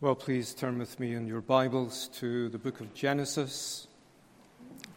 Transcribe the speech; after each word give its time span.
Well, 0.00 0.16
please 0.16 0.52
turn 0.52 0.80
with 0.80 0.98
me 0.98 1.14
in 1.14 1.28
your 1.28 1.40
Bibles 1.40 2.08
to 2.14 2.48
the 2.48 2.58
book 2.58 2.80
of 2.80 2.92
Genesis, 2.94 3.86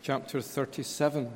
chapter 0.01 0.41
37. 0.41 1.31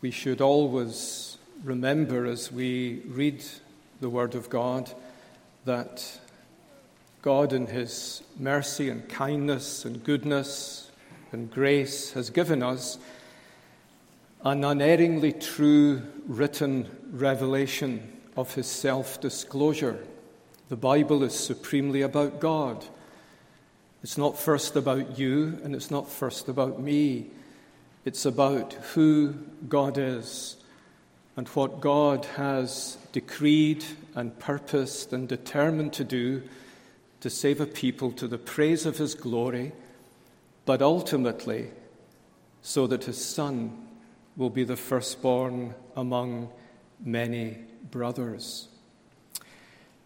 We 0.00 0.10
should 0.10 0.40
always 0.40 1.38
remember 1.62 2.26
as 2.26 2.50
we 2.50 3.02
read 3.06 3.44
the 4.00 4.10
Word 4.10 4.34
of 4.34 4.50
God 4.50 4.92
that 5.64 6.18
God, 7.22 7.52
in 7.52 7.68
His 7.68 8.22
mercy 8.40 8.90
and 8.90 9.08
kindness 9.08 9.84
and 9.84 10.02
goodness 10.02 10.90
and 11.30 11.48
grace, 11.48 12.10
has 12.12 12.28
given 12.28 12.60
us 12.60 12.98
an 14.44 14.64
unerringly 14.64 15.32
true 15.32 16.02
written 16.26 16.88
revelation 17.12 18.20
of 18.36 18.54
his 18.54 18.66
self 18.66 19.20
disclosure. 19.20 20.04
The 20.68 20.76
Bible 20.76 21.22
is 21.22 21.38
supremely 21.38 22.02
about 22.02 22.40
God. 22.40 22.84
It's 24.02 24.18
not 24.18 24.36
first 24.36 24.74
about 24.74 25.16
you 25.18 25.60
and 25.62 25.76
it's 25.76 25.90
not 25.90 26.10
first 26.10 26.48
about 26.48 26.80
me. 26.80 27.30
It's 28.04 28.24
about 28.24 28.72
who 28.94 29.34
God 29.68 29.96
is 29.96 30.56
and 31.36 31.46
what 31.48 31.80
God 31.80 32.24
has 32.36 32.98
decreed 33.12 33.84
and 34.16 34.36
purposed 34.40 35.12
and 35.12 35.28
determined 35.28 35.92
to 35.92 36.04
do 36.04 36.42
to 37.20 37.30
save 37.30 37.60
a 37.60 37.66
people 37.66 38.10
to 38.12 38.26
the 38.26 38.38
praise 38.38 38.86
of 38.86 38.98
his 38.98 39.14
glory, 39.14 39.70
but 40.66 40.82
ultimately 40.82 41.70
so 42.62 42.88
that 42.88 43.04
his 43.04 43.24
Son 43.24 43.81
will 44.36 44.50
be 44.50 44.64
the 44.64 44.76
firstborn 44.76 45.74
among 45.96 46.50
many 47.04 47.58
brothers. 47.90 48.68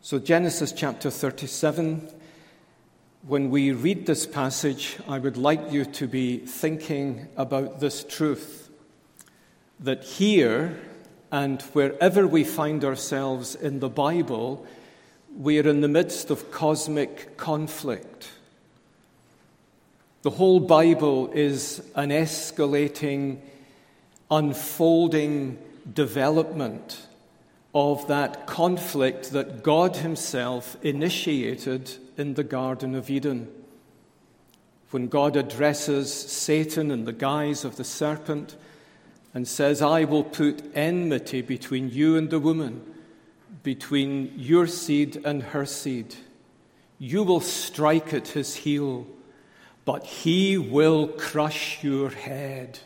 So, 0.02 0.19
Genesis 0.19 0.72
chapter 0.72 1.10
37, 1.10 2.08
when 3.27 3.50
we 3.50 3.72
read 3.72 4.06
this 4.06 4.27
passage, 4.27 4.97
I 5.08 5.19
would 5.19 5.36
like 5.36 5.72
you 5.72 5.84
to 5.84 6.06
be 6.06 6.38
thinking 6.38 7.28
about 7.36 7.80
this 7.80 8.04
truth 8.04 8.70
that 9.80 10.04
here 10.04 10.78
and 11.32 11.60
wherever 11.72 12.27
we 12.27 12.44
find 12.44 12.84
ourselves 12.84 13.54
in 13.54 13.80
the 13.80 13.88
Bible, 13.88 14.64
we 15.36 15.58
are 15.58 15.69
in 15.69 15.80
the 15.80 15.88
midst 15.88 16.30
of 16.30 16.50
cosmic 16.50 17.36
conflict. 17.36 18.30
The 20.22 20.30
whole 20.30 20.60
Bible 20.60 21.30
is 21.32 21.82
an 21.94 22.10
escalating 22.10 23.41
unfolding 24.30 25.58
development 25.92 27.06
of 27.74 28.08
that 28.08 28.46
conflict 28.46 29.32
that 29.32 29.62
God 29.62 29.96
Himself 29.96 30.77
initiated 30.82 31.91
in 32.16 32.34
the 32.34 32.44
Garden 32.44 32.94
of 32.94 33.10
Eden. 33.10 33.52
When 34.91 35.08
God 35.08 35.36
addresses 35.36 36.12
Satan 36.12 36.91
in 36.91 37.04
the 37.04 37.12
guise 37.12 37.64
of 37.64 37.77
the 37.77 37.84
serpent 37.84 38.56
and 39.34 39.47
says, 39.47 39.82
I 39.82 40.04
will 40.04 40.24
put 40.24 40.64
enmity 40.74 41.42
between 41.42 41.91
you 41.91 42.16
and 42.16 42.30
the 42.30 42.41
woman, 42.41 42.82
between 43.62 44.32
your 44.36 44.66
seed 44.66 45.20
and 45.24 45.42
her 45.42 45.66
seed. 45.66 46.14
You 46.98 47.22
will 47.24 47.41
strike 47.41 48.14
at 48.14 48.28
his 48.28 48.54
heel, 48.54 49.06
but 49.84 50.04
he 50.04 50.56
will 50.56 51.08
crush 51.08 51.84
your 51.84 52.08
head. 52.08 52.78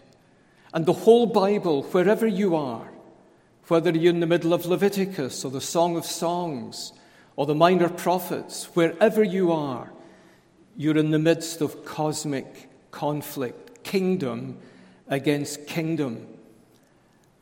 And 0.72 0.86
the 0.86 0.92
whole 0.92 1.26
Bible, 1.26 1.82
wherever 1.84 2.26
you 2.26 2.54
are, 2.54 2.88
whether 3.68 3.90
you're 3.90 4.12
in 4.12 4.20
the 4.20 4.26
middle 4.26 4.52
of 4.52 4.66
Leviticus 4.66 5.44
or 5.44 5.50
the 5.50 5.60
Song 5.60 5.96
of 5.96 6.04
Songs 6.04 6.92
or 7.36 7.46
the 7.46 7.54
Minor 7.54 7.88
Prophets, 7.88 8.64
wherever 8.74 9.22
you 9.22 9.52
are, 9.52 9.92
you're 10.77 10.96
in 10.96 11.11
the 11.11 11.18
midst 11.18 11.61
of 11.61 11.84
cosmic 11.84 12.68
conflict, 12.90 13.83
kingdom 13.84 14.58
against 15.08 15.67
kingdom. 15.67 16.27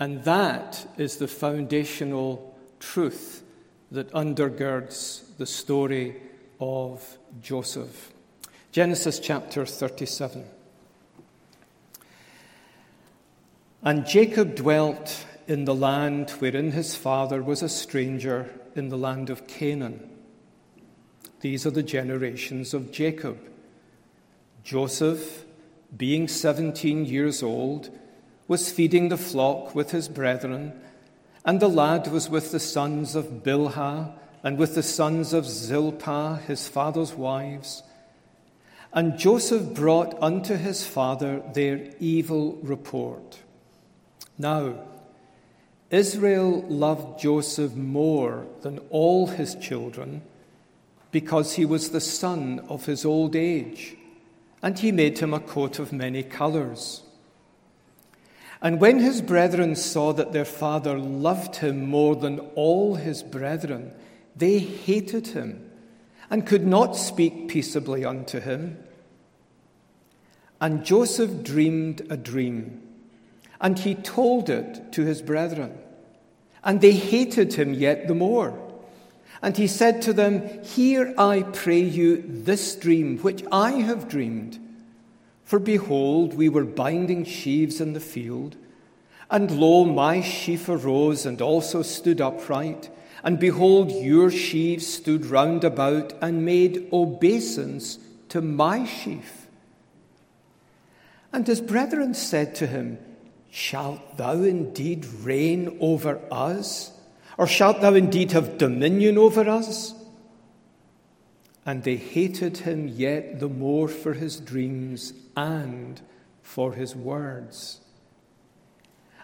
And 0.01 0.25
that 0.25 0.87
is 0.97 1.17
the 1.17 1.29
foundational 1.29 2.57
truth 2.81 3.43
that 3.91 4.11
undergirds 4.13 5.37
the 5.39 5.47
story 5.47 6.17
of 6.61 7.19
Joseph. 7.41 8.13
Genesis 8.73 9.19
chapter 9.19 9.65
37. 9.65 10.45
And 13.83 14.07
Jacob 14.07 14.57
dwelt 14.57 15.25
in 15.47 15.65
the 15.65 15.75
land 15.75 16.31
wherein 16.31 16.73
his 16.73 16.95
father 16.95 17.43
was 17.43 17.63
a 17.63 17.69
stranger 17.69 18.51
in 18.75 18.89
the 18.89 18.99
land 18.99 19.31
of 19.31 19.47
Canaan. 19.47 20.11
These 21.41 21.65
are 21.65 21.71
the 21.71 21.83
generations 21.83 22.75
of 22.75 22.91
Jacob. 22.91 23.39
Joseph, 24.65 25.45
being 25.97 26.27
17 26.27 27.07
years 27.07 27.43
old, 27.43 27.91
was 28.49 28.73
feeding 28.73 29.09
the 29.09 29.17
flock 29.17 29.75
with 29.75 29.93
his 29.93 30.09
brethren, 30.09 30.73
and 31.45 31.61
the 31.61 31.69
lad 31.69 32.09
was 32.09 32.29
with 32.29 32.51
the 32.51 32.61
sons 32.61 33.15
of 33.15 33.45
Bilhah 33.45 34.13
and 34.43 34.59
with 34.59 34.75
the 34.75 34.83
sons 34.83 35.33
of 35.33 35.47
Zilpah, 35.47 36.41
his 36.47 36.67
father's 36.67 37.15
wives. 37.15 37.83
And 38.93 39.19
Joseph 39.19 39.75
brought 39.75 40.21
unto 40.21 40.57
his 40.57 40.85
father 40.85 41.43
their 41.55 41.91
evil 42.01 42.59
report. 42.63 43.39
Now, 44.39 44.75
Israel 45.91 46.65
loved 46.69 47.19
Joseph 47.21 47.75
more 47.75 48.47
than 48.61 48.79
all 48.91 49.27
his 49.27 49.55
children 49.57 50.23
because 51.11 51.55
he 51.55 51.65
was 51.65 51.91
the 51.91 52.01
son 52.01 52.61
of 52.69 52.87
his 52.87 53.05
old 53.05 53.35
age, 53.35 53.97
and 54.63 54.79
he 54.79 54.93
made 54.93 55.19
him 55.19 55.33
a 55.33 55.41
coat 55.41 55.79
of 55.79 55.93
many 55.93 56.23
colors. 56.23 57.03
And 58.61 58.81
when 58.81 58.99
his 58.99 59.23
brethren 59.23 59.77
saw 59.77 60.13
that 60.13 60.33
their 60.33 60.45
father 60.45 60.99
loved 60.99 61.57
him 61.57 61.87
more 61.87 62.17
than 62.17 62.41
all 62.55 62.97
his 62.97 63.23
brethren, 63.23 63.93
they 64.37 64.59
hated 64.59 65.29
him 65.29 65.71
and 66.29 66.47
could 66.47 66.67
not 66.67 66.97
speak 66.97 67.49
peaceably 67.49 68.05
unto 68.05 68.41
him. 68.41 68.79
And 70.61 70.85
Joseph 70.85 71.43
dreamed 71.43 72.03
a 72.11 72.17
dream 72.17 72.83
and 73.61 73.79
he 73.79 73.95
told 73.95 74.49
it 74.51 74.93
to 74.93 75.05
his 75.05 75.23
brethren. 75.23 75.77
And 76.63 76.81
they 76.81 76.93
hated 76.93 77.55
him 77.55 77.75
yet 77.75 78.09
the 78.09 78.15
more. 78.15 78.59
And 79.41 79.57
he 79.57 79.67
said 79.67 80.03
to 80.03 80.13
them, 80.13 80.63
Hear, 80.65 81.15
I 81.17 81.43
pray 81.43 81.81
you, 81.81 82.25
this 82.27 82.75
dream 82.75 83.19
which 83.19 83.45
I 83.53 83.73
have 83.73 84.09
dreamed. 84.09 84.59
For 85.45 85.59
behold, 85.59 86.35
we 86.35 86.49
were 86.49 86.65
binding 86.65 87.25
sheaves 87.25 87.81
in 87.81 87.95
the 87.95 88.01
field, 88.01 88.57
and 89.31 89.51
lo, 89.51 89.85
my 89.85 90.21
sheaf 90.21 90.69
arose 90.69 91.25
and 91.25 91.41
also 91.41 91.83
stood 91.83 92.21
upright. 92.21 92.91
And 93.23 93.39
behold, 93.39 93.91
your 93.91 94.31
sheaves 94.31 94.87
stood 94.87 95.27
round 95.27 95.65
about 95.65 96.13
and 96.21 96.45
made 96.45 96.89
obeisance 96.93 97.99
to 98.31 98.41
my 98.41 98.85
sheaf. 98.85 99.47
And 101.33 101.47
his 101.47 101.61
brethren 101.61 102.15
said 102.15 102.55
to 102.57 102.67
him, 102.67 102.99
Shalt 103.51 104.17
thou 104.17 104.43
indeed 104.43 105.07
reign 105.23 105.79
over 105.81 106.21
us? 106.31 106.93
Or 107.37 107.47
shalt 107.47 107.81
thou 107.81 107.95
indeed 107.95 108.33
have 108.33 108.59
dominion 108.59 109.17
over 109.17 109.49
us? 109.49 109.95
And 111.65 111.85
they 111.85 111.97
hated 111.97 112.59
him 112.59 112.89
yet 112.89 113.41
the 113.41 113.49
more 113.49 113.89
for 113.89 114.15
his 114.15 114.41
dreams 114.41 115.13
and 115.37 116.01
for 116.43 116.73
his 116.73 116.97
words. 116.97 117.81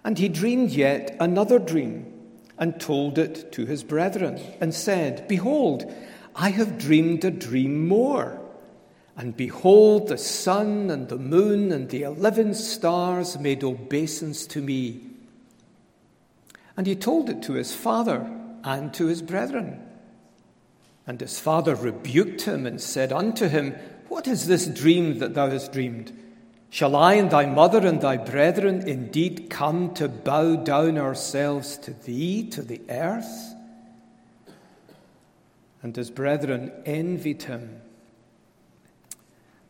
And 0.05 0.19
he 0.19 0.29
dreamed 0.29 0.71
yet 0.71 1.17
another 1.19 1.59
dream 1.59 2.13
and 2.59 2.79
told 2.79 3.19
it 3.19 3.51
to 3.53 3.67
his 3.67 3.83
brethren 3.83 4.41
and 4.61 4.75
said, 4.75 5.27
Behold, 5.27 5.93
I 6.37 6.51
have 6.51 6.79
dreamed 6.79 7.25
a 7.25 7.31
dream 7.31 7.89
more. 7.89 8.44
And 9.17 9.37
behold, 9.37 10.09
the 10.09 10.19
sun 10.19 10.91
and 10.91 11.09
the 11.09 11.19
moon 11.19 11.71
and 11.71 11.89
the 11.89 12.03
eleven 12.03 12.53
stars 12.55 13.39
made 13.39 13.63
obeisance 13.63 14.47
to 14.49 14.61
me. 14.61 15.03
And 16.77 16.87
he 16.87 16.97
told 16.97 17.31
it 17.31 17.43
to 17.43 17.53
his 17.53 17.75
father 17.75 18.29
and 18.65 18.93
to 18.95 19.07
his 19.07 19.23
brethren. 19.23 19.81
And 21.07 21.21
his 21.21 21.39
father 21.39 21.75
rebuked 21.75 22.43
him 22.43 22.67
and 22.67 22.81
said 22.81 23.13
unto 23.13 23.47
him, 23.47 23.75
What 24.09 24.27
is 24.27 24.47
this 24.47 24.67
dream 24.67 25.19
that 25.19 25.35
thou 25.35 25.49
hast 25.49 25.73
dreamed? 25.73 26.13
Shall 26.71 26.97
I 26.97 27.15
and 27.15 27.31
thy 27.31 27.47
mother 27.47 27.87
and 27.87 28.01
thy 28.01 28.17
brethren 28.17 28.89
indeed 28.89 29.49
come 29.49 29.95
to 29.95 30.09
bow 30.09 30.57
down 30.57 30.99
ourselves 30.99 31.77
to 31.79 31.93
thee, 31.93 32.49
to 32.51 32.63
the 32.63 32.81
earth? 32.89 33.55
And 35.83 35.95
his 35.95 36.11
brethren 36.11 36.73
envied 36.85 37.45
him. 37.45 37.81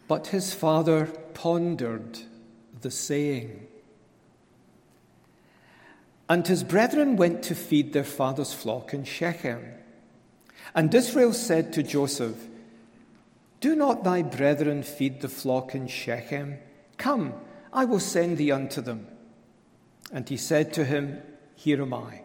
But 0.06 0.28
his 0.28 0.52
father 0.52 1.06
pondered 1.34 2.18
the 2.80 2.90
saying. 2.90 3.66
And 6.28 6.46
his 6.46 6.64
brethren 6.64 7.16
went 7.16 7.42
to 7.44 7.54
feed 7.54 7.92
their 7.92 8.04
father's 8.04 8.52
flock 8.52 8.94
in 8.94 9.04
Shechem. 9.04 9.64
And 10.74 10.94
Israel 10.94 11.32
said 11.32 11.72
to 11.74 11.82
Joseph, 11.82 12.48
Do 13.60 13.76
not 13.76 14.04
thy 14.04 14.22
brethren 14.22 14.82
feed 14.82 15.20
the 15.20 15.28
flock 15.28 15.74
in 15.74 15.86
Shechem? 15.86 16.58
Come, 16.96 17.34
I 17.72 17.84
will 17.84 18.00
send 18.00 18.38
thee 18.38 18.50
unto 18.50 18.80
them. 18.80 19.06
And 20.12 20.28
he 20.28 20.36
said 20.36 20.72
to 20.74 20.84
him, 20.84 21.22
Here 21.54 21.82
am 21.82 21.92
I. 21.92 22.22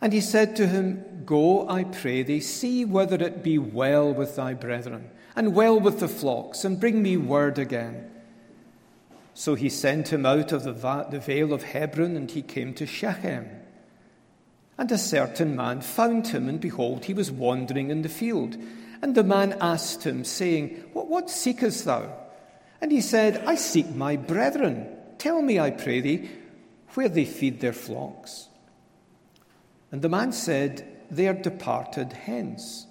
And 0.00 0.12
he 0.12 0.20
said 0.20 0.56
to 0.56 0.66
him, 0.66 1.22
Go, 1.24 1.68
I 1.68 1.84
pray 1.84 2.22
thee, 2.22 2.40
see 2.40 2.84
whether 2.84 3.16
it 3.16 3.42
be 3.42 3.58
well 3.58 4.12
with 4.12 4.36
thy 4.36 4.54
brethren, 4.54 5.10
and 5.36 5.54
well 5.54 5.78
with 5.78 6.00
the 6.00 6.08
flocks, 6.08 6.64
and 6.64 6.80
bring 6.80 7.02
me 7.02 7.16
word 7.16 7.58
again. 7.58 8.10
So 9.34 9.54
he 9.54 9.68
sent 9.68 10.10
him 10.10 10.24
out 10.24 10.50
of 10.50 10.64
the, 10.64 10.72
the 11.10 11.20
vale 11.20 11.52
of 11.52 11.62
Hebron, 11.62 12.16
and 12.16 12.30
he 12.30 12.40
came 12.40 12.72
to 12.74 12.86
Shechem. 12.86 13.46
And 14.78 14.90
a 14.90 14.96
certain 14.96 15.54
man 15.54 15.82
found 15.82 16.28
him, 16.28 16.48
and 16.48 16.58
behold, 16.58 17.04
he 17.04 17.14
was 17.14 17.30
wandering 17.30 17.90
in 17.90 18.00
the 18.00 18.08
field. 18.08 18.56
And 19.02 19.14
the 19.14 19.22
man 19.22 19.58
asked 19.60 20.04
him, 20.04 20.24
saying, 20.24 20.84
What, 20.94 21.08
what 21.08 21.30
seekest 21.30 21.84
thou? 21.84 22.10
And 22.80 22.90
he 22.90 23.02
said, 23.02 23.44
I 23.46 23.56
seek 23.56 23.94
my 23.94 24.16
brethren. 24.16 24.88
Tell 25.18 25.42
me, 25.42 25.60
I 25.60 25.70
pray 25.70 26.00
thee, 26.00 26.30
where 26.94 27.08
they 27.08 27.26
feed 27.26 27.60
their 27.60 27.72
flocks. 27.74 28.48
And 29.92 30.00
the 30.00 30.08
man 30.08 30.32
said, 30.32 30.86
They 31.10 31.28
are 31.28 31.34
departed 31.34 32.12
hence. 32.12 32.85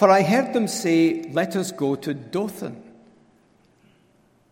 For 0.00 0.08
I 0.08 0.22
heard 0.22 0.54
them 0.54 0.66
say, 0.66 1.24
Let 1.30 1.54
us 1.56 1.72
go 1.72 1.94
to 1.94 2.14
Dothan. 2.14 2.82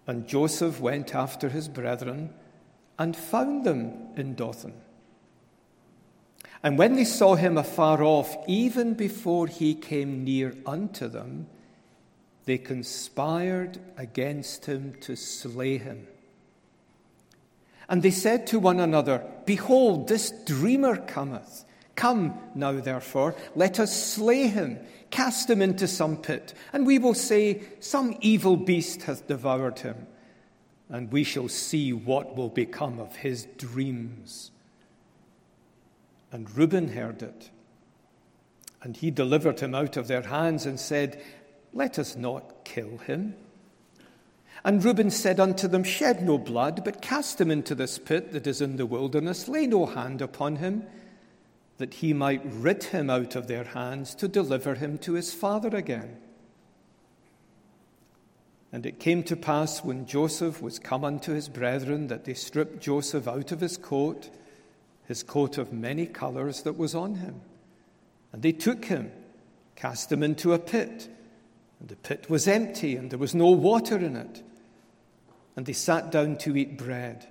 And 0.06 0.28
Joseph 0.28 0.78
went 0.78 1.14
after 1.14 1.48
his 1.48 1.68
brethren 1.68 2.34
and 2.98 3.16
found 3.16 3.64
them 3.64 3.94
in 4.14 4.34
Dothan. 4.34 4.74
And 6.62 6.76
when 6.76 6.96
they 6.96 7.06
saw 7.06 7.34
him 7.34 7.56
afar 7.56 8.02
off, 8.02 8.36
even 8.46 8.92
before 8.92 9.46
he 9.46 9.74
came 9.74 10.22
near 10.22 10.54
unto 10.66 11.08
them, 11.08 11.46
they 12.44 12.58
conspired 12.58 13.78
against 13.96 14.66
him 14.66 14.96
to 15.00 15.16
slay 15.16 15.78
him. 15.78 16.08
And 17.88 18.02
they 18.02 18.10
said 18.10 18.46
to 18.48 18.58
one 18.58 18.80
another, 18.80 19.24
Behold, 19.46 20.08
this 20.08 20.30
dreamer 20.44 20.98
cometh. 20.98 21.64
Come 21.94 22.38
now, 22.54 22.72
therefore, 22.78 23.34
let 23.56 23.80
us 23.80 24.12
slay 24.12 24.46
him, 24.46 24.78
cast 25.10 25.48
him 25.48 25.62
into 25.62 25.88
some 25.88 26.16
pit, 26.16 26.54
and 26.72 26.86
we 26.86 26.98
will 26.98 27.14
say, 27.14 27.62
Some 27.80 28.16
evil 28.20 28.56
beast 28.56 29.02
hath 29.02 29.26
devoured 29.26 29.80
him, 29.80 30.06
and 30.88 31.10
we 31.12 31.24
shall 31.24 31.48
see 31.48 31.92
what 31.92 32.36
will 32.36 32.48
become 32.48 32.98
of 32.98 33.16
his 33.16 33.46
dreams. 33.56 34.50
And 36.30 36.50
Reuben 36.56 36.88
heard 36.88 37.22
it, 37.22 37.50
and 38.82 38.96
he 38.96 39.10
delivered 39.10 39.60
him 39.60 39.74
out 39.74 39.96
of 39.96 40.08
their 40.08 40.22
hands 40.22 40.66
and 40.66 40.78
said, 40.78 41.22
Let 41.72 41.98
us 41.98 42.16
not 42.16 42.64
kill 42.64 42.98
him. 42.98 43.34
And 44.64 44.84
Reuben 44.84 45.10
said 45.10 45.38
unto 45.38 45.68
them, 45.68 45.84
Shed 45.84 46.22
no 46.22 46.36
blood, 46.36 46.82
but 46.84 47.00
cast 47.00 47.40
him 47.40 47.50
into 47.50 47.74
this 47.74 47.98
pit 47.98 48.32
that 48.32 48.46
is 48.46 48.60
in 48.60 48.76
the 48.76 48.86
wilderness, 48.86 49.48
lay 49.48 49.66
no 49.66 49.86
hand 49.86 50.20
upon 50.20 50.56
him 50.56 50.84
that 51.78 51.94
he 51.94 52.12
might 52.12 52.42
rid 52.44 52.84
him 52.84 53.08
out 53.08 53.34
of 53.36 53.46
their 53.46 53.64
hands 53.64 54.14
to 54.16 54.28
deliver 54.28 54.74
him 54.74 54.98
to 54.98 55.14
his 55.14 55.32
father 55.32 55.74
again. 55.74 56.18
And 58.72 58.84
it 58.84 59.00
came 59.00 59.22
to 59.24 59.36
pass 59.36 59.82
when 59.82 60.04
Joseph 60.04 60.60
was 60.60 60.78
come 60.78 61.04
unto 61.04 61.32
his 61.32 61.48
brethren 61.48 62.08
that 62.08 62.24
they 62.24 62.34
stripped 62.34 62.80
Joseph 62.80 63.26
out 63.26 63.50
of 63.50 63.60
his 63.60 63.76
coat, 63.76 64.28
his 65.06 65.22
coat 65.22 65.56
of 65.56 65.72
many 65.72 66.06
colours 66.06 66.62
that 66.62 66.76
was 66.76 66.94
on 66.94 67.14
him. 67.14 67.40
And 68.32 68.42
they 68.42 68.52
took 68.52 68.84
him, 68.84 69.10
cast 69.74 70.12
him 70.12 70.22
into 70.22 70.52
a 70.52 70.58
pit. 70.58 71.08
And 71.80 71.88
the 71.88 71.96
pit 71.96 72.28
was 72.28 72.46
empty, 72.46 72.96
and 72.96 73.10
there 73.10 73.18
was 73.18 73.34
no 73.34 73.50
water 73.50 73.96
in 73.96 74.16
it. 74.16 74.42
And 75.56 75.64
they 75.64 75.72
sat 75.72 76.10
down 76.10 76.36
to 76.38 76.56
eat 76.56 76.76
bread. 76.76 77.26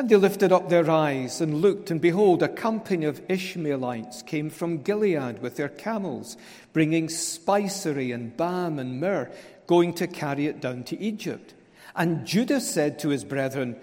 And 0.00 0.08
they 0.08 0.16
lifted 0.16 0.50
up 0.50 0.70
their 0.70 0.90
eyes 0.90 1.42
and 1.42 1.60
looked, 1.60 1.90
and 1.90 2.00
behold, 2.00 2.42
a 2.42 2.48
company 2.48 3.04
of 3.04 3.20
Ishmaelites 3.28 4.22
came 4.22 4.48
from 4.48 4.80
Gilead 4.80 5.42
with 5.42 5.56
their 5.56 5.68
camels, 5.68 6.38
bringing 6.72 7.10
spicery 7.10 8.10
and 8.10 8.34
balm 8.34 8.78
and 8.78 8.98
myrrh, 8.98 9.30
going 9.66 9.92
to 9.92 10.06
carry 10.06 10.46
it 10.46 10.62
down 10.62 10.84
to 10.84 10.98
Egypt. 10.98 11.52
And 11.94 12.26
Judah 12.26 12.62
said 12.62 12.98
to 13.00 13.10
his 13.10 13.24
brethren, 13.24 13.76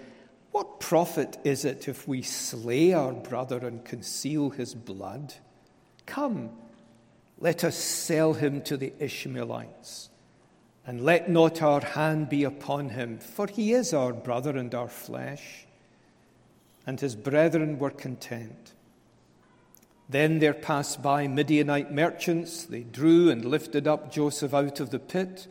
What 0.50 0.80
profit 0.80 1.38
is 1.44 1.64
it 1.64 1.86
if 1.86 2.08
we 2.08 2.22
slay 2.22 2.92
our 2.92 3.12
brother 3.12 3.58
and 3.58 3.84
conceal 3.84 4.50
his 4.50 4.74
blood? 4.74 5.34
Come, 6.04 6.50
let 7.38 7.62
us 7.62 7.76
sell 7.76 8.32
him 8.32 8.62
to 8.62 8.76
the 8.76 8.92
Ishmaelites, 8.98 10.10
and 10.84 11.00
let 11.00 11.30
not 11.30 11.62
our 11.62 11.80
hand 11.80 12.28
be 12.28 12.42
upon 12.42 12.88
him, 12.88 13.20
for 13.20 13.46
he 13.46 13.72
is 13.72 13.94
our 13.94 14.12
brother 14.12 14.56
and 14.56 14.74
our 14.74 14.88
flesh 14.88 15.67
and 16.88 17.00
his 17.00 17.14
brethren 17.14 17.78
were 17.78 17.90
content. 17.90 18.72
Then 20.08 20.38
there 20.38 20.54
passed 20.54 21.02
by 21.02 21.26
Midianite 21.28 21.92
merchants. 21.92 22.64
They 22.64 22.80
drew 22.82 23.28
and 23.28 23.44
lifted 23.44 23.86
up 23.86 24.10
Joseph 24.10 24.54
out 24.54 24.80
of 24.80 24.88
the 24.88 24.98
pit 24.98 25.48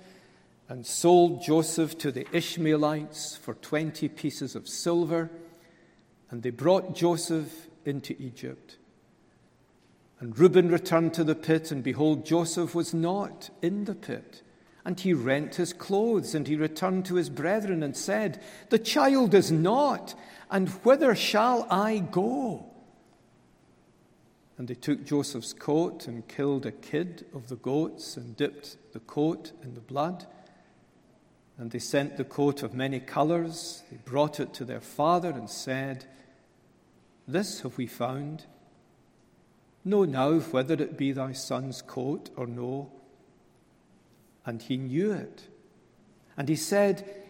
and 0.68 0.84
sold 0.84 1.44
Joseph 1.44 1.96
to 2.00 2.12
the 2.12 2.26
Ishmaelites 2.36 3.38
for 3.38 3.54
20 3.54 4.10
pieces 4.10 4.56
of 4.56 4.68
silver. 4.68 5.30
And 6.32 6.42
they 6.42 6.50
brought 6.50 6.96
Joseph 6.96 7.68
into 7.86 8.16
Egypt. 8.20 8.78
And 10.20 10.40
Reuben 10.40 10.70
returned 10.70 11.14
to 11.14 11.24
the 11.24 11.36
pit, 11.36 11.70
and 11.72 11.84
behold, 11.84 12.26
Joseph 12.26 12.74
was 12.74 12.96
not 12.96 13.52
in 13.62 13.86
the 13.86 13.94
pit. 13.94 14.42
And 14.84 15.00
he 15.00 15.14
rent 15.14 15.54
his 15.56 15.72
clothes, 15.72 16.34
and 16.34 16.48
he 16.48 16.56
returned 16.56 17.06
to 17.06 17.16
his 17.16 17.30
brethren 17.30 17.84
and 17.84 17.96
said, 17.96 18.42
The 18.70 18.80
child 18.80 19.36
is 19.36 19.52
not, 19.52 20.16
and 20.50 20.70
whither 20.70 21.16
shall 21.16 21.68
I 21.70 22.00
go? 22.00 22.66
And 24.58 24.68
they 24.68 24.76
took 24.76 25.06
Joseph's 25.06 25.54
coat 25.54 26.08
and 26.08 26.28
killed 26.28 26.66
a 26.66 26.72
kid 26.72 27.26
of 27.34 27.48
the 27.48 27.58
goats 27.58 28.18
and 28.18 28.36
dipped 28.36 28.78
the 28.94 29.00
coat 29.00 29.52
in 29.62 29.76
the 29.76 29.82
blood. 29.82 30.26
And 31.58 31.72
they 31.72 31.80
sent 31.80 32.18
the 32.18 32.24
coat 32.24 32.64
of 32.64 32.74
many 32.74 33.00
colors. 33.00 33.84
They 33.92 33.98
brought 33.98 34.40
it 34.40 34.54
to 34.56 34.66
their 34.66 34.82
father 34.82 35.30
and 35.30 35.50
said, 35.50 36.06
This 37.28 37.62
have 37.62 37.78
we 37.78 37.88
found. 37.88 38.46
Know 39.84 40.06
now 40.06 40.40
whether 40.40 40.74
it 40.74 40.98
be 40.98 41.12
thy 41.12 41.34
son's 41.34 41.82
coat 41.82 42.30
or 42.36 42.48
no. 42.48 42.92
And 44.46 44.62
he 44.62 44.78
knew 44.78 45.12
it. 45.12 45.48
And 46.36 46.50
he 46.50 46.56
said, 46.56 47.27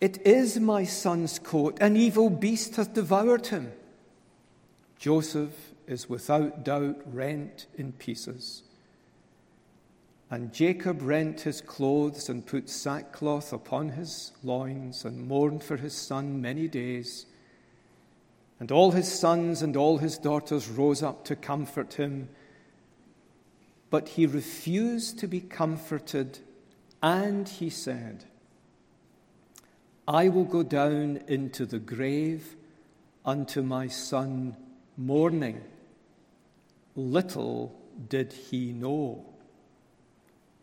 it 0.00 0.24
is 0.26 0.60
my 0.60 0.84
son's 0.84 1.38
coat. 1.38 1.78
An 1.80 1.96
evil 1.96 2.30
beast 2.30 2.76
hath 2.76 2.94
devoured 2.94 3.48
him. 3.48 3.72
Joseph 4.98 5.72
is 5.86 6.08
without 6.08 6.64
doubt 6.64 7.00
rent 7.12 7.66
in 7.76 7.92
pieces. 7.92 8.62
And 10.30 10.52
Jacob 10.52 11.00
rent 11.00 11.40
his 11.40 11.60
clothes 11.60 12.28
and 12.28 12.46
put 12.46 12.68
sackcloth 12.68 13.52
upon 13.52 13.90
his 13.90 14.32
loins 14.44 15.04
and 15.04 15.26
mourned 15.26 15.64
for 15.64 15.78
his 15.78 15.94
son 15.94 16.42
many 16.42 16.68
days. 16.68 17.24
And 18.60 18.70
all 18.70 18.90
his 18.90 19.10
sons 19.10 19.62
and 19.62 19.76
all 19.76 19.98
his 19.98 20.18
daughters 20.18 20.68
rose 20.68 21.02
up 21.02 21.24
to 21.26 21.36
comfort 21.36 21.94
him. 21.94 22.28
But 23.88 24.10
he 24.10 24.26
refused 24.26 25.18
to 25.20 25.26
be 25.26 25.40
comforted, 25.40 26.40
and 27.02 27.48
he 27.48 27.70
said, 27.70 28.24
I 30.08 30.30
will 30.30 30.44
go 30.44 30.62
down 30.62 31.20
into 31.28 31.66
the 31.66 31.78
grave 31.78 32.56
unto 33.26 33.60
my 33.60 33.88
son 33.88 34.56
mourning. 34.96 35.60
Little 36.96 37.78
did 38.08 38.32
he 38.32 38.72
know. 38.72 39.26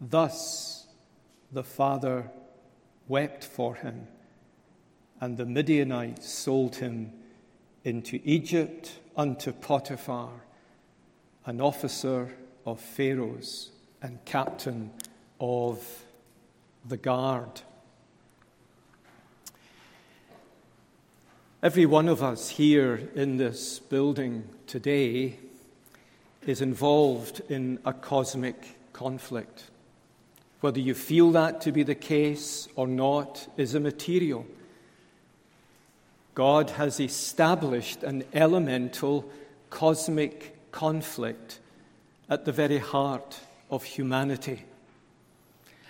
Thus 0.02 0.88
the 1.52 1.64
father 1.64 2.32
wept 3.08 3.44
for 3.44 3.76
him, 3.76 4.08
and 5.22 5.38
the 5.38 5.46
Midianites 5.46 6.28
sold 6.28 6.78
him 6.78 7.14
into 7.84 8.20
Egypt 8.24 9.00
unto 9.16 9.52
Potiphar, 9.52 10.42
an 11.46 11.62
officer 11.62 12.36
of 12.66 12.82
Pharaoh's 12.82 13.70
and 14.02 14.26
captain 14.26 14.90
of 15.40 16.04
the 16.84 16.98
guard. 16.98 17.62
Every 21.66 21.88
one 21.88 22.10
of 22.10 22.22
us 22.22 22.48
here 22.48 23.10
in 23.16 23.38
this 23.38 23.80
building 23.80 24.48
today 24.68 25.40
is 26.46 26.62
involved 26.62 27.42
in 27.50 27.80
a 27.84 27.92
cosmic 27.92 28.78
conflict. 28.94 29.64
Whether 30.62 30.80
you 30.80 30.94
feel 30.94 31.32
that 31.32 31.62
to 31.62 31.72
be 31.72 31.82
the 31.82 31.96
case 31.96 32.68
or 32.76 32.86
not 32.86 33.48
is 33.58 33.74
immaterial. 33.74 34.46
God 36.36 36.70
has 36.70 37.00
established 37.00 38.04
an 38.04 38.26
elemental 38.32 39.28
cosmic 39.72 40.72
conflict 40.72 41.58
at 42.30 42.46
the 42.46 42.52
very 42.52 42.78
heart 42.78 43.40
of 43.72 43.84
humanity. 43.84 44.66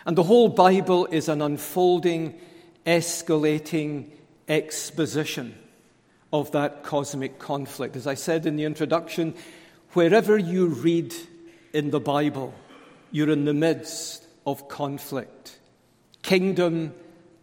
And 0.05 0.17
the 0.17 0.23
whole 0.23 0.47
Bible 0.47 1.05
is 1.07 1.27
an 1.27 1.41
unfolding, 1.41 2.39
escalating 2.85 4.11
exposition 4.47 5.63
of 6.39 6.51
that 6.51 6.83
cosmic 6.83 7.39
conflict. 7.39 7.95
As 7.95 8.07
I 8.07 8.15
said 8.15 8.45
in 8.45 8.57
the 8.57 8.65
introduction, 8.65 9.33
wherever 9.93 10.37
you 10.37 10.67
read 10.67 11.13
in 11.73 11.91
the 11.91 11.99
Bible, 11.99 12.53
you're 13.11 13.29
in 13.29 13.45
the 13.45 13.53
midst 13.53 14.25
of 14.45 14.67
conflict 14.67 15.59
kingdom 16.21 16.91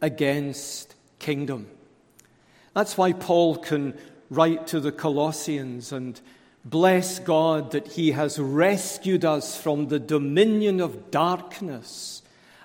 against 0.00 0.94
kingdom. 1.20 1.68
That's 2.74 2.98
why 2.98 3.12
Paul 3.12 3.56
can 3.56 3.96
write 4.28 4.66
to 4.68 4.80
the 4.80 4.90
Colossians 4.90 5.92
and 5.92 6.20
bless 6.64 7.20
God 7.20 7.70
that 7.70 7.86
he 7.86 8.10
has 8.10 8.40
rescued 8.40 9.24
us 9.24 9.56
from 9.56 9.86
the 9.86 10.00
dominion 10.00 10.80
of 10.80 11.12
darkness 11.12 12.21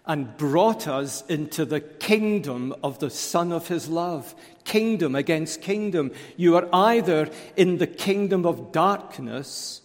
and 0.07 0.35
brought 0.37 0.87
us 0.87 1.23
into 1.27 1.65
the 1.65 1.81
kingdom 1.81 2.73
of 2.81 2.99
the 2.99 3.09
Son 3.09 3.51
of 3.51 3.67
his 3.67 3.89
love. 3.89 4.33
Kingdom 4.63 5.15
against 5.15 5.61
kingdom. 5.61 6.11
You 6.37 6.55
are 6.55 6.67
either 6.73 7.29
in 7.55 7.77
the 7.77 7.87
kingdom 7.87 8.45
of 8.45 8.71
darkness 8.71 9.81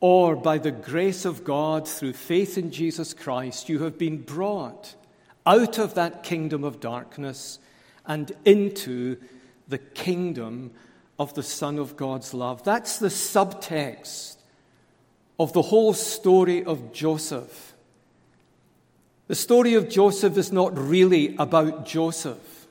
or 0.00 0.36
by 0.36 0.58
the 0.58 0.70
grace 0.70 1.24
of 1.24 1.44
God 1.44 1.88
through 1.88 2.12
faith 2.12 2.58
in 2.58 2.70
Jesus 2.70 3.14
Christ, 3.14 3.68
you 3.68 3.82
have 3.84 3.96
been 3.96 4.22
brought 4.22 4.94
out 5.46 5.78
of 5.78 5.94
that 5.94 6.22
kingdom 6.22 6.64
of 6.64 6.80
darkness 6.80 7.58
and 8.04 8.32
into 8.44 9.16
the 9.68 9.78
kingdom 9.78 10.72
of 11.18 11.34
the 11.34 11.42
Son 11.42 11.78
of 11.78 11.96
God's 11.96 12.34
love. 12.34 12.62
That's 12.62 12.98
the 12.98 13.08
subtext 13.08 14.36
of 15.38 15.52
the 15.52 15.62
whole 15.62 15.94
story 15.94 16.64
of 16.64 16.92
Joseph. 16.92 17.74
The 19.28 19.34
story 19.34 19.74
of 19.74 19.88
Joseph 19.88 20.38
is 20.38 20.52
not 20.52 20.76
really 20.78 21.34
about 21.36 21.84
Joseph. 21.84 22.66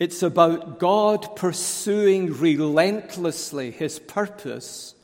It's 0.00 0.22
about 0.22 0.78
God 0.78 1.36
pursuing 1.36 2.32
relentlessly 2.32 3.70
his 3.70 3.98
purpose 3.98 4.94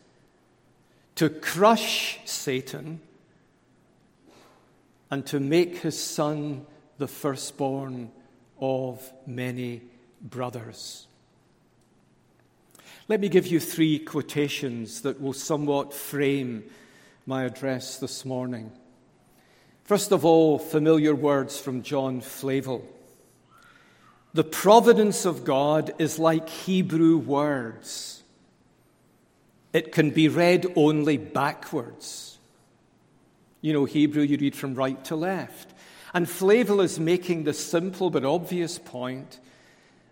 to 1.16 1.28
crush 1.28 2.18
Satan 2.24 3.00
and 5.10 5.24
to 5.26 5.38
make 5.38 5.78
his 5.78 6.02
son 6.02 6.66
the 6.98 7.06
firstborn 7.06 8.10
of 8.58 9.12
many 9.26 9.82
brothers. 10.20 11.06
Let 13.06 13.20
me 13.20 13.28
give 13.28 13.46
you 13.46 13.60
three 13.60 14.00
quotations 14.00 15.02
that 15.02 15.20
will 15.20 15.32
somewhat 15.32 15.94
frame 15.94 16.64
my 17.26 17.44
address 17.44 17.98
this 17.98 18.24
morning. 18.24 18.72
First 19.86 20.10
of 20.10 20.24
all, 20.24 20.58
familiar 20.58 21.14
words 21.14 21.60
from 21.60 21.82
John 21.82 22.20
Flavel. 22.20 22.84
The 24.34 24.42
providence 24.42 25.24
of 25.24 25.44
God 25.44 25.94
is 25.98 26.18
like 26.18 26.48
Hebrew 26.48 27.18
words. 27.18 28.24
It 29.72 29.92
can 29.92 30.10
be 30.10 30.26
read 30.26 30.66
only 30.74 31.18
backwards. 31.18 32.36
You 33.60 33.74
know, 33.74 33.84
Hebrew, 33.84 34.24
you 34.24 34.36
read 34.38 34.56
from 34.56 34.74
right 34.74 35.02
to 35.04 35.14
left. 35.14 35.72
And 36.12 36.28
Flavel 36.28 36.80
is 36.80 36.98
making 36.98 37.44
the 37.44 37.54
simple 37.54 38.10
but 38.10 38.24
obvious 38.24 38.80
point 38.80 39.38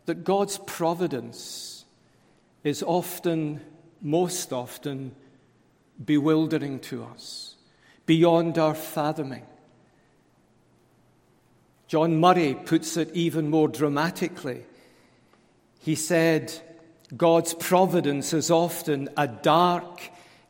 that 0.06 0.22
God's 0.22 0.56
providence 0.56 1.84
is 2.62 2.84
often, 2.84 3.60
most 4.00 4.52
often, 4.52 5.16
bewildering 6.02 6.78
to 6.78 7.02
us, 7.02 7.56
beyond 8.06 8.56
our 8.56 8.76
fathoming. 8.76 9.44
John 11.94 12.18
Murray 12.18 12.56
puts 12.56 12.96
it 12.96 13.08
even 13.14 13.50
more 13.50 13.68
dramatically. 13.68 14.64
He 15.78 15.94
said, 15.94 16.52
God's 17.16 17.54
providence 17.54 18.32
is 18.32 18.50
often 18.50 19.10
a 19.16 19.28
dark, 19.28 20.00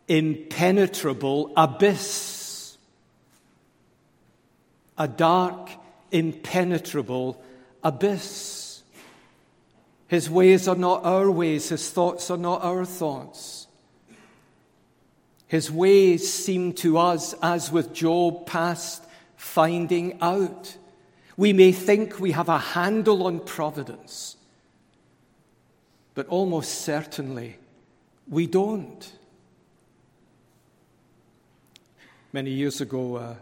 impenetrable 0.09 1.53
abyss 1.55 2.79
a 4.97 5.07
dark, 5.07 5.69
impenetrable 6.11 7.43
abyss. 7.83 8.83
His 10.09 10.31
ways 10.31 10.67
are 10.67 10.77
not 10.77 11.05
our 11.05 11.31
ways, 11.31 11.69
his 11.69 11.91
thoughts 11.91 12.31
are 12.31 12.39
not 12.39 12.65
our 12.65 12.87
thoughts. 12.87 13.67
His 15.47 15.71
ways 15.71 16.33
seem 16.33 16.73
to 16.77 16.97
us, 16.97 17.35
as 17.43 17.71
with 17.71 17.93
Job, 17.93 18.47
past 18.47 19.05
finding 19.37 20.17
out. 20.23 20.79
We 21.37 21.53
may 21.53 21.73
think 21.73 22.21
we 22.21 22.33
have 22.33 22.49
a 22.49 22.59
handle 22.59 23.27
on 23.27 23.41
providence, 23.41 24.37
but 26.15 26.27
almost 26.29 26.83
certainly 26.83 27.59
we 28.29 28.47
don't. 28.47 29.13
Many 32.33 32.51
years 32.51 32.81
ago, 32.81 33.17
a 33.17 33.37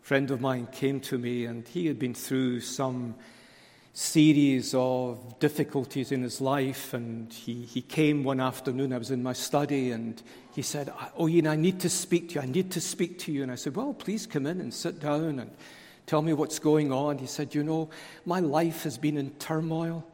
friend 0.00 0.30
of 0.30 0.40
mine 0.40 0.68
came 0.72 1.00
to 1.00 1.18
me 1.18 1.44
and 1.44 1.66
he 1.66 1.86
had 1.86 1.98
been 1.98 2.14
through 2.14 2.60
some 2.60 3.14
series 3.92 4.74
of 4.74 5.40
difficulties 5.40 6.12
in 6.12 6.22
his 6.22 6.40
life. 6.40 6.94
And 6.94 7.32
he, 7.32 7.62
he 7.62 7.82
came 7.82 8.22
one 8.22 8.40
afternoon, 8.40 8.92
I 8.92 8.98
was 8.98 9.10
in 9.10 9.22
my 9.22 9.32
study, 9.32 9.90
and 9.90 10.22
he 10.54 10.62
said, 10.62 10.92
Oh, 11.16 11.28
Ian, 11.28 11.48
I 11.48 11.56
need 11.56 11.80
to 11.80 11.90
speak 11.90 12.30
to 12.30 12.34
you. 12.36 12.40
I 12.42 12.46
need 12.46 12.70
to 12.72 12.80
speak 12.80 13.18
to 13.20 13.32
you. 13.32 13.42
And 13.42 13.50
I 13.50 13.56
said, 13.56 13.74
Well, 13.74 13.92
please 13.92 14.26
come 14.26 14.46
in 14.46 14.60
and 14.60 14.72
sit 14.72 15.00
down 15.00 15.40
and 15.40 15.50
tell 16.08 16.22
me 16.22 16.32
what's 16.32 16.58
going 16.58 16.90
on. 16.90 17.18
He 17.18 17.26
said, 17.26 17.54
You 17.54 17.62
know, 17.62 17.90
my 18.24 18.40
life 18.40 18.82
has 18.82 18.98
been 18.98 19.16
in 19.16 19.30
turmoil. 19.32 20.04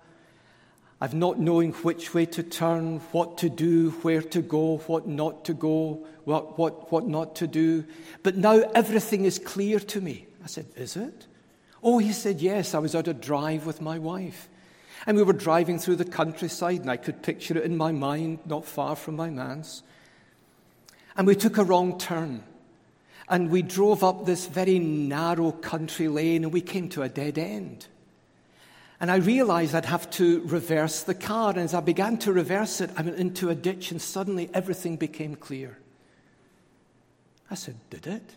I've 1.00 1.14
not 1.14 1.38
knowing 1.38 1.72
which 1.72 2.14
way 2.14 2.26
to 2.26 2.42
turn, 2.42 2.98
what 3.12 3.38
to 3.38 3.48
do, 3.48 3.90
where 4.02 4.22
to 4.22 4.42
go, 4.42 4.78
what 4.86 5.06
not 5.06 5.44
to 5.46 5.54
go, 5.54 6.06
what, 6.24 6.58
what, 6.58 6.90
what 6.90 7.06
not 7.06 7.36
to 7.36 7.46
do. 7.46 7.84
But 8.22 8.36
now 8.36 8.60
everything 8.74 9.24
is 9.24 9.38
clear 9.38 9.78
to 9.80 10.00
me. 10.00 10.26
I 10.42 10.46
said, 10.46 10.66
Is 10.76 10.96
it? 10.96 11.26
Oh, 11.82 11.98
he 11.98 12.12
said, 12.12 12.40
Yes. 12.40 12.74
I 12.74 12.78
was 12.78 12.94
out 12.94 13.08
a 13.08 13.14
drive 13.14 13.64
with 13.64 13.80
my 13.80 13.98
wife. 13.98 14.48
And 15.06 15.16
we 15.16 15.22
were 15.22 15.34
driving 15.34 15.78
through 15.78 15.96
the 15.96 16.04
countryside, 16.04 16.80
and 16.80 16.90
I 16.90 16.96
could 16.96 17.22
picture 17.22 17.58
it 17.58 17.64
in 17.64 17.76
my 17.76 17.92
mind, 17.92 18.38
not 18.46 18.64
far 18.64 18.96
from 18.96 19.16
my 19.16 19.28
manse. 19.28 19.82
And 21.16 21.26
we 21.26 21.36
took 21.36 21.58
a 21.58 21.64
wrong 21.64 21.98
turn. 21.98 22.42
And 23.28 23.50
we 23.50 23.62
drove 23.62 24.04
up 24.04 24.26
this 24.26 24.46
very 24.46 24.78
narrow 24.78 25.52
country 25.52 26.08
lane, 26.08 26.44
and 26.44 26.52
we 26.52 26.60
came 26.60 26.88
to 26.90 27.02
a 27.02 27.08
dead 27.08 27.38
end. 27.38 27.86
And 29.00 29.10
I 29.10 29.16
realized 29.16 29.74
I'd 29.74 29.86
have 29.86 30.08
to 30.10 30.42
reverse 30.46 31.02
the 31.02 31.14
car. 31.14 31.50
And 31.50 31.60
as 31.60 31.74
I 31.74 31.80
began 31.80 32.18
to 32.18 32.32
reverse 32.32 32.80
it, 32.80 32.90
I 32.96 33.02
went 33.02 33.18
into 33.18 33.50
a 33.50 33.54
ditch, 33.54 33.90
and 33.90 34.00
suddenly 34.00 34.50
everything 34.54 34.96
became 34.96 35.34
clear. 35.34 35.78
I 37.50 37.54
said, 37.54 37.76
Did 37.90 38.06
it? 38.06 38.34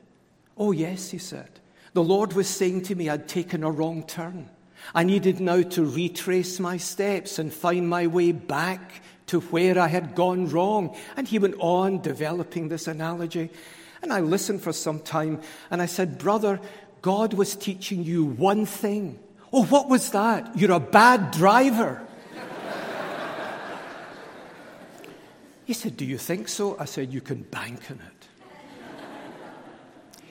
Oh, 0.58 0.72
yes, 0.72 1.12
he 1.12 1.18
said. 1.18 1.50
The 1.94 2.04
Lord 2.04 2.34
was 2.34 2.48
saying 2.48 2.84
to 2.84 2.96
me 2.96 3.10
I'd 3.10 3.28
taken 3.28 3.64
a 3.64 3.72
wrong 3.72 4.04
turn. 4.04 4.50
I 4.94 5.04
needed 5.04 5.40
now 5.40 5.62
to 5.64 5.86
retrace 5.86 6.60
my 6.60 6.78
steps 6.78 7.40
and 7.40 7.52
find 7.52 7.90
my 7.90 8.08
way 8.08 8.32
back 8.32 9.02
to 9.28 9.40
where 9.42 9.78
I 9.80 9.88
had 9.88 10.16
gone 10.16 10.48
wrong. 10.50 10.96
And 11.16 11.28
he 11.28 11.40
went 11.40 11.56
on 11.60 12.02
developing 12.02 12.70
this 12.70 12.88
analogy. 12.88 13.50
And 14.08 14.14
I 14.14 14.22
listened 14.22 14.62
for 14.62 14.72
some 14.72 15.02
time 15.02 15.42
and 15.70 15.82
I 15.82 15.86
said, 15.86 16.18
Brother, 16.18 16.62
God 17.02 17.34
was 17.34 17.58
teaching 17.58 18.06
you 18.06 18.24
one 18.24 18.66
thing. 18.66 19.20
Oh, 19.52 19.66
what 19.66 19.90
was 19.90 20.12
that? 20.12 20.58
You're 20.58 20.72
a 20.72 20.80
bad 20.80 21.32
driver. 21.32 22.08
he 25.66 25.74
said, 25.74 25.98
Do 25.98 26.06
you 26.06 26.18
think 26.18 26.48
so? 26.48 26.80
I 26.80 26.86
said, 26.86 27.14
You 27.14 27.20
can 27.20 27.42
bank 27.42 27.82
on 27.92 27.98
it. 27.98 28.28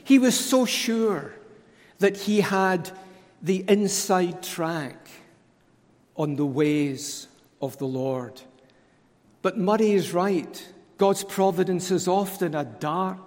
he 0.04 0.18
was 0.18 0.40
so 0.40 0.64
sure 0.64 1.35
that 1.99 2.16
he 2.16 2.40
had 2.40 2.90
the 3.42 3.62
inside 3.68 4.42
track 4.42 5.06
on 6.16 6.37
the 6.37 6.47
ways 6.47 7.28
of 7.61 7.76
the 7.76 7.87
Lord. 7.87 8.40
But 9.42 9.59
Murray 9.59 9.90
is 9.90 10.14
right. 10.14 10.66
God's 10.97 11.25
providence 11.25 11.90
is 11.90 12.09
often 12.09 12.54
a 12.54 12.64
dark, 12.64 13.25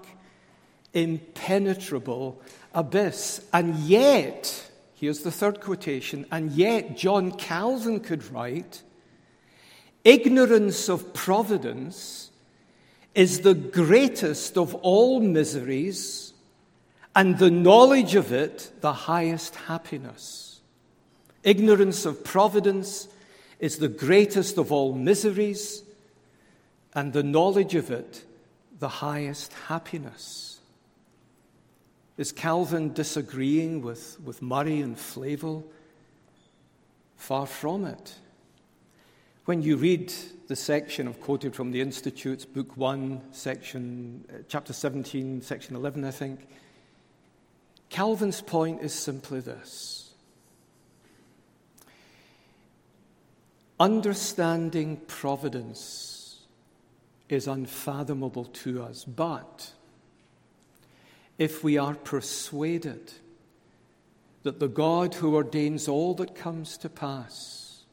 impenetrable 0.94 2.42
abyss. 2.74 3.42
And 3.54 3.76
yet, 3.76 4.70
Here's 5.00 5.20
the 5.20 5.32
third 5.32 5.62
quotation. 5.62 6.26
And 6.30 6.52
yet, 6.52 6.98
John 6.98 7.32
Calvin 7.32 8.02
could 8.02 8.30
write 8.34 8.84
ignorance 10.04 10.90
of 10.90 11.14
providence 11.14 12.32
is 13.16 13.40
the 13.40 13.54
greatest 13.54 14.58
of 14.58 14.76
all 14.76 15.22
miseries, 15.22 16.34
and 17.16 17.38
the 17.38 17.50
knowledge 17.50 18.16
of 18.16 18.34
it 18.34 18.72
the 18.82 18.92
highest 18.92 19.56
happiness. 19.56 20.60
Ignorance 21.44 22.06
of 22.06 22.26
providence 22.26 23.08
is 23.58 23.78
the 23.78 23.88
greatest 23.88 24.58
of 24.58 24.70
all 24.70 24.94
miseries, 24.94 25.82
and 26.94 27.14
the 27.14 27.24
knowledge 27.24 27.74
of 27.76 27.90
it 27.90 28.26
the 28.80 28.90
highest 28.90 29.54
happiness. 29.68 30.49
Is 32.20 32.34
Calvin 32.34 32.92
disagreeing 32.92 33.82
with, 33.82 34.20
with 34.22 34.42
Murray 34.42 34.82
and 34.82 35.00
Flavel? 35.00 35.66
Far 37.16 37.48
from 37.48 37.86
it. 37.86 38.14
When 39.46 39.62
you 39.62 39.78
read 39.78 40.12
the 40.50 40.58
section 40.58 41.08
I've 41.08 41.22
quoted 41.22 41.56
from 41.56 41.72
the 41.72 41.80
Institutes, 41.80 42.44
Book 42.44 42.76
1, 42.76 43.22
section, 43.32 44.26
uh, 44.30 44.40
chapter 44.50 44.74
17, 44.74 45.42
section 45.42 45.78
11, 45.78 46.04
I 46.04 46.12
think, 46.12 46.46
Calvin's 47.88 48.42
point 48.42 48.82
is 48.82 48.94
simply 48.94 49.40
this 49.40 50.12
Understanding 53.80 54.98
providence 55.08 56.42
is 57.30 57.48
unfathomable 57.48 58.44
to 58.44 58.84
us, 58.84 59.06
but 59.06 59.72
if 61.40 61.64
we 61.64 61.78
are 61.78 61.96
persuaded 61.96 63.14
that 64.44 64.60
the 64.60 64.68
God 64.68 65.16
who 65.16 65.36
ordains 65.36 65.88
all 65.88 66.14
that 66.16 66.36
comes 66.36 66.78
to 66.78 66.90
pass 66.90 67.84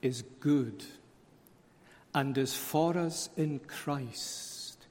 is 0.00 0.22
good 0.40 0.84
and 2.14 2.36
is 2.36 2.54
for 2.54 2.96
us 2.96 3.28
in 3.36 3.58
Christ, 3.60 4.86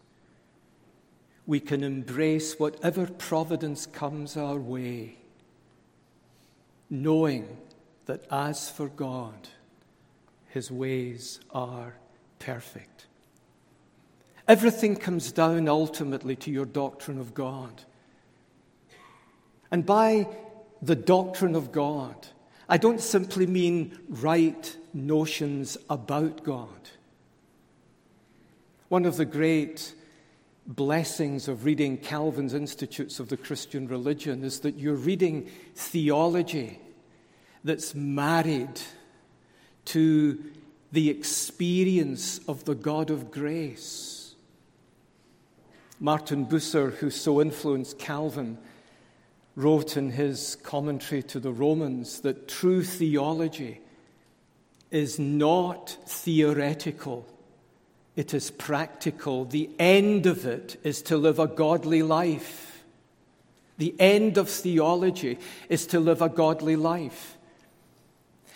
we 1.47 1.59
can 1.59 1.83
embrace 1.83 2.59
whatever 2.59 3.07
providence 3.07 3.87
comes 3.87 4.37
our 4.37 4.57
way, 4.57 5.17
knowing 6.89 7.57
that 8.05 8.25
as 8.29 8.69
for 8.69 8.89
God, 8.89 9.49
his 10.49 10.69
ways 10.69 11.39
are 11.51 11.95
perfect. 12.37 13.07
Everything 14.47 14.95
comes 14.95 15.31
down 15.31 15.67
ultimately 15.67 16.35
to 16.37 16.51
your 16.51 16.65
doctrine 16.65 17.19
of 17.19 17.33
God. 17.33 17.83
And 19.71 19.85
by 19.85 20.27
the 20.81 20.95
doctrine 20.95 21.55
of 21.55 21.71
God, 21.71 22.27
I 22.69 22.77
don't 22.77 23.01
simply 23.01 23.47
mean 23.47 23.97
right 24.09 24.75
notions 24.93 25.77
about 25.89 26.43
God. 26.43 26.69
One 28.89 29.05
of 29.05 29.17
the 29.17 29.25
great 29.25 29.93
blessings 30.65 31.47
of 31.47 31.65
reading 31.65 31.97
Calvin's 31.97 32.53
Institutes 32.53 33.19
of 33.19 33.29
the 33.29 33.37
Christian 33.37 33.87
Religion 33.87 34.43
is 34.43 34.61
that 34.61 34.75
you're 34.75 34.95
reading 34.95 35.49
theology 35.75 36.79
that's 37.63 37.95
married 37.95 38.81
to 39.85 40.43
the 40.91 41.09
experience 41.09 42.39
of 42.47 42.65
the 42.65 42.75
God 42.75 43.09
of 43.09 43.31
grace. 43.31 44.35
Martin 45.99 46.45
Bucer, 46.45 46.93
who 46.95 47.09
so 47.09 47.41
influenced 47.41 47.97
Calvin, 47.97 48.57
wrote 49.57 49.97
in 49.97 50.11
his 50.11 50.55
commentary 50.61 51.23
to 51.23 51.39
the 51.39 51.51
Romans 51.51 52.21
that 52.21 52.47
true 52.47 52.83
theology 52.83 53.81
is 54.91 55.17
not 55.17 55.97
theoretical, 56.05 57.27
it 58.15 58.35
is 58.35 58.51
practical. 58.51 59.45
The 59.45 59.69
end 59.79 60.27
of 60.27 60.45
it 60.45 60.79
is 60.83 61.01
to 61.03 61.17
live 61.17 61.39
a 61.39 61.47
godly 61.47 62.03
life. 62.03 62.83
The 63.79 63.95
end 63.99 64.37
of 64.37 64.47
theology 64.47 65.39
is 65.69 65.87
to 65.87 65.99
live 65.99 66.21
a 66.21 66.29
godly 66.29 66.75
life. 66.75 67.35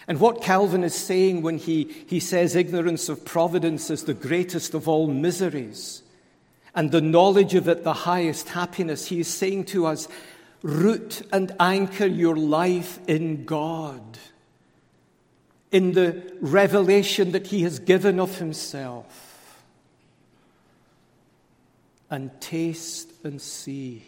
And 0.07 0.19
what 0.19 0.41
Calvin 0.41 0.83
is 0.83 0.95
saying 0.95 1.41
when 1.41 1.57
he, 1.57 1.91
he 2.07 2.19
says 2.19 2.55
ignorance 2.55 3.09
of 3.09 3.25
providence 3.25 3.89
is 3.89 4.03
the 4.03 4.13
greatest 4.13 4.75
of 4.75 4.87
all 4.87 5.07
miseries 5.07 6.03
and 6.73 6.91
the 6.91 7.01
knowledge 7.01 7.53
of 7.53 7.67
it 7.67 7.83
the 7.83 7.93
highest 7.93 8.49
happiness, 8.49 9.07
he 9.07 9.19
is 9.19 9.27
saying 9.27 9.65
to 9.65 9.85
us, 9.85 10.07
root 10.61 11.21
and 11.31 11.55
anchor 11.59 12.05
your 12.05 12.35
life 12.35 12.99
in 13.07 13.45
God, 13.45 14.17
in 15.71 15.93
the 15.93 16.21
revelation 16.41 17.31
that 17.31 17.47
he 17.47 17.63
has 17.63 17.79
given 17.79 18.19
of 18.19 18.37
himself, 18.37 19.63
and 22.09 22.29
taste 22.41 23.11
and 23.23 23.41
see 23.41 24.03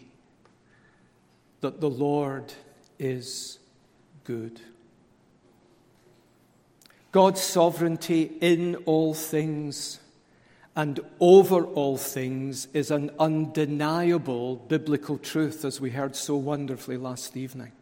that 1.60 1.80
the 1.80 1.90
Lord 1.90 2.52
is 2.98 3.58
good. 4.24 4.60
God's 7.10 7.40
sovereignty 7.40 8.30
in 8.40 8.76
all 8.86 9.14
things 9.14 10.00
and 10.76 11.00
over 11.20 11.64
all 11.64 11.96
things 11.96 12.66
is 12.72 12.90
an 12.90 13.10
undeniable 13.18 14.56
biblical 14.56 15.18
truth, 15.18 15.64
as 15.64 15.80
we 15.80 15.90
heard 15.90 16.16
so 16.16 16.36
wonderfully 16.36 16.96
last 16.96 17.36
evening. 17.36 17.72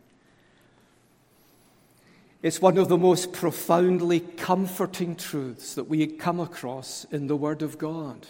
It's 2.43 2.61
one 2.61 2.77
of 2.77 2.89
the 2.89 2.99
most 2.99 3.33
profoundly 3.33 4.21
comforting 4.21 5.17
truths 5.17 5.75
that 5.75 5.89
we 5.89 6.07
come 6.07 6.41
across 6.41 7.05
in 7.11 7.29
the 7.29 7.37
Word 7.37 7.63
of 7.63 7.79
God. 7.79 8.27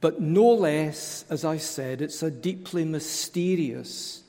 But 0.00 0.20
no 0.20 0.52
less, 0.52 1.24
as 1.28 1.44
I 1.44 1.56
said, 1.56 2.00
it's 2.02 2.22
a 2.22 2.30
deeply 2.30 2.84
mysterious 2.84 4.22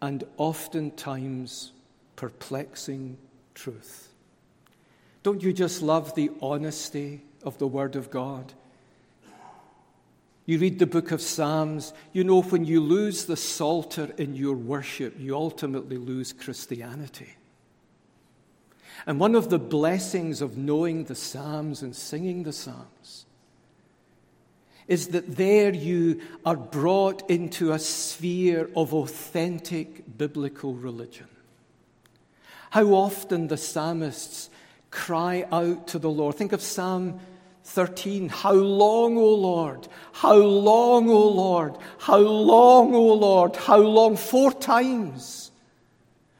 and 0.00 0.24
oftentimes 0.38 1.72
perplexing 2.14 3.18
truth. 3.54 4.08
Don't 5.22 5.42
you 5.42 5.52
just 5.52 5.82
love 5.82 6.14
the 6.14 6.30
honesty 6.40 7.25
of 7.46 7.56
the 7.58 7.66
Word 7.66 7.96
of 7.96 8.10
God? 8.10 8.52
You 10.44 10.58
read 10.58 10.78
the 10.78 10.86
book 10.86 11.10
of 11.10 11.20
Psalms, 11.20 11.92
you 12.12 12.22
know 12.22 12.42
when 12.42 12.64
you 12.64 12.80
lose 12.80 13.24
the 13.24 13.36
Psalter 13.36 14.10
in 14.18 14.36
your 14.36 14.54
worship, 14.54 15.14
you 15.18 15.34
ultimately 15.34 15.96
lose 15.96 16.32
Christianity. 16.32 17.34
And 19.06 19.18
one 19.18 19.34
of 19.34 19.50
the 19.50 19.58
blessings 19.58 20.42
of 20.42 20.56
knowing 20.56 21.04
the 21.04 21.14
Psalms 21.14 21.82
and 21.82 21.96
singing 21.96 22.42
the 22.42 22.52
Psalms 22.52 23.24
is 24.86 25.08
that 25.08 25.36
there 25.36 25.74
you 25.74 26.20
are 26.44 26.56
brought 26.56 27.28
into 27.28 27.72
a 27.72 27.78
sphere 27.78 28.70
of 28.76 28.94
authentic 28.94 30.16
biblical 30.16 30.74
religion. 30.74 31.26
How 32.70 32.86
often 32.88 33.48
the 33.48 33.56
psalmists 33.56 34.48
cry 34.90 35.46
out 35.50 35.88
to 35.88 35.98
the 35.98 36.10
Lord. 36.10 36.36
Think 36.36 36.52
of 36.52 36.62
Psalm 36.62 37.20
13. 37.66 38.28
How 38.28 38.52
long, 38.52 39.18
O 39.18 39.34
Lord? 39.34 39.88
How 40.12 40.36
long, 40.36 41.10
O 41.10 41.28
Lord? 41.28 41.76
How 41.98 42.18
long, 42.18 42.94
O 42.94 43.14
Lord? 43.14 43.56
How 43.56 43.78
long? 43.78 44.16
Four 44.16 44.52
times. 44.52 45.50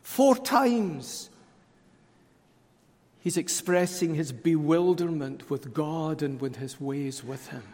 Four 0.03 0.37
times. 0.37 1.29
He's 3.19 3.37
expressing 3.37 4.15
his 4.15 4.31
bewilderment 4.31 5.51
with 5.51 5.75
God 5.75 6.23
and 6.23 6.41
with 6.41 6.57
his 6.57 6.81
ways 6.81 7.25
with 7.25 7.49
him. 7.49 7.65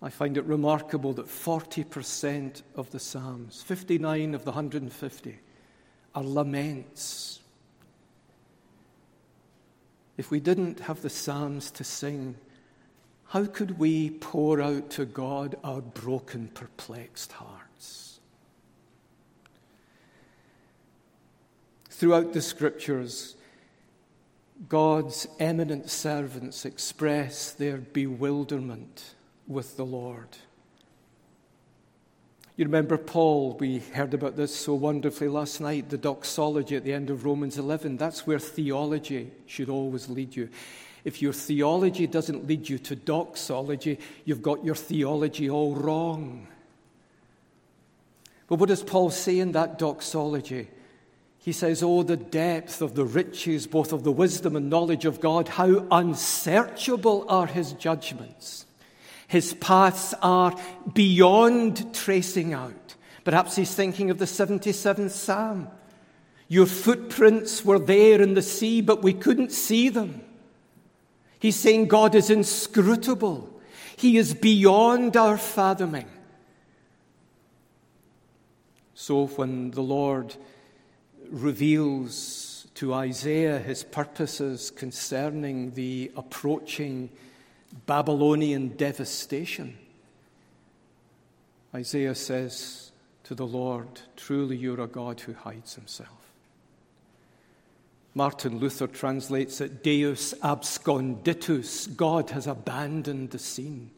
I 0.00 0.10
find 0.10 0.36
it 0.36 0.44
remarkable 0.44 1.12
that 1.14 1.26
40% 1.26 2.62
of 2.76 2.90
the 2.92 3.00
Psalms, 3.00 3.62
59 3.62 4.34
of 4.34 4.44
the 4.44 4.52
150, 4.52 5.38
are 6.14 6.22
laments. 6.22 7.40
If 10.16 10.30
we 10.30 10.40
didn't 10.40 10.80
have 10.80 11.02
the 11.02 11.10
Psalms 11.10 11.70
to 11.72 11.84
sing, 11.84 12.36
how 13.28 13.46
could 13.46 13.78
we 13.78 14.10
pour 14.10 14.60
out 14.60 14.90
to 14.90 15.04
God 15.04 15.56
our 15.64 15.80
broken, 15.80 16.48
perplexed 16.48 17.32
hearts? 17.32 18.20
Throughout 21.90 22.32
the 22.32 22.42
scriptures, 22.42 23.36
God's 24.68 25.26
eminent 25.40 25.90
servants 25.90 26.64
express 26.64 27.50
their 27.50 27.78
bewilderment 27.78 29.14
with 29.48 29.76
the 29.76 29.84
Lord. 29.86 30.28
You 32.56 32.64
remember 32.66 32.96
Paul, 32.96 33.56
we 33.58 33.80
heard 33.80 34.14
about 34.14 34.36
this 34.36 34.54
so 34.54 34.74
wonderfully 34.74 35.26
last 35.26 35.60
night, 35.60 35.90
the 35.90 35.98
doxology 35.98 36.76
at 36.76 36.84
the 36.84 36.92
end 36.92 37.10
of 37.10 37.24
Romans 37.24 37.58
11. 37.58 37.96
That's 37.96 38.28
where 38.28 38.38
theology 38.38 39.32
should 39.46 39.68
always 39.68 40.08
lead 40.08 40.36
you. 40.36 40.48
If 41.04 41.20
your 41.20 41.32
theology 41.32 42.06
doesn't 42.06 42.46
lead 42.46 42.68
you 42.68 42.78
to 42.78 42.94
doxology, 42.94 43.98
you've 44.24 44.40
got 44.40 44.64
your 44.64 44.76
theology 44.76 45.50
all 45.50 45.74
wrong. 45.74 46.46
But 48.46 48.60
what 48.60 48.68
does 48.68 48.84
Paul 48.84 49.10
say 49.10 49.40
in 49.40 49.50
that 49.52 49.76
doxology? 49.76 50.68
He 51.38 51.50
says, 51.50 51.82
Oh, 51.82 52.04
the 52.04 52.16
depth 52.16 52.80
of 52.80 52.94
the 52.94 53.04
riches, 53.04 53.66
both 53.66 53.92
of 53.92 54.04
the 54.04 54.12
wisdom 54.12 54.54
and 54.54 54.70
knowledge 54.70 55.06
of 55.06 55.20
God, 55.20 55.48
how 55.48 55.86
unsearchable 55.90 57.26
are 57.28 57.46
his 57.46 57.72
judgments. 57.72 58.63
His 59.28 59.54
paths 59.54 60.14
are 60.22 60.56
beyond 60.92 61.94
tracing 61.94 62.52
out. 62.52 62.94
Perhaps 63.24 63.56
he's 63.56 63.74
thinking 63.74 64.10
of 64.10 64.18
the 64.18 64.26
77th 64.26 65.10
Psalm. 65.10 65.68
Your 66.48 66.66
footprints 66.66 67.64
were 67.64 67.78
there 67.78 68.20
in 68.20 68.34
the 68.34 68.42
sea, 68.42 68.80
but 68.80 69.02
we 69.02 69.14
couldn't 69.14 69.50
see 69.50 69.88
them. 69.88 70.20
He's 71.38 71.56
saying 71.56 71.88
God 71.88 72.14
is 72.14 72.30
inscrutable, 72.30 73.50
He 73.96 74.16
is 74.16 74.34
beyond 74.34 75.16
our 75.16 75.38
fathoming. 75.38 76.08
So 78.94 79.26
when 79.26 79.72
the 79.72 79.82
Lord 79.82 80.36
reveals 81.28 82.66
to 82.74 82.94
Isaiah 82.94 83.58
his 83.58 83.84
purposes 83.84 84.70
concerning 84.70 85.72
the 85.72 86.10
approaching 86.16 87.10
Babylonian 87.86 88.68
devastation, 88.68 89.76
Isaiah 91.74 92.14
says 92.14 92.92
to 93.24 93.34
the 93.34 93.46
Lord, 93.46 93.88
Truly 94.16 94.56
you're 94.56 94.80
a 94.80 94.86
God 94.86 95.20
who 95.20 95.32
hides 95.34 95.74
himself. 95.74 96.10
Martin 98.14 98.58
Luther 98.58 98.86
translates 98.86 99.60
it 99.60 99.82
Deus 99.82 100.34
absconditus, 100.34 101.94
God 101.96 102.30
has 102.30 102.46
abandoned 102.46 103.30
the 103.30 103.40
scene. 103.40 103.90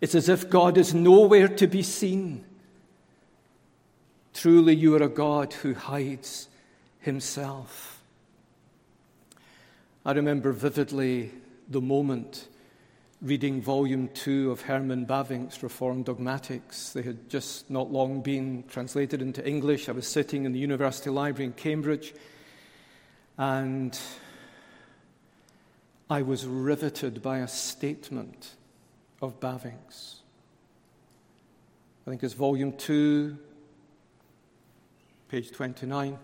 It's 0.00 0.14
as 0.14 0.28
if 0.28 0.50
God 0.50 0.76
is 0.76 0.92
nowhere 0.92 1.48
to 1.48 1.66
be 1.66 1.82
seen. 1.82 2.44
Truly, 4.34 4.74
you 4.74 4.94
are 4.96 5.02
a 5.02 5.08
God 5.08 5.54
who 5.54 5.72
hides 5.72 6.48
himself. 7.00 8.02
I 10.04 10.12
remember 10.12 10.52
vividly 10.52 11.30
the 11.68 11.80
moment 11.80 12.48
reading 13.24 13.62
volume 13.62 14.06
two 14.08 14.50
of 14.50 14.60
Herman 14.60 15.06
Bavinck's 15.06 15.62
Reformed 15.62 16.04
Dogmatics. 16.04 16.92
They 16.92 17.00
had 17.00 17.30
just 17.30 17.70
not 17.70 17.90
long 17.90 18.20
been 18.20 18.64
translated 18.68 19.22
into 19.22 19.42
English. 19.48 19.88
I 19.88 19.92
was 19.92 20.06
sitting 20.06 20.44
in 20.44 20.52
the 20.52 20.58
University 20.58 21.08
Library 21.08 21.46
in 21.46 21.52
Cambridge 21.54 22.12
and 23.38 23.98
I 26.10 26.20
was 26.20 26.44
riveted 26.44 27.22
by 27.22 27.38
a 27.38 27.48
statement 27.48 28.56
of 29.22 29.40
Bavinck's. 29.40 30.20
I 32.06 32.10
think 32.10 32.22
it's 32.22 32.34
volume 32.34 32.74
two, 32.74 33.38
page 35.30 35.50
29, 35.50 36.18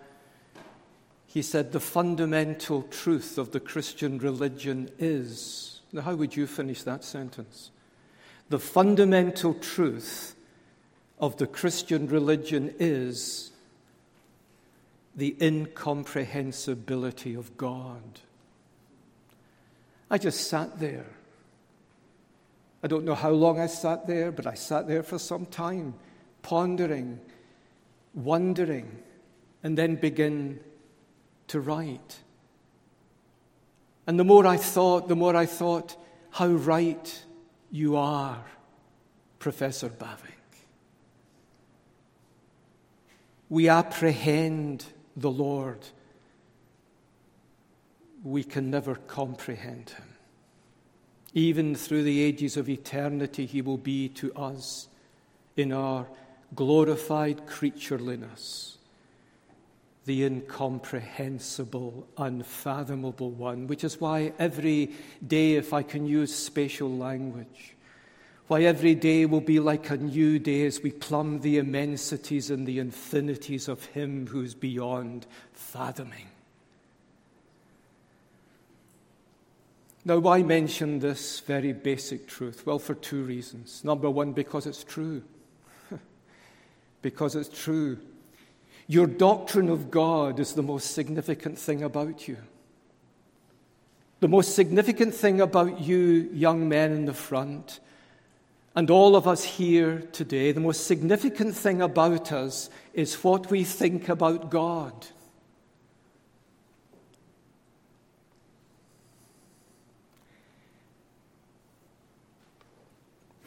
he 1.24 1.40
said, 1.40 1.72
The 1.72 1.80
fundamental 1.80 2.82
truth 2.82 3.38
of 3.38 3.52
the 3.52 3.60
Christian 3.60 4.18
religion 4.18 4.90
is. 4.98 5.79
Now, 5.92 6.02
how 6.02 6.14
would 6.14 6.36
you 6.36 6.46
finish 6.46 6.82
that 6.82 7.04
sentence? 7.04 7.70
The 8.48 8.58
fundamental 8.58 9.54
truth 9.54 10.34
of 11.18 11.36
the 11.36 11.46
Christian 11.46 12.06
religion 12.08 12.74
is 12.78 13.50
the 15.14 15.36
incomprehensibility 15.40 17.34
of 17.34 17.56
God. 17.56 18.20
I 20.10 20.18
just 20.18 20.48
sat 20.48 20.80
there. 20.80 21.06
I 22.82 22.86
don't 22.86 23.04
know 23.04 23.14
how 23.14 23.30
long 23.30 23.60
I 23.60 23.66
sat 23.66 24.06
there, 24.06 24.32
but 24.32 24.46
I 24.46 24.54
sat 24.54 24.88
there 24.88 25.02
for 25.02 25.18
some 25.18 25.46
time, 25.46 25.94
pondering 26.42 27.20
wondering, 28.14 29.02
and 29.62 29.76
then 29.76 29.96
begin 29.96 30.60
to 31.48 31.60
write. 31.60 32.20
And 34.06 34.18
the 34.18 34.24
more 34.24 34.46
I 34.46 34.56
thought, 34.56 35.08
the 35.08 35.16
more 35.16 35.36
I 35.36 35.46
thought, 35.46 35.96
how 36.30 36.48
right 36.48 37.24
you 37.70 37.96
are, 37.96 38.44
Professor 39.38 39.88
Bavinck. 39.88 40.34
We 43.48 43.68
apprehend 43.68 44.84
the 45.16 45.30
Lord, 45.30 45.86
we 48.22 48.44
can 48.44 48.70
never 48.70 48.94
comprehend 48.94 49.90
him. 49.90 50.04
Even 51.32 51.74
through 51.74 52.02
the 52.02 52.22
ages 52.22 52.56
of 52.56 52.68
eternity, 52.68 53.46
he 53.46 53.62
will 53.62 53.78
be 53.78 54.08
to 54.08 54.32
us 54.34 54.88
in 55.56 55.72
our 55.72 56.06
glorified 56.54 57.46
creatureliness, 57.46 58.76
the 60.06 60.24
incomprehensible, 60.24 62.08
unfathomable 62.16 63.30
one, 63.30 63.66
which 63.66 63.84
is 63.84 64.00
why 64.00 64.32
every 64.38 64.92
day, 65.26 65.54
if 65.54 65.72
I 65.72 65.82
can 65.82 66.06
use 66.06 66.34
spatial 66.34 66.90
language, 66.90 67.76
why 68.48 68.62
every 68.62 68.94
day 68.94 69.26
will 69.26 69.40
be 69.40 69.60
like 69.60 69.90
a 69.90 69.96
new 69.96 70.38
day 70.38 70.66
as 70.66 70.82
we 70.82 70.90
plumb 70.90 71.40
the 71.40 71.58
immensities 71.58 72.50
and 72.50 72.66
the 72.66 72.78
infinities 72.78 73.68
of 73.68 73.84
Him 73.86 74.26
who's 74.26 74.54
beyond 74.54 75.26
fathoming. 75.52 76.26
Now, 80.04 80.18
why 80.18 80.42
mention 80.42 80.98
this 80.98 81.40
very 81.40 81.72
basic 81.72 82.26
truth? 82.26 82.64
Well, 82.64 82.78
for 82.78 82.94
two 82.94 83.22
reasons. 83.22 83.84
Number 83.84 84.08
one, 84.08 84.32
because 84.32 84.66
it's 84.66 84.82
true 84.82 85.22
because 87.02 87.36
it's 87.36 87.62
true. 87.62 87.98
Your 88.90 89.06
doctrine 89.06 89.68
of 89.68 89.88
God 89.88 90.40
is 90.40 90.54
the 90.54 90.64
most 90.64 90.94
significant 90.94 91.56
thing 91.56 91.84
about 91.84 92.26
you. 92.26 92.38
The 94.18 94.26
most 94.26 94.56
significant 94.56 95.14
thing 95.14 95.40
about 95.40 95.80
you, 95.80 96.28
young 96.32 96.68
men 96.68 96.90
in 96.90 97.04
the 97.04 97.14
front, 97.14 97.78
and 98.74 98.90
all 98.90 99.14
of 99.14 99.28
us 99.28 99.44
here 99.44 100.00
today, 100.10 100.50
the 100.50 100.58
most 100.58 100.88
significant 100.88 101.54
thing 101.54 101.80
about 101.80 102.32
us 102.32 102.68
is 102.92 103.14
what 103.22 103.48
we 103.48 103.62
think 103.62 104.08
about 104.08 104.50
God. 104.50 105.06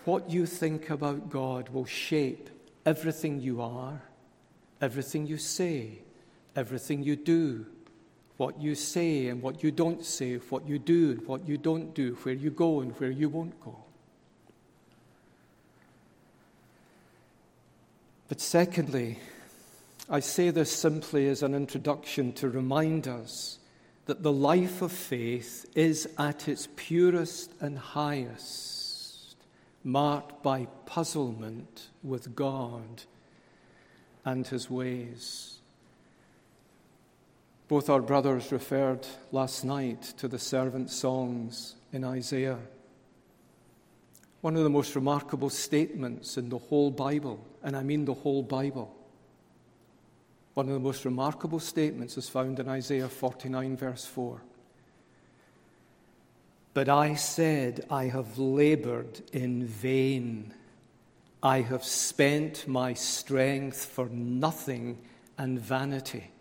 What 0.06 0.30
you 0.30 0.46
think 0.46 0.90
about 0.90 1.30
God 1.30 1.68
will 1.68 1.86
shape 1.86 2.50
everything 2.86 3.42
you 3.42 3.62
are, 3.62 4.04
everything 4.84 5.26
you 5.26 5.38
say, 5.38 6.00
everything 6.58 7.02
you 7.02 7.16
do, 7.16 7.66
what 8.36 8.60
you 8.60 8.76
say 8.76 9.28
and 9.28 9.42
what 9.42 9.64
you 9.64 9.72
don't 9.72 10.04
say, 10.04 10.36
what 10.36 10.68
you 10.68 10.78
do 10.78 11.12
and 11.12 11.26
what 11.26 11.48
you 11.48 11.58
don't 11.58 11.96
do, 11.96 12.16
where 12.24 12.36
you 12.36 12.52
go 12.52 12.82
and 12.82 12.92
where 13.00 13.10
you 13.10 13.30
won't 13.30 13.58
go. 13.62 13.78
But 18.28 18.42
secondly, 18.42 19.20
I 20.10 20.20
say 20.20 20.50
this 20.50 20.70
simply 20.70 21.30
as 21.30 21.44
an 21.44 21.56
introduction 21.56 22.34
to 22.34 22.50
remind 22.50 23.08
us 23.08 23.60
that 24.06 24.22
the 24.22 24.34
life 24.34 24.82
of 24.82 24.92
faith 24.92 25.66
is 25.76 26.10
at 26.18 26.50
its 26.50 26.68
purest 26.76 27.54
and 27.62 27.80
highest 27.80 29.38
marked 29.82 30.44
by 30.44 30.68
puzzlement 30.86 31.88
with 32.04 32.36
God 32.36 33.04
and 34.26 34.46
his 34.48 34.70
ways. 34.70 35.60
Both 37.68 37.90
our 37.90 38.02
brothers 38.02 38.52
referred 38.52 39.08
last 39.32 39.64
night 39.64 40.02
to 40.18 40.28
the 40.28 40.40
servant 40.40 40.90
songs 40.90 41.76
in 41.92 42.04
Isaiah. 42.04 42.60
One 44.42 44.56
of 44.58 44.64
the 44.64 44.70
most 44.70 44.96
remarkable 44.96 45.50
statements 45.50 46.38
in 46.38 46.50
the 46.50 46.58
whole 46.58 46.92
Bible, 46.92 47.44
and 47.64 47.76
I 47.76 47.84
mean 47.84 48.06
the 48.06 48.14
whole 48.14 48.44
Bible. 48.44 48.94
One 50.54 50.68
of 50.68 50.74
the 50.74 50.80
most 50.80 51.06
remarkable 51.06 51.60
statements 51.60 52.18
is 52.18 52.30
found 52.30 52.60
in 52.60 52.68
Isaiah 52.68 53.08
49, 53.08 53.78
verse 53.78 54.06
4. 54.06 54.42
But 56.74 56.90
I 56.90 57.16
said, 57.16 57.86
I 57.90 58.06
have 58.06 58.38
labored 58.38 59.22
in 59.32 59.66
vain. 59.66 60.54
I 61.44 61.62
have 61.62 61.84
spent 61.84 62.68
my 62.68 62.94
strength 62.94 63.86
for 63.86 64.08
nothing 64.08 64.98
and 65.38 65.60
vanity. 65.60 66.32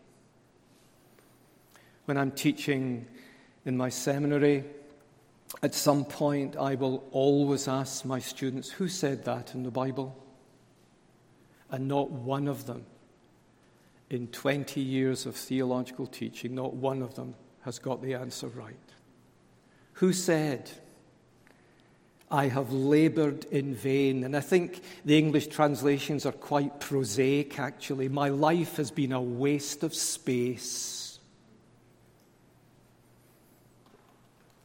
When 2.04 2.16
I'm 2.16 2.30
teaching 2.30 3.06
in 3.66 3.76
my 3.76 3.88
seminary, 3.88 4.64
at 5.62 5.74
some 5.74 6.04
point 6.04 6.56
I 6.56 6.76
will 6.76 7.04
always 7.10 7.68
ask 7.68 8.04
my 8.04 8.20
students, 8.20 8.70
Who 8.70 8.88
said 8.88 9.24
that 9.24 9.54
in 9.54 9.64
the 9.64 9.70
Bible? 9.70 10.16
And 11.70 11.88
not 11.88 12.10
one 12.10 12.48
of 12.48 12.66
them, 12.66 12.86
in 14.08 14.28
20 14.28 14.80
years 14.80 15.26
of 15.26 15.34
theological 15.34 16.06
teaching, 16.06 16.54
not 16.54 16.74
one 16.74 17.02
of 17.02 17.14
them 17.16 17.34
has 17.62 17.78
got 17.78 18.02
the 18.02 18.14
answer 18.14 18.48
right 18.48 18.76
who 19.94 20.12
said, 20.12 20.70
I 22.32 22.48
have 22.48 22.72
labored 22.72 23.44
in 23.50 23.74
vain. 23.74 24.24
And 24.24 24.34
I 24.34 24.40
think 24.40 24.80
the 25.04 25.18
English 25.18 25.48
translations 25.48 26.24
are 26.24 26.32
quite 26.32 26.80
prosaic, 26.80 27.58
actually. 27.58 28.08
My 28.08 28.30
life 28.30 28.76
has 28.76 28.90
been 28.90 29.12
a 29.12 29.20
waste 29.20 29.82
of 29.82 29.94
space. 29.94 31.18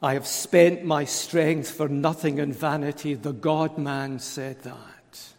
I 0.01 0.13
have 0.13 0.25
spent 0.25 0.85
my 0.85 1.03
strength 1.03 1.69
for 1.69 1.89
nothing 1.89 2.39
and 2.39 2.55
vanity. 2.55 3.15
The 3.15 3.33
God 3.33 3.77
man 3.77 4.19
said 4.19 4.61
that. 4.61 5.33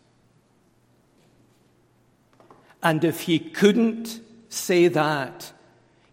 And 2.82 3.04
if 3.04 3.22
he 3.22 3.38
couldn't 3.38 4.20
say 4.50 4.88
that, 4.88 5.52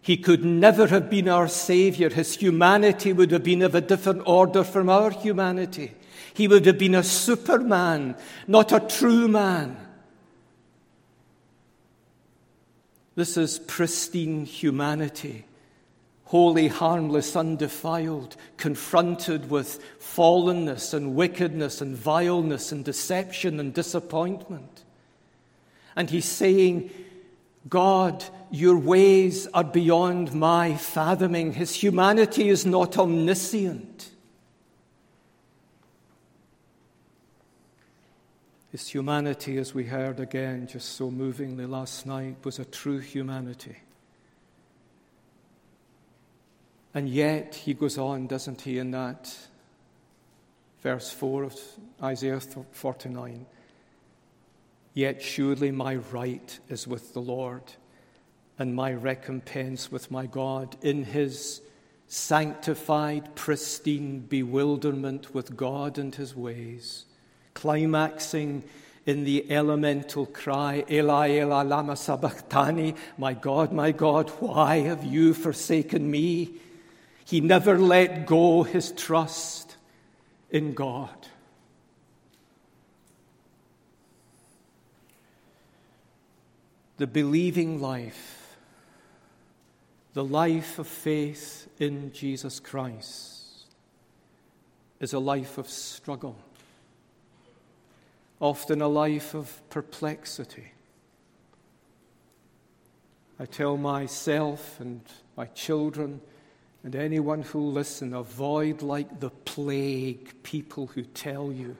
he 0.00 0.16
could 0.16 0.44
never 0.44 0.86
have 0.86 1.10
been 1.10 1.28
our 1.28 1.48
Savior. 1.48 2.08
His 2.08 2.36
humanity 2.36 3.12
would 3.12 3.32
have 3.32 3.42
been 3.42 3.60
of 3.60 3.74
a 3.74 3.80
different 3.82 4.22
order 4.24 4.64
from 4.64 4.88
our 4.88 5.10
humanity. 5.10 5.92
He 6.36 6.48
would 6.48 6.66
have 6.66 6.76
been 6.76 6.94
a 6.94 7.02
superman, 7.02 8.14
not 8.46 8.70
a 8.70 8.80
true 8.80 9.26
man. 9.26 9.74
This 13.14 13.38
is 13.38 13.58
pristine 13.60 14.44
humanity, 14.44 15.46
holy, 16.24 16.68
harmless, 16.68 17.34
undefiled, 17.36 18.36
confronted 18.58 19.48
with 19.48 19.82
fallenness 19.98 20.92
and 20.92 21.14
wickedness 21.14 21.80
and 21.80 21.96
vileness 21.96 22.70
and 22.70 22.84
deception 22.84 23.58
and 23.58 23.72
disappointment. 23.72 24.84
And 25.96 26.10
he's 26.10 26.26
saying, 26.26 26.90
God, 27.66 28.22
your 28.50 28.76
ways 28.76 29.46
are 29.54 29.64
beyond 29.64 30.34
my 30.34 30.76
fathoming. 30.76 31.54
His 31.54 31.74
humanity 31.74 32.50
is 32.50 32.66
not 32.66 32.98
omniscient. 32.98 34.10
His 38.76 38.88
humanity, 38.88 39.56
as 39.56 39.72
we 39.72 39.84
heard 39.84 40.20
again 40.20 40.66
just 40.66 40.96
so 40.96 41.10
movingly 41.10 41.64
last 41.64 42.04
night, 42.04 42.36
was 42.44 42.58
a 42.58 42.64
true 42.66 42.98
humanity. 42.98 43.76
And 46.92 47.08
yet, 47.08 47.54
he 47.54 47.72
goes 47.72 47.96
on, 47.96 48.26
doesn't 48.26 48.60
he, 48.60 48.78
in 48.78 48.90
that 48.90 49.34
verse 50.82 51.10
4 51.10 51.44
of 51.44 51.58
Isaiah 52.02 52.38
49 52.38 53.46
Yet 54.92 55.22
surely 55.22 55.70
my 55.70 55.94
right 55.94 56.60
is 56.68 56.86
with 56.86 57.14
the 57.14 57.22
Lord, 57.22 57.62
and 58.58 58.74
my 58.74 58.92
recompense 58.92 59.90
with 59.90 60.10
my 60.10 60.26
God 60.26 60.76
in 60.82 61.04
his 61.04 61.62
sanctified, 62.08 63.36
pristine 63.36 64.20
bewilderment 64.20 65.34
with 65.34 65.56
God 65.56 65.96
and 65.96 66.14
his 66.14 66.36
ways 66.36 67.06
climaxing 67.56 68.62
in 69.06 69.24
the 69.24 69.50
elemental 69.50 70.26
cry, 70.26 70.84
Eli, 70.90 71.30
Eli, 71.30 71.62
lama 71.62 71.96
sabachthani, 71.96 72.94
my 73.16 73.32
God, 73.32 73.72
my 73.72 73.92
God, 73.92 74.28
why 74.40 74.80
have 74.80 75.04
you 75.04 75.32
forsaken 75.32 76.08
me? 76.10 76.50
He 77.24 77.40
never 77.40 77.78
let 77.78 78.26
go 78.26 78.62
his 78.62 78.92
trust 78.92 79.76
in 80.50 80.74
God. 80.74 81.28
The 86.98 87.06
believing 87.06 87.80
life, 87.80 88.56
the 90.12 90.24
life 90.24 90.78
of 90.78 90.86
faith 90.86 91.68
in 91.78 92.12
Jesus 92.12 92.60
Christ, 92.60 93.64
is 95.00 95.12
a 95.12 95.18
life 95.18 95.58
of 95.58 95.68
struggle 95.68 96.36
often 98.40 98.82
a 98.82 98.88
life 98.88 99.34
of 99.34 99.60
perplexity. 99.70 100.72
I 103.38 103.46
tell 103.46 103.76
myself 103.76 104.80
and 104.80 105.00
my 105.36 105.46
children 105.46 106.20
and 106.82 106.94
anyone 106.94 107.42
who 107.42 107.60
listen 107.60 108.14
avoid 108.14 108.82
like 108.82 109.20
the 109.20 109.30
plague 109.30 110.42
people 110.42 110.86
who 110.86 111.02
tell 111.02 111.52
you 111.52 111.76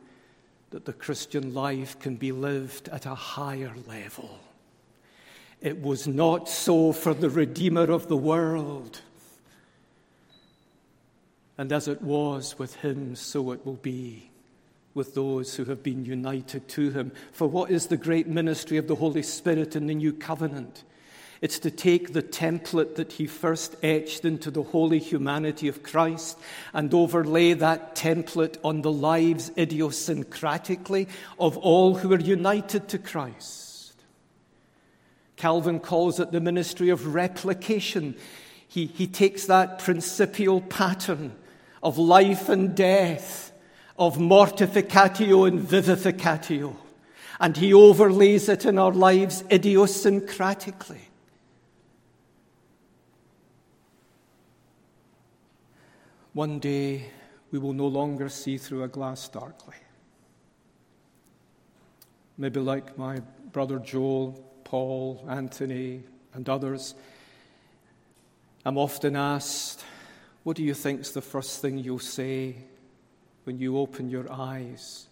that 0.71 0.85
the 0.85 0.93
Christian 0.93 1.55
life 1.55 1.99
can 1.99 2.17
be 2.17 2.33
lived 2.33 2.89
at 2.89 3.07
a 3.07 3.15
higher 3.15 3.73
level. 3.87 4.41
It 5.61 5.81
was 5.81 6.07
not 6.07 6.49
so 6.49 6.93
for 6.93 7.15
the 7.15 7.31
Redeemer 7.31 7.91
of 7.91 8.09
the 8.09 8.17
world. 8.17 9.01
And 11.57 11.73
as 11.73 11.89
it 11.89 12.03
was 12.03 12.59
with 12.59 12.75
him, 12.77 13.17
so 13.17 13.53
it 13.53 13.65
will 13.65 13.77
be 13.77 14.31
with 14.97 15.15
those 15.15 15.55
who 15.55 15.67
have 15.67 15.83
been 15.83 16.07
united 16.07 16.67
to 16.69 16.91
him. 16.91 17.13
For 17.31 17.47
what 17.47 17.71
is 17.71 17.87
the 17.87 17.99
great 17.99 18.27
ministry 18.27 18.79
of 18.79 18.89
the 18.89 18.95
Holy 18.95 19.23
Spirit 19.23 19.77
in 19.77 19.87
the 19.87 19.95
new 19.95 20.13
covenant? 20.13 20.85
It's 21.43 21.59
to 21.61 21.71
take 21.71 22.15
the 22.15 22.23
template 22.23 22.95
that 22.95 23.13
he 23.13 23.27
first 23.27 23.77
etched 23.83 24.25
into 24.25 24.51
the 24.51 24.63
holy 24.63 24.99
humanity 24.99 25.69
of 25.69 25.83
Christ 25.83 26.39
and 26.73 26.93
overlay 26.95 27.53
that 27.53 27.95
template 27.95 28.57
on 28.65 28.81
the 28.81 28.91
lives 28.91 29.51
idiosyncratically 29.51 31.09
of 31.39 31.59
all 31.59 31.97
who 31.97 32.11
are 32.15 32.19
united 32.19 32.89
to 32.89 32.99
Christ. 32.99 33.93
Calvin 35.37 35.79
calls 35.79 36.19
it 36.19 36.33
the 36.33 36.41
ministry 36.41 36.89
of 36.89 37.15
replication. 37.15 38.17
He, 38.67 38.87
he 38.87 39.07
takes 39.07 39.45
that 39.45 39.79
principial 39.79 40.63
pattern 40.63 41.37
of 41.83 41.99
life 41.99 42.49
and 42.49 42.75
death 42.75 43.53
of 43.99 44.19
mortificatio 44.19 45.49
and 45.49 45.61
vivificatio, 45.61 46.77
and 47.41 47.57
he 47.57 47.73
overlays 47.73 48.49
it 48.49 48.65
in 48.65 48.79
our 48.79 48.93
lives 48.93 49.43
idiosyncratically. 49.45 51.01
One 56.33 56.59
day 56.59 57.07
we 57.51 57.59
will 57.59 57.73
no 57.73 57.87
longer 57.87 58.29
see 58.29 58.59
through 58.59 58.83
a 58.83 58.89
glass 58.89 59.29
darkly. 59.29 59.77
Maybe 62.37 62.61
like 62.61 62.99
my 62.99 63.21
brother 63.53 63.79
Joel, 63.79 64.33
Paul, 64.65 65.25
Anthony, 65.31 66.03
and 66.35 66.47
others, 66.47 66.95
I'm 68.67 68.77
often 68.77 69.17
asked, 69.17 69.83
What 70.43 70.57
do 70.57 70.63
you 70.63 70.75
think's 70.75 71.13
the 71.13 71.23
first 71.23 71.63
thing 71.63 71.79
you'll 71.79 71.99
say 71.99 72.57
when 73.47 73.61
you 73.61 73.79
open 73.79 74.11
your 74.11 74.31
eyes 74.31 75.07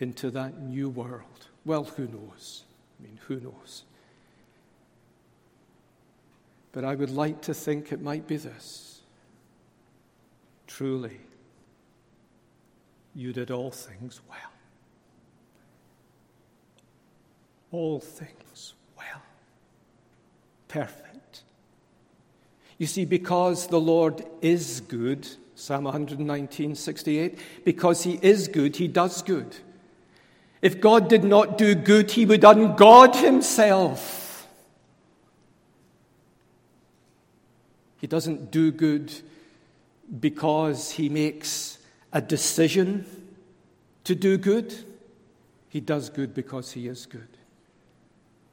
into 0.00 0.28
that 0.28 0.60
new 0.60 0.88
world? 0.88 1.46
Well, 1.64 1.84
who 1.84 2.08
knows? 2.08 2.64
I 2.98 3.04
mean, 3.04 3.20
who 3.28 3.38
knows? 3.38 3.84
But 6.72 6.84
I 6.84 6.96
would 6.96 7.10
like 7.10 7.42
to 7.42 7.54
think 7.54 7.92
it 7.92 8.02
might 8.02 8.26
be 8.26 8.36
this. 8.36 9.02
Truly, 10.66 11.20
you 13.14 13.32
did 13.32 13.52
all 13.52 13.70
things 13.70 14.20
well. 14.28 14.38
All 17.70 18.00
things 18.00 18.74
well. 18.96 19.22
Perfect. 20.66 21.44
You 22.78 22.88
see, 22.88 23.04
because 23.04 23.68
the 23.68 23.80
Lord 23.80 24.26
is 24.42 24.80
good, 24.80 25.28
Psalm 25.54 25.84
119, 25.84 26.74
68. 26.74 27.38
Because 27.64 28.02
he 28.02 28.18
is 28.22 28.48
good, 28.48 28.76
he 28.76 28.88
does 28.88 29.22
good. 29.22 29.56
If 30.60 30.80
God 30.80 31.08
did 31.08 31.24
not 31.24 31.58
do 31.58 31.74
good, 31.74 32.10
he 32.12 32.24
would 32.24 32.40
ungod 32.40 33.16
himself. 33.16 34.48
He 37.98 38.06
doesn't 38.06 38.50
do 38.50 38.70
good 38.70 39.12
because 40.20 40.92
he 40.92 41.08
makes 41.08 41.78
a 42.12 42.20
decision 42.20 43.06
to 44.04 44.14
do 44.14 44.36
good. 44.36 44.74
He 45.68 45.80
does 45.80 46.10
good 46.10 46.34
because 46.34 46.72
he 46.72 46.86
is 46.86 47.06
good. 47.06 47.28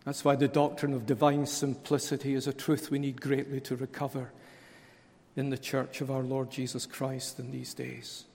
That's 0.06 0.26
why 0.26 0.36
the 0.36 0.48
doctrine 0.48 0.94
of 0.94 1.06
divine 1.06 1.46
simplicity 1.46 2.34
is 2.34 2.48
a 2.48 2.54
truth 2.54 2.90
we 2.90 2.98
need 2.98 3.22
greatly 3.22 3.62
to 3.62 3.76
recover 3.76 4.32
in 5.42 5.50
the 5.50 5.58
church 5.58 6.02
of 6.02 6.12
our 6.12 6.22
Lord 6.22 6.52
Jesus 6.52 6.86
Christ 6.86 7.40
in 7.40 7.52
these 7.52 7.74
days. 7.74 8.26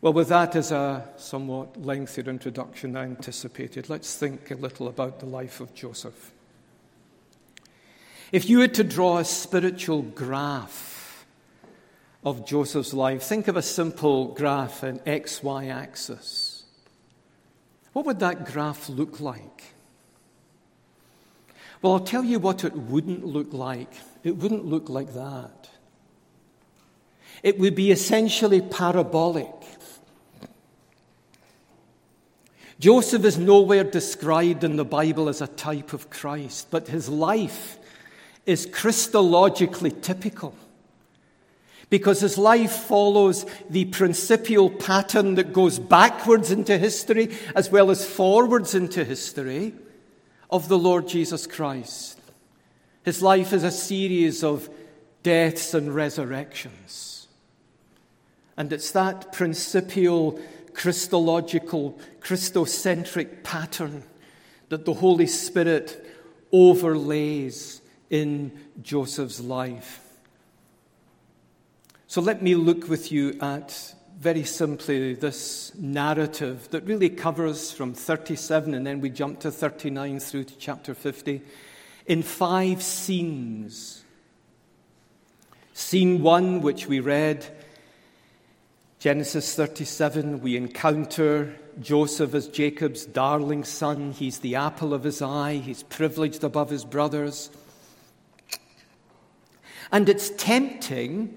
Well, 0.00 0.14
with 0.14 0.30
that 0.30 0.56
as 0.56 0.72
a 0.72 1.06
somewhat 1.18 1.76
lengthier 1.76 2.24
introduction 2.24 2.96
I 2.96 3.04
anticipated, 3.04 3.90
let's 3.90 4.16
think 4.16 4.50
a 4.50 4.54
little 4.54 4.88
about 4.88 5.20
the 5.20 5.26
life 5.26 5.60
of 5.60 5.74
Joseph. 5.74 6.32
If 8.32 8.48
you 8.48 8.60
were 8.60 8.68
to 8.68 8.82
draw 8.82 9.18
a 9.18 9.24
spiritual 9.24 10.00
graph 10.00 11.26
of 12.24 12.46
Joseph's 12.46 12.94
life, 12.94 13.22
think 13.22 13.46
of 13.46 13.58
a 13.58 13.62
simple 13.62 14.28
graph, 14.28 14.82
an 14.82 15.00
XY 15.00 15.70
axis. 15.70 16.64
What 17.92 18.06
would 18.06 18.20
that 18.20 18.46
graph 18.46 18.88
look 18.88 19.20
like? 19.20 19.74
Well, 21.82 21.92
I'll 21.92 22.00
tell 22.00 22.24
you 22.24 22.38
what 22.38 22.64
it 22.64 22.74
wouldn't 22.74 23.26
look 23.26 23.52
like. 23.52 23.92
It 24.24 24.38
wouldn't 24.38 24.64
look 24.64 24.88
like 24.88 25.12
that. 25.12 25.59
It 27.42 27.58
would 27.58 27.74
be 27.74 27.90
essentially 27.90 28.60
parabolic. 28.60 29.48
Joseph 32.78 33.24
is 33.24 33.36
nowhere 33.36 33.84
described 33.84 34.64
in 34.64 34.76
the 34.76 34.84
Bible 34.84 35.28
as 35.28 35.42
a 35.42 35.46
type 35.46 35.92
of 35.92 36.08
Christ, 36.08 36.68
but 36.70 36.88
his 36.88 37.08
life 37.08 37.78
is 38.46 38.66
Christologically 38.66 40.00
typical 40.00 40.54
because 41.90 42.20
his 42.20 42.38
life 42.38 42.72
follows 42.72 43.44
the 43.68 43.84
principal 43.86 44.70
pattern 44.70 45.34
that 45.34 45.52
goes 45.52 45.78
backwards 45.78 46.50
into 46.50 46.78
history 46.78 47.36
as 47.54 47.70
well 47.70 47.90
as 47.90 48.06
forwards 48.06 48.74
into 48.74 49.04
history 49.04 49.74
of 50.48 50.68
the 50.68 50.78
Lord 50.78 51.06
Jesus 51.08 51.46
Christ. 51.46 52.18
His 53.02 53.20
life 53.20 53.52
is 53.52 53.64
a 53.64 53.70
series 53.70 54.44
of 54.44 54.70
deaths 55.22 55.74
and 55.74 55.94
resurrections. 55.94 57.09
And 58.60 58.74
it's 58.74 58.90
that 58.90 59.32
principial, 59.32 60.38
Christological, 60.74 61.98
Christocentric 62.20 63.42
pattern 63.42 64.02
that 64.68 64.84
the 64.84 64.92
Holy 64.92 65.26
Spirit 65.26 66.06
overlays 66.52 67.80
in 68.10 68.52
Joseph's 68.82 69.40
life. 69.40 70.02
So 72.06 72.20
let 72.20 72.42
me 72.42 72.54
look 72.54 72.86
with 72.86 73.10
you 73.10 73.38
at 73.40 73.94
very 74.18 74.44
simply 74.44 75.14
this 75.14 75.72
narrative 75.76 76.68
that 76.68 76.84
really 76.84 77.08
covers 77.08 77.72
from 77.72 77.94
37 77.94 78.74
and 78.74 78.86
then 78.86 79.00
we 79.00 79.08
jump 79.08 79.40
to 79.40 79.50
39 79.50 80.20
through 80.20 80.44
to 80.44 80.56
chapter 80.58 80.94
50 80.94 81.40
in 82.04 82.22
five 82.22 82.82
scenes. 82.82 84.04
Scene 85.72 86.20
one, 86.20 86.60
which 86.60 86.86
we 86.88 87.00
read, 87.00 87.46
Genesis 89.00 89.54
37, 89.54 90.42
we 90.42 90.58
encounter 90.58 91.56
Joseph 91.80 92.34
as 92.34 92.48
Jacob's 92.48 93.06
darling 93.06 93.64
son. 93.64 94.12
He's 94.12 94.40
the 94.40 94.56
apple 94.56 94.92
of 94.92 95.04
his 95.04 95.22
eye, 95.22 95.54
he's 95.54 95.82
privileged 95.84 96.44
above 96.44 96.68
his 96.68 96.84
brothers. 96.84 97.48
And 99.90 100.06
it's 100.06 100.28
tempting 100.36 101.34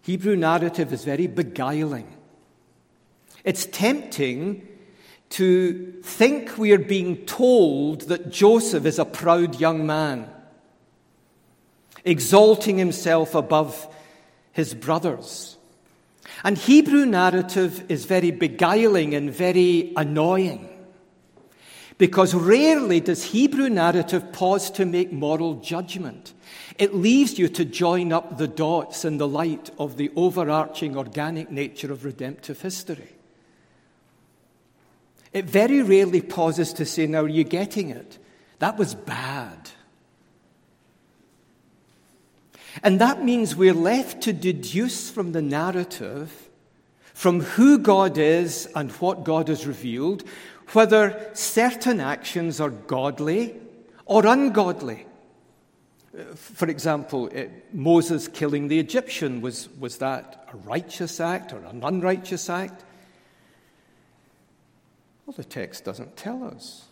Hebrew 0.00 0.34
narrative 0.34 0.94
is 0.94 1.04
very 1.04 1.26
beguiling. 1.26 2.10
It's 3.44 3.66
tempting 3.66 4.66
to 5.30 6.00
think 6.02 6.56
we 6.56 6.72
are 6.72 6.78
being 6.78 7.26
told 7.26 8.02
that 8.02 8.30
Joseph 8.30 8.86
is 8.86 8.98
a 8.98 9.04
proud 9.04 9.60
young 9.60 9.84
man, 9.84 10.30
exalting 12.02 12.78
himself 12.78 13.34
above 13.34 13.94
his 14.52 14.72
brothers. 14.72 15.55
And 16.44 16.58
Hebrew 16.58 17.06
narrative 17.06 17.84
is 17.90 18.04
very 18.04 18.30
beguiling 18.30 19.14
and 19.14 19.32
very 19.32 19.92
annoying. 19.96 20.68
Because 21.98 22.34
rarely 22.34 23.00
does 23.00 23.24
Hebrew 23.24 23.70
narrative 23.70 24.32
pause 24.32 24.70
to 24.72 24.84
make 24.84 25.12
moral 25.12 25.54
judgment. 25.54 26.34
It 26.78 26.94
leaves 26.94 27.38
you 27.38 27.48
to 27.48 27.64
join 27.64 28.12
up 28.12 28.36
the 28.36 28.48
dots 28.48 29.04
in 29.04 29.16
the 29.16 29.28
light 29.28 29.70
of 29.78 29.96
the 29.96 30.10
overarching 30.14 30.96
organic 30.96 31.50
nature 31.50 31.90
of 31.90 32.04
redemptive 32.04 32.60
history. 32.60 33.14
It 35.32 35.46
very 35.46 35.82
rarely 35.82 36.20
pauses 36.20 36.72
to 36.74 36.84
say, 36.84 37.06
Now, 37.06 37.22
are 37.22 37.28
you 37.28 37.44
getting 37.44 37.90
it? 37.90 38.18
That 38.58 38.76
was 38.76 38.94
bad. 38.94 39.70
And 42.82 43.00
that 43.00 43.24
means 43.24 43.56
we're 43.56 43.74
left 43.74 44.22
to 44.22 44.32
deduce 44.32 45.10
from 45.10 45.32
the 45.32 45.42
narrative, 45.42 46.48
from 47.14 47.40
who 47.40 47.78
God 47.78 48.18
is 48.18 48.68
and 48.74 48.90
what 48.92 49.24
God 49.24 49.48
has 49.48 49.66
revealed, 49.66 50.24
whether 50.72 51.30
certain 51.32 52.00
actions 52.00 52.60
are 52.60 52.70
godly 52.70 53.54
or 54.04 54.26
ungodly. 54.26 55.06
For 56.34 56.68
example, 56.68 57.28
it, 57.28 57.74
Moses 57.74 58.26
killing 58.28 58.68
the 58.68 58.78
Egyptian, 58.78 59.40
was, 59.42 59.68
was 59.78 59.98
that 59.98 60.48
a 60.52 60.56
righteous 60.56 61.20
act 61.20 61.52
or 61.52 61.58
an 61.58 61.82
unrighteous 61.82 62.48
act? 62.48 62.84
Well, 65.26 65.34
the 65.36 65.44
text 65.44 65.84
doesn't 65.84 66.16
tell 66.16 66.44
us. 66.44 66.84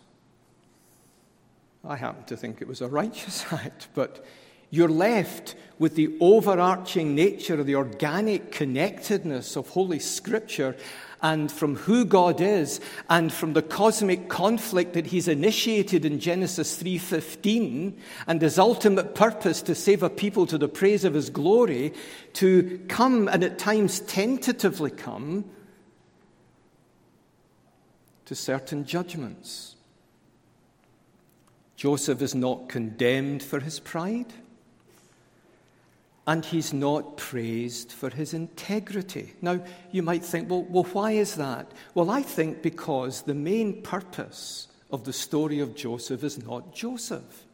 I 1.87 1.97
happen 1.97 2.25
to 2.25 2.37
think 2.37 2.61
it 2.61 2.69
was 2.69 2.81
a 2.81 2.89
righteous 2.89 3.45
act, 3.53 3.89
but 3.95 4.25
you're 4.71 4.89
left 4.89 5.55
with 5.79 5.97
the 5.97 6.17
overarching 6.21 7.15
nature 7.15 7.59
of 7.61 7.67
the 7.67 7.75
organic 7.75 8.53
connectedness 8.53 9.57
of 9.57 9.69
Holy 9.71 9.99
Scripture 9.99 10.77
and 11.21 11.51
from 11.51 11.77
who 11.77 12.05
God 12.05 12.41
is 12.41 12.81
and 13.09 13.33
from 13.33 13.55
the 13.55 13.63
cosmic 13.63 14.29
conflict 14.29 14.93
that 14.93 15.07
he's 15.07 15.27
initiated 15.27 16.05
in 16.05 16.21
Genesis 16.21 16.77
3:15 16.77 17.97
and 18.27 18.43
his 18.43 18.59
ultimate 18.59 19.15
purpose 19.15 19.63
to 19.63 19.75
save 19.75 20.03
a 20.03 20.11
people 20.11 20.47
to 20.47 20.59
the 20.59 20.69
praise 20.69 21.05
of 21.05 21.15
his 21.15 21.31
glory 21.31 21.95
to 22.35 22.81
come 22.89 23.27
and 23.29 23.43
at 23.43 23.59
times 23.59 24.01
tentatively 24.01 24.91
come 24.91 25.47
to 28.27 28.35
certain 28.35 28.85
judgments. 28.85 29.77
Joseph 31.77 32.23
is 32.23 32.35
not 32.35 32.69
condemned 32.69 33.43
for 33.43 33.61
his 33.61 33.81
pride 33.81 34.33
and 36.27 36.45
he's 36.45 36.73
not 36.73 37.17
praised 37.17 37.93
for 37.93 38.09
his 38.09 38.33
integrity. 38.33 39.35
Now, 39.43 39.63
you 39.91 40.03
might 40.03 40.25
think, 40.25 40.49
well, 40.49 40.63
well, 40.63 40.85
why 40.85 41.13
is 41.13 41.35
that? 41.37 41.71
Well, 41.95 42.11
I 42.11 42.23
think 42.23 42.63
because 42.63 43.23
the 43.23 43.35
main 43.35 43.83
purpose 43.83 44.69
of 44.91 45.05
the 45.05 45.13
story 45.13 45.61
of 45.61 45.75
Joseph 45.75 46.25
is 46.25 46.43
not 46.43 46.75
Joseph. 46.75 47.45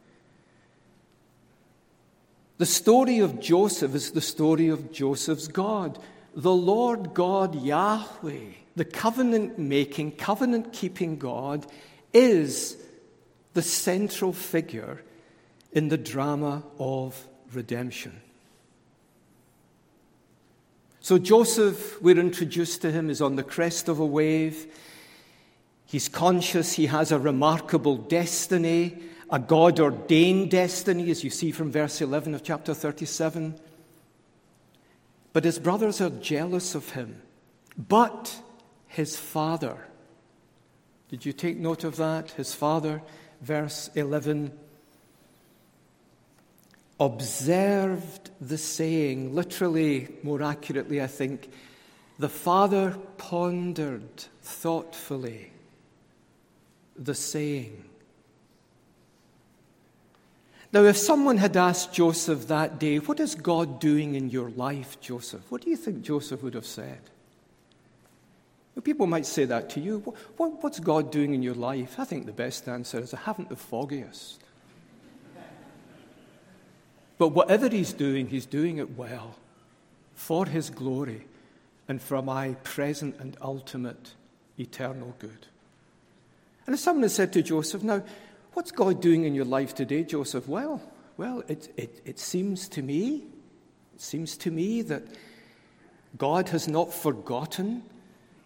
The 2.59 2.65
story 2.65 3.19
of 3.19 3.39
Joseph 3.39 3.93
is 3.95 4.11
the 4.11 4.21
story 4.21 4.69
of 4.69 4.91
Joseph's 4.91 5.47
God. 5.47 5.99
The 6.35 6.53
Lord 6.53 7.13
God 7.13 7.61
Yahweh, 7.61 8.51
the 8.75 8.85
covenant 8.85 9.59
making, 9.59 10.13
covenant 10.13 10.71
keeping 10.71 11.17
God, 11.17 11.65
is 12.13 12.77
the 13.53 13.61
central 13.61 14.31
figure 14.31 15.01
in 15.73 15.89
the 15.89 15.97
drama 15.97 16.63
of 16.79 17.27
redemption. 17.51 18.21
So 21.03 21.17
Joseph, 21.17 21.99
we're 21.99 22.19
introduced 22.19 22.83
to 22.83 22.91
him, 22.91 23.09
is 23.09 23.21
on 23.21 23.35
the 23.35 23.43
crest 23.43 23.89
of 23.89 23.99
a 23.99 24.05
wave. 24.05 24.67
He's 25.83 26.07
conscious 26.07 26.73
he 26.73 26.85
has 26.85 27.11
a 27.11 27.17
remarkable 27.17 27.97
destiny, 27.97 28.99
a 29.31 29.39
God 29.39 29.79
ordained 29.79 30.51
destiny, 30.51 31.09
as 31.09 31.23
you 31.23 31.31
see 31.31 31.51
from 31.51 31.71
verse 31.71 32.01
11 32.01 32.35
of 32.35 32.43
chapter 32.43 32.75
37. 32.75 33.55
But 35.33 35.43
his 35.43 35.57
brothers 35.57 36.01
are 36.01 36.11
jealous 36.11 36.75
of 36.75 36.91
him. 36.91 37.23
But 37.75 38.39
his 38.87 39.17
father, 39.17 39.77
did 41.09 41.25
you 41.25 41.33
take 41.33 41.57
note 41.57 41.83
of 41.83 41.95
that? 41.95 42.31
His 42.31 42.53
father, 42.53 43.01
verse 43.41 43.89
11 43.95 44.51
observed 47.01 48.29
the 48.39 48.59
saying, 48.59 49.33
literally, 49.33 50.07
more 50.21 50.43
accurately, 50.43 51.01
I 51.01 51.07
think, 51.07 51.49
the 52.19 52.29
father 52.29 52.95
pondered 53.17 54.25
thoughtfully 54.43 55.51
the 56.95 57.15
saying. 57.15 57.83
Now, 60.71 60.83
if 60.83 60.95
someone 60.95 61.37
had 61.37 61.57
asked 61.57 61.91
Joseph 61.91 62.47
that 62.47 62.79
day, 62.79 62.99
What 62.99 63.19
is 63.19 63.33
God 63.33 63.79
doing 63.79 64.13
in 64.13 64.29
your 64.29 64.51
life, 64.51 65.01
Joseph? 65.01 65.41
What 65.49 65.63
do 65.63 65.71
you 65.71 65.77
think 65.77 66.03
Joseph 66.03 66.43
would 66.43 66.53
have 66.53 66.67
said? 66.67 67.01
People 68.83 69.05
might 69.05 69.25
say 69.25 69.45
that 69.45 69.69
to 69.71 69.79
you. 69.79 69.99
What's 70.37 70.79
God 70.79 71.11
doing 71.11 71.33
in 71.33 71.43
your 71.43 71.55
life? 71.55 71.99
I 71.99 72.05
think 72.05 72.25
the 72.25 72.31
best 72.31 72.67
answer 72.67 72.99
is, 72.99 73.13
I 73.13 73.17
haven't 73.17 73.49
the 73.49 73.55
foggiest. 73.55 74.39
But 77.21 77.33
whatever 77.33 77.69
he's 77.69 77.93
doing, 77.93 78.29
he's 78.29 78.47
doing 78.47 78.79
it 78.79 78.97
well 78.97 79.35
for 80.15 80.47
his 80.47 80.71
glory 80.71 81.27
and 81.87 82.01
for 82.01 82.19
my 82.19 82.53
present 82.63 83.15
and 83.19 83.37
ultimate 83.43 84.15
eternal 84.57 85.15
good. 85.19 85.45
And 86.65 86.73
if 86.73 86.79
someone 86.79 87.03
had 87.03 87.11
said 87.11 87.31
to 87.33 87.43
Joseph, 87.43 87.83
Now, 87.83 88.01
what's 88.53 88.71
God 88.71 89.03
doing 89.03 89.25
in 89.25 89.35
your 89.35 89.45
life 89.45 89.75
today, 89.75 90.03
Joseph? 90.03 90.47
Well, 90.47 90.81
well, 91.15 91.43
it, 91.47 91.71
it, 91.77 92.01
it 92.05 92.17
seems 92.17 92.67
to 92.69 92.81
me, 92.81 93.27
it 93.93 94.01
seems 94.01 94.35
to 94.37 94.49
me 94.49 94.81
that 94.81 95.03
God 96.17 96.49
has 96.49 96.67
not 96.67 96.91
forgotten 96.91 97.83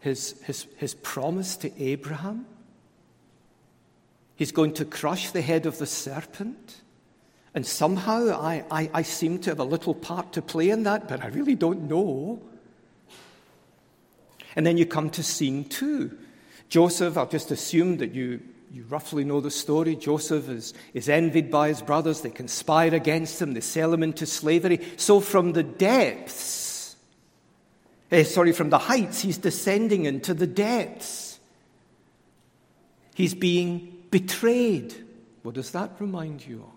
his, 0.01 0.35
his, 0.43 0.67
his 0.75 0.95
promise 0.95 1.55
to 1.55 1.81
Abraham. 1.81 2.45
He's 4.35 4.51
going 4.51 4.73
to 4.73 4.83
crush 4.83 5.31
the 5.31 5.41
head 5.41 5.65
of 5.65 5.77
the 5.77 5.87
serpent. 5.87 6.81
And 7.55 7.65
somehow 7.65 8.37
I, 8.37 8.65
I, 8.69 8.89
I 8.93 9.01
seem 9.01 9.39
to 9.39 9.49
have 9.49 9.59
a 9.59 9.63
little 9.63 9.95
part 9.95 10.33
to 10.33 10.41
play 10.41 10.69
in 10.69 10.83
that, 10.83 11.07
but 11.07 11.23
I 11.23 11.27
really 11.27 11.55
don't 11.55 11.87
know. 11.87 12.41
And 14.57 14.65
then 14.65 14.77
you 14.77 14.85
come 14.85 15.09
to 15.11 15.23
scene 15.23 15.63
two. 15.63 16.17
Joseph, 16.67 17.17
I'll 17.17 17.29
just 17.29 17.51
assume 17.51 17.97
that 17.97 18.13
you, 18.13 18.41
you 18.73 18.83
roughly 18.89 19.23
know 19.23 19.39
the 19.39 19.51
story. 19.51 19.95
Joseph 19.95 20.49
is, 20.49 20.73
is 20.93 21.07
envied 21.07 21.49
by 21.49 21.69
his 21.69 21.81
brothers. 21.81 22.21
They 22.21 22.29
conspire 22.29 22.93
against 22.93 23.41
him. 23.41 23.53
They 23.53 23.61
sell 23.61 23.93
him 23.93 24.03
into 24.03 24.25
slavery. 24.25 24.85
So 24.97 25.21
from 25.21 25.53
the 25.53 25.63
depths, 25.63 26.97
eh, 28.11 28.23
sorry, 28.23 28.51
from 28.51 28.69
the 28.69 28.79
heights, 28.79 29.21
he's 29.21 29.37
descending 29.37 30.03
into 30.03 30.33
the 30.33 30.47
depths. 30.47 31.39
He's 33.13 33.33
being 33.33 34.03
betrayed. 34.11 34.93
What 35.43 35.55
does 35.55 35.71
that 35.71 35.91
remind 35.99 36.45
you 36.45 36.63
of? 36.63 36.74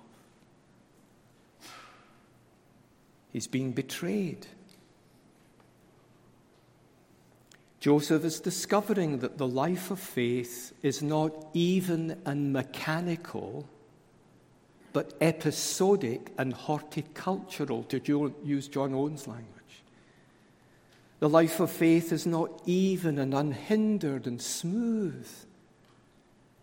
He's 3.39 3.47
being 3.47 3.71
betrayed. 3.71 4.49
Joseph 7.79 8.25
is 8.25 8.41
discovering 8.41 9.21
that 9.21 9.39
the 9.39 9.47
life 9.47 9.93
of 9.93 10.01
faith 10.01 10.73
is 10.83 11.05
not 11.05 11.47
even 11.55 12.21
and 12.27 12.53
mechanical, 12.53 13.69
but 14.93 15.15
episodic 15.21 16.33
and 16.37 16.53
horticultural, 16.53 17.85
to 17.85 18.35
use 18.45 18.67
John 18.67 18.93
Owen's 18.93 19.29
language. 19.29 19.85
The 21.21 21.29
life 21.29 21.61
of 21.61 21.71
faith 21.71 22.11
is 22.11 22.27
not 22.27 22.61
even 22.67 23.21
and 23.21 23.33
unhindered 23.33 24.27
and 24.27 24.43
smooth 24.43 25.29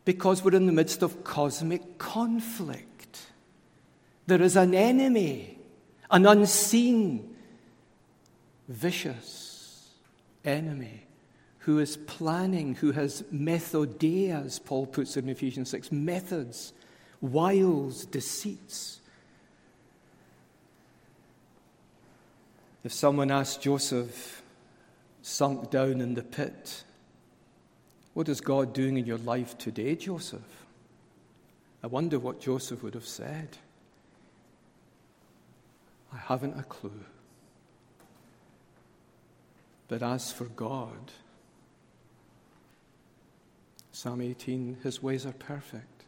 because 0.04 0.44
we're 0.44 0.56
in 0.56 0.66
the 0.66 0.74
midst 0.74 1.04
of 1.04 1.24
cosmic 1.24 1.98
conflict. 1.98 3.28
There 4.28 4.42
is 4.42 4.58
an 4.58 4.76
enemy, 4.76 5.55
an 6.12 6.26
unseen, 6.26 7.36
vicious 8.68 9.90
enemy 10.44 11.06
who 11.60 11.80
is 11.80 11.98
planning, 11.98 12.76
who 12.76 12.92
has 12.92 13.24
methodeia, 13.34 14.46
as 14.46 14.60
Paul 14.60 14.86
puts 14.86 15.18
it 15.18 15.24
in 15.24 15.30
Ephesians 15.30 15.70
6, 15.72 15.92
methods, 15.92 16.74
wiles, 17.22 18.06
deceits. 18.06 19.00
If 22.84 22.94
someone 22.94 23.32
asked 23.32 23.64
Joseph, 23.64 24.44
sunk 25.24 25.72
down 25.72 26.02
in 26.02 26.14
the 26.14 26.22
pit, 26.22 26.84
what 28.14 28.30
is 28.30 28.42
God 28.42 28.74
doing 28.74 28.98
in 28.98 29.08
your 29.08 29.18
life 29.18 29.58
today, 29.58 29.96
Joseph? 29.96 30.66
I 31.84 31.88
wonder 31.88 32.20
what 32.20 32.40
Joseph 32.40 32.84
would 32.84 32.94
have 32.94 33.08
said. 33.08 33.58
I 36.16 36.18
haven't 36.18 36.58
a 36.58 36.64
clue. 36.64 37.04
But 39.90 40.02
as 40.02 40.32
for 40.32 40.46
God, 40.46 41.12
Psalm 43.92 44.22
18, 44.22 44.78
his 44.84 45.04
ways 45.04 45.26
are 45.26 45.34
perfect. 45.34 46.06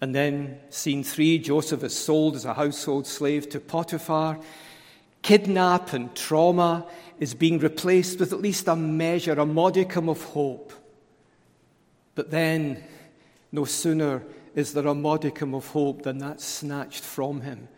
And 0.00 0.14
then, 0.14 0.60
scene 0.70 1.02
three 1.02 1.38
Joseph 1.38 1.82
is 1.82 1.96
sold 1.96 2.36
as 2.36 2.44
a 2.44 2.54
household 2.54 3.06
slave 3.06 3.48
to 3.50 3.58
Potiphar. 3.60 4.38
Kidnap 5.22 5.92
and 5.92 6.14
trauma 6.14 6.86
is 7.18 7.34
being 7.34 7.58
replaced 7.58 8.20
with 8.20 8.32
at 8.32 8.40
least 8.40 8.68
a 8.68 8.76
measure, 8.76 9.32
a 9.32 9.44
modicum 9.44 10.08
of 10.08 10.22
hope. 10.22 10.72
But 12.14 12.30
then, 12.30 12.84
no 13.50 13.64
sooner 13.64 14.22
is 14.58 14.72
there 14.72 14.88
a 14.88 14.94
modicum 14.94 15.54
of 15.54 15.68
hope 15.68 16.02
than 16.02 16.18
that's 16.18 16.44
snatched 16.44 17.04
from 17.04 17.42
him. 17.42 17.68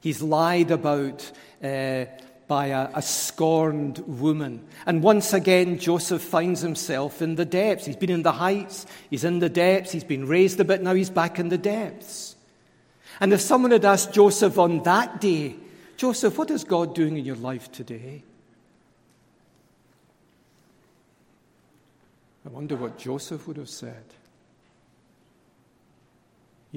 He's 0.00 0.20
lied 0.20 0.70
about 0.70 1.32
uh, 1.64 2.04
by 2.46 2.66
a, 2.66 2.90
a, 2.94 3.00
scorned 3.00 3.98
woman. 4.00 4.62
And 4.84 5.02
once 5.02 5.32
again, 5.32 5.78
Joseph 5.78 6.20
finds 6.20 6.60
himself 6.60 7.22
in 7.22 7.36
the 7.36 7.46
depths. 7.46 7.86
He's 7.86 7.96
been 7.96 8.10
in 8.10 8.24
the 8.24 8.32
heights, 8.32 8.84
he's 9.08 9.24
in 9.24 9.38
the 9.38 9.48
depths, 9.48 9.90
he's 9.90 10.04
been 10.04 10.28
raised 10.28 10.60
a 10.60 10.64
bit, 10.64 10.82
now 10.82 10.92
he's 10.92 11.08
back 11.08 11.38
in 11.38 11.48
the 11.48 11.56
depths. 11.56 12.36
And 13.20 13.32
if 13.32 13.40
someone 13.40 13.70
had 13.70 13.86
asked 13.86 14.12
Joseph 14.12 14.58
on 14.58 14.82
that 14.82 15.22
day, 15.22 15.56
Joseph, 15.96 16.36
what 16.36 16.50
is 16.50 16.62
God 16.62 16.94
doing 16.94 17.16
in 17.16 17.24
your 17.24 17.36
life 17.36 17.72
today? 17.72 18.22
I 22.44 22.50
wonder 22.50 22.76
what 22.76 22.98
Joseph 22.98 23.48
would 23.48 23.56
have 23.56 23.70
said. 23.70 24.04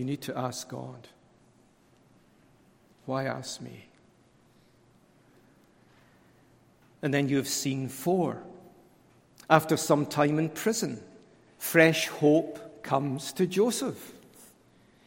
You 0.02 0.06
need 0.06 0.22
to 0.22 0.36
ask 0.36 0.68
God. 0.68 1.08
Why 3.06 3.26
ask 3.26 3.62
me? 3.62 3.86
And 7.04 7.14
then 7.14 7.30
you 7.30 7.38
have 7.38 7.48
scene 7.48 7.88
four. 7.88 8.42
After 9.48 9.78
some 9.78 10.08
time 10.08 10.40
in 10.40 10.50
prison, 10.50 11.04
fresh 11.60 12.08
hope 12.08 12.82
comes 12.82 13.32
to 13.34 13.46
Joseph. 13.46 14.14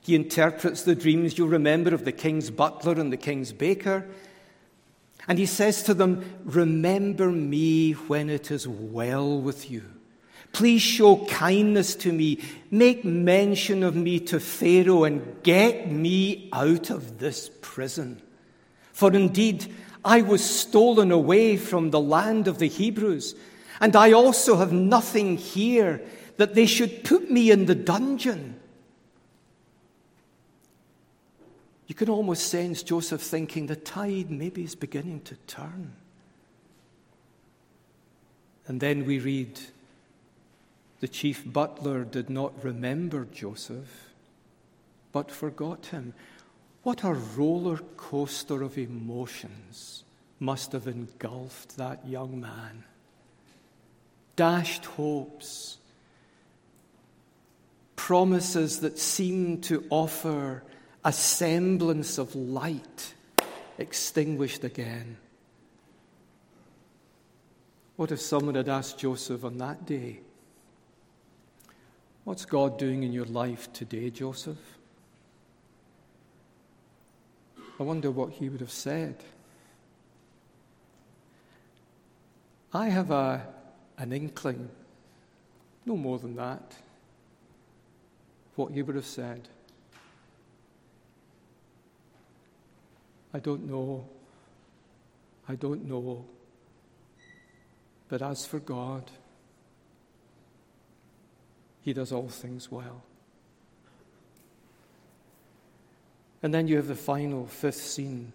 He 0.01 0.15
interprets 0.15 0.83
the 0.83 0.95
dreams 0.95 1.37
you'll 1.37 1.49
remember 1.49 1.93
of 1.93 2.05
the 2.05 2.13
king's 2.13 2.51
butler 2.53 2.95
and 2.95 3.13
the 3.13 3.17
king's 3.17 3.53
baker. 3.53 4.07
And 5.27 5.41
he 5.41 5.47
says 5.47 5.83
to 5.83 5.95
them, 5.95 6.25
Remember 6.45 7.33
me 7.33 7.95
when 7.95 8.31
it 8.31 8.53
is 8.53 8.69
well 8.69 9.41
with 9.41 9.73
you. 9.73 9.94
Please 10.55 10.83
show 10.83 11.27
kindness 11.27 11.97
to 11.97 12.13
me. 12.13 12.39
Make 12.71 13.05
mention 13.05 13.83
of 13.83 13.97
me 13.97 14.21
to 14.21 14.39
Pharaoh 14.39 15.03
and 15.03 15.43
get 15.43 15.91
me 15.91 16.49
out 16.53 16.91
of 16.91 17.19
this 17.19 17.51
prison. 17.61 18.23
For 18.93 19.13
indeed, 19.13 19.75
I 20.05 20.23
was 20.23 20.49
stolen 20.49 21.11
away 21.11 21.57
from 21.57 21.91
the 21.91 22.01
land 22.01 22.47
of 22.47 22.59
the 22.59 22.69
Hebrews, 22.69 23.35
and 23.81 23.97
I 23.97 24.13
also 24.13 24.57
have 24.57 24.73
nothing 24.73 25.39
here 25.39 26.01
that 26.37 26.55
they 26.55 26.67
should 26.67 27.03
put 27.03 27.31
me 27.31 27.51
in 27.51 27.67
the 27.67 27.75
dungeon. 27.75 28.61
You 31.89 31.97
can 31.97 32.09
almost 32.09 32.47
sense 32.47 32.85
Joseph 32.85 33.21
thinking 33.21 33.67
the 33.67 33.77
tide 33.77 34.31
maybe 34.31 34.63
is 34.63 34.77
beginning 34.77 35.23
to 35.23 35.35
turn. 35.49 35.95
And 38.67 38.81
then 38.81 39.05
we 39.05 39.19
read 39.19 39.61
the 41.01 41.09
chief 41.09 41.43
butler 41.45 42.05
did 42.05 42.31
not 42.31 42.65
remember 42.65 43.27
Joseph, 43.33 44.11
but 45.13 45.31
forgot 45.31 45.87
him. 45.87 46.15
What 46.83 47.05
a 47.05 47.15
roller 47.15 47.79
coaster 47.97 48.63
of 48.63 48.79
emotions 48.79 50.05
must 50.41 50.73
have 50.73 50.87
engulfed 50.87 51.77
that 51.77 52.07
young 52.07 52.41
man. 52.41 52.85
Dashed 54.37 54.85
hopes, 54.85 55.79
promises 57.97 58.81
that 58.81 58.99
seemed 58.99 59.65
to 59.65 59.85
offer 59.89 60.63
a 61.05 61.13
semblance 61.13 62.19
of 62.19 62.35
light 62.35 63.15
extinguished 63.79 64.65
again. 64.65 65.17
What 67.97 68.11
if 68.11 68.21
someone 68.21 68.57
had 68.57 68.69
asked 68.69 68.99
Joseph 68.99 69.45
on 69.45 69.59
that 69.59 69.87
day, 69.87 70.21
What's 72.25 72.47
God 72.47 72.79
doing 72.79 73.03
in 73.03 73.13
your 73.13 73.27
life 73.27 73.71
today, 73.75 74.09
Joseph? 74.09 74.57
I 77.79 77.83
wonder 77.83 78.11
what 78.11 78.31
he 78.31 78.49
would 78.49 78.61
have 78.61 78.71
said. 78.71 79.17
I 82.73 82.89
have 82.89 83.11
a, 83.11 83.47
an 83.99 84.13
inkling, 84.13 84.71
no 85.85 85.97
more 85.97 86.19
than 86.19 86.35
that, 86.37 86.75
what 88.57 88.73
he 88.73 88.81
would 88.81 88.97
have 88.97 89.07
said. 89.07 89.49
I 93.35 93.39
don't 93.39 93.69
know. 93.69 94.09
I 95.47 95.57
don't 95.57 95.85
know. 95.85 96.25
But 98.09 98.23
as 98.23 98.47
for 98.47 98.61
God, 98.61 99.11
He 101.85 101.93
does 101.93 102.13
all 102.13 102.29
things 102.29 102.71
well. 102.73 103.03
And 106.43 106.53
then 106.53 106.67
you 106.67 106.77
have 106.77 106.89
the 106.89 106.95
final, 106.95 107.47
fifth 107.47 107.81
scene. 107.81 108.33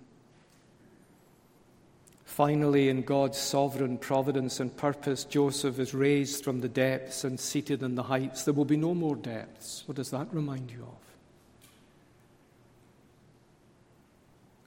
Finally, 2.25 2.89
in 2.89 3.01
God's 3.01 3.37
sovereign 3.37 3.97
providence 3.97 4.59
and 4.59 4.75
purpose, 4.77 5.25
Joseph 5.25 5.79
is 5.79 5.93
raised 5.93 6.43
from 6.43 6.61
the 6.61 6.69
depths 6.69 7.23
and 7.23 7.39
seated 7.39 7.83
in 7.83 7.95
the 7.95 8.03
heights. 8.03 8.45
There 8.45 8.53
will 8.53 8.65
be 8.65 8.77
no 8.77 8.93
more 8.93 9.15
depths. 9.15 9.83
What 9.87 9.97
does 9.97 10.11
that 10.11 10.27
remind 10.31 10.71
you 10.71 10.83
of? 10.83 10.97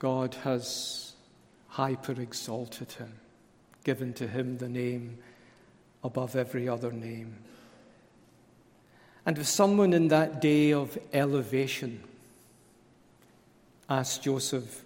God 0.00 0.34
has 0.42 1.12
hyper 1.68 2.20
exalted 2.20 2.92
him, 2.92 3.12
given 3.84 4.12
to 4.14 4.26
him 4.26 4.58
the 4.58 4.68
name 4.68 5.18
above 6.02 6.34
every 6.34 6.68
other 6.68 6.90
name. 6.92 7.36
And 9.24 9.38
if 9.38 9.46
someone 9.46 9.92
in 9.92 10.08
that 10.08 10.40
day 10.40 10.72
of 10.72 10.98
elevation 11.12 12.02
asked 13.88 14.22
Joseph, 14.22 14.82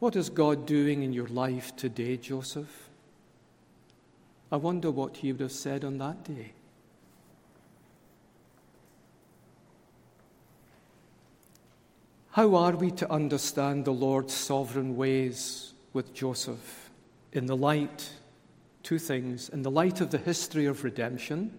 What 0.00 0.16
is 0.16 0.28
God 0.30 0.66
doing 0.66 1.02
in 1.02 1.12
your 1.12 1.28
life 1.28 1.76
today, 1.76 2.16
Joseph? 2.16 2.88
I 4.50 4.56
wonder 4.56 4.90
what 4.90 5.18
he 5.18 5.32
would 5.32 5.40
have 5.40 5.52
said 5.52 5.84
on 5.84 5.98
that 5.98 6.24
day. 6.24 6.52
How 12.32 12.54
are 12.54 12.72
we 12.72 12.90
to 12.92 13.10
understand 13.12 13.84
the 13.84 13.92
Lord's 13.92 14.34
sovereign 14.34 14.96
ways 14.96 15.72
with 15.92 16.14
Joseph 16.14 16.90
in 17.32 17.46
the 17.46 17.56
light, 17.56 18.10
two 18.82 18.98
things, 18.98 19.50
in 19.50 19.62
the 19.62 19.70
light 19.70 20.00
of 20.00 20.10
the 20.10 20.18
history 20.18 20.66
of 20.66 20.82
redemption 20.82 21.52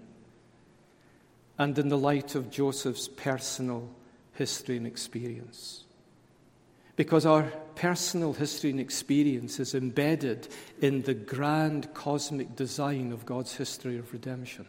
and 1.57 1.77
in 1.77 1.89
the 1.89 1.97
light 1.97 2.35
of 2.35 2.49
Joseph's 2.49 3.07
personal 3.07 3.89
history 4.33 4.77
and 4.77 4.87
experience. 4.87 5.83
Because 6.95 7.25
our 7.25 7.43
personal 7.75 8.33
history 8.33 8.69
and 8.69 8.79
experience 8.79 9.59
is 9.59 9.73
embedded 9.73 10.47
in 10.81 11.01
the 11.03 11.13
grand 11.13 11.93
cosmic 11.93 12.55
design 12.55 13.11
of 13.11 13.25
God's 13.25 13.55
history 13.55 13.97
of 13.97 14.13
redemption. 14.13 14.65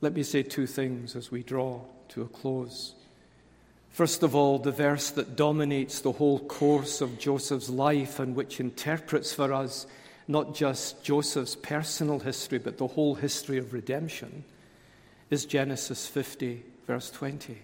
Let 0.00 0.14
me 0.14 0.22
say 0.22 0.42
two 0.42 0.66
things 0.66 1.14
as 1.14 1.30
we 1.30 1.42
draw 1.42 1.80
to 2.08 2.22
a 2.22 2.26
close. 2.26 2.94
First 3.90 4.22
of 4.22 4.34
all, 4.34 4.58
the 4.58 4.72
verse 4.72 5.10
that 5.10 5.36
dominates 5.36 6.00
the 6.00 6.12
whole 6.12 6.40
course 6.40 7.00
of 7.00 7.18
Joseph's 7.18 7.68
life 7.68 8.18
and 8.18 8.34
which 8.34 8.58
interprets 8.58 9.32
for 9.32 9.52
us 9.52 9.86
not 10.32 10.54
just 10.54 11.04
Joseph's 11.04 11.54
personal 11.54 12.18
history, 12.18 12.58
but 12.58 12.78
the 12.78 12.86
whole 12.86 13.14
history 13.14 13.58
of 13.58 13.72
redemption, 13.72 14.44
is 15.30 15.44
Genesis 15.44 16.06
50, 16.06 16.62
verse 16.86 17.10
20. 17.10 17.58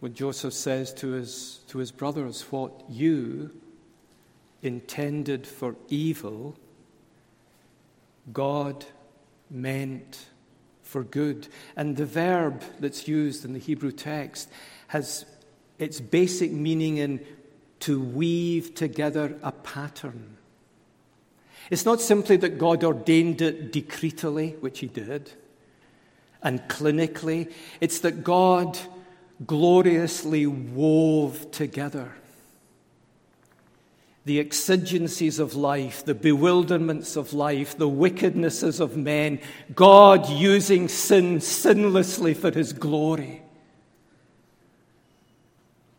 When 0.00 0.14
Joseph 0.14 0.54
says 0.54 0.92
to 0.94 1.12
his, 1.12 1.60
to 1.68 1.78
his 1.78 1.90
brothers, 1.90 2.42
What 2.50 2.72
you 2.88 3.50
intended 4.62 5.46
for 5.46 5.74
evil, 5.88 6.56
God 8.32 8.84
meant 9.50 10.26
for 10.82 11.02
good. 11.02 11.48
And 11.76 11.96
the 11.96 12.06
verb 12.06 12.62
that's 12.78 13.08
used 13.08 13.44
in 13.44 13.52
the 13.52 13.58
Hebrew 13.58 13.92
text 13.92 14.48
has 14.88 15.24
its 15.78 16.00
basic 16.00 16.52
meaning 16.52 16.98
in 16.98 17.24
to 17.82 18.00
weave 18.00 18.74
together 18.74 19.38
a 19.42 19.52
pattern. 19.52 20.36
It's 21.70 21.84
not 21.84 22.00
simply 22.00 22.36
that 22.38 22.58
God 22.58 22.82
ordained 22.82 23.40
it 23.40 23.72
decretally, 23.72 24.58
which 24.60 24.80
He 24.80 24.88
did, 24.88 25.32
and 26.42 26.60
clinically. 26.62 27.52
It's 27.80 28.00
that 28.00 28.24
God 28.24 28.78
gloriously 29.46 30.46
wove 30.46 31.50
together 31.50 32.12
the 34.24 34.38
exigencies 34.38 35.38
of 35.38 35.54
life, 35.54 36.04
the 36.04 36.14
bewilderments 36.14 37.16
of 37.16 37.32
life, 37.32 37.76
the 37.76 37.88
wickednesses 37.88 38.78
of 38.78 38.96
men, 38.96 39.40
God 39.74 40.28
using 40.28 40.88
sin 40.88 41.38
sinlessly 41.38 42.36
for 42.36 42.52
his 42.52 42.72
glory. 42.72 43.42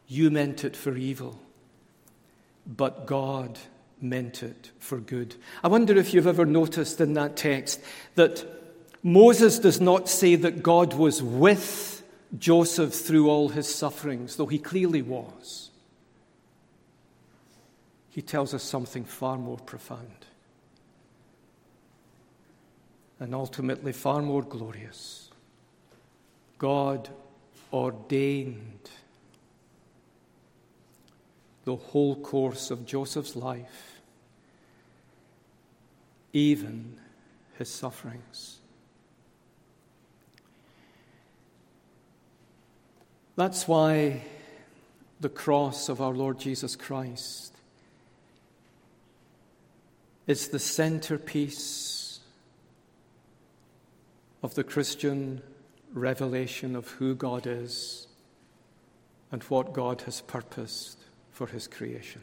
You 0.07 0.29
meant 0.31 0.63
it 0.63 0.75
for 0.75 0.95
evil, 0.95 1.39
but 2.65 3.05
God 3.05 3.59
meant 4.01 4.43
it 4.43 4.71
for 4.79 4.99
good. 4.99 5.35
I 5.63 5.67
wonder 5.67 5.97
if 5.97 6.13
you've 6.13 6.27
ever 6.27 6.45
noticed 6.45 6.99
in 6.99 7.13
that 7.13 7.37
text 7.37 7.79
that 8.15 8.45
Moses 9.01 9.59
does 9.59 9.81
not 9.81 10.09
say 10.09 10.35
that 10.35 10.63
God 10.63 10.93
was 10.93 11.21
with 11.21 12.03
Joseph 12.37 12.93
through 12.93 13.29
all 13.29 13.49
his 13.49 13.73
sufferings, 13.73 14.35
though 14.35 14.47
he 14.47 14.59
clearly 14.59 15.01
was 15.01 15.71
he 18.13 18.21
tells 18.21 18.53
us 18.53 18.61
something 18.61 19.05
far 19.05 19.39
more 19.39 19.57
profound 19.57 20.27
and 23.19 23.33
ultimately 23.33 23.91
far 23.91 24.21
more 24.21 24.43
glorious. 24.43 25.31
God 26.59 27.09
ordained 27.71 28.91
the 31.65 31.75
whole 31.75 32.15
course 32.15 32.71
of 32.71 32.85
Joseph's 32.85 33.35
life, 33.35 34.01
even 36.33 36.97
his 37.57 37.69
sufferings. 37.69 38.59
That's 43.35 43.67
why 43.67 44.23
the 45.19 45.29
cross 45.29 45.89
of 45.89 46.01
our 46.01 46.13
Lord 46.13 46.39
Jesus 46.39 46.75
Christ 46.75 47.53
is 50.27 50.49
the 50.49 50.59
centerpiece 50.59 52.19
of 54.41 54.55
the 54.55 54.63
Christian 54.63 55.41
revelation 55.93 56.75
of 56.75 56.89
who 56.91 57.15
God 57.15 57.47
is 57.47 58.07
and 59.31 59.41
what 59.43 59.73
God 59.73 60.01
has 60.01 60.21
purposed 60.21 61.02
for 61.33 61.47
his 61.47 61.67
creation. 61.67 62.21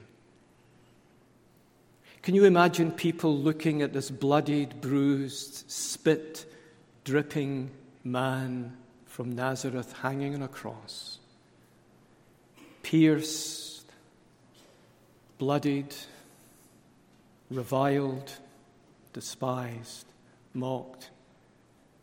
Can 2.22 2.34
you 2.34 2.44
imagine 2.44 2.90
people 2.92 3.36
looking 3.36 3.82
at 3.82 3.92
this 3.92 4.11
bloodied, 4.11 4.80
bruised, 4.80 5.70
spit 5.70 6.46
dripping 7.04 7.70
man 8.04 8.76
from 9.06 9.34
Nazareth 9.34 9.92
hanging 10.00 10.34
on 10.34 10.42
a 10.42 10.48
cross, 10.48 11.18
pierced, 12.82 13.84
bloodied, 15.38 15.94
reviled, 17.50 18.32
despised, 19.12 20.06
mocked. 20.54 21.11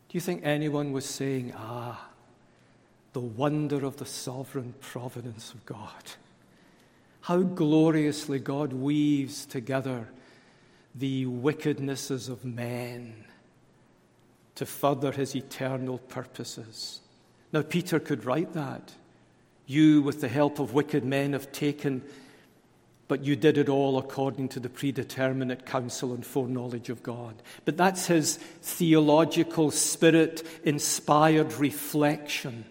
Do 0.10 0.18
you 0.18 0.22
think 0.22 0.42
anyone 0.44 0.92
was 0.92 1.06
saying, 1.06 1.54
Ah, 1.56 2.10
the 3.14 3.20
wonder 3.20 3.86
of 3.86 3.98
the 3.98 4.06
sovereign 4.06 4.74
providence 4.82 5.54
of 5.54 5.66
God? 5.66 6.04
How 7.28 7.42
gloriously 7.42 8.40
God 8.40 8.72
weaves 8.72 9.46
together 9.46 10.08
the 10.96 11.26
wickednesses 11.26 12.30
of 12.30 12.46
men 12.46 13.26
to 14.56 14.66
further 14.66 15.12
his 15.12 15.36
eternal 15.36 15.98
purposes. 15.98 17.02
Now, 17.52 17.64
Peter 17.64 18.00
could 18.00 18.24
write 18.24 18.54
that. 18.54 18.94
You, 19.66 20.02
with 20.04 20.22
the 20.22 20.30
help 20.30 20.60
of 20.60 20.74
wicked 20.74 21.04
men, 21.04 21.34
have 21.34 21.52
taken 21.52 22.02
but 23.10 23.26
you 23.26 23.36
did 23.36 23.58
it 23.58 23.68
all 23.68 23.98
according 23.98 24.48
to 24.50 24.62
the 24.62 24.70
predeterminate 24.70 25.66
counsel 25.66 26.14
and 26.14 26.26
foreknowledge 26.26 26.88
of 26.88 27.04
God. 27.04 27.36
But 27.66 27.76
that's 27.76 28.08
his 28.08 28.38
theological, 28.62 29.72
spirit 29.72 30.48
inspired 30.64 31.52
reflection 31.56 32.64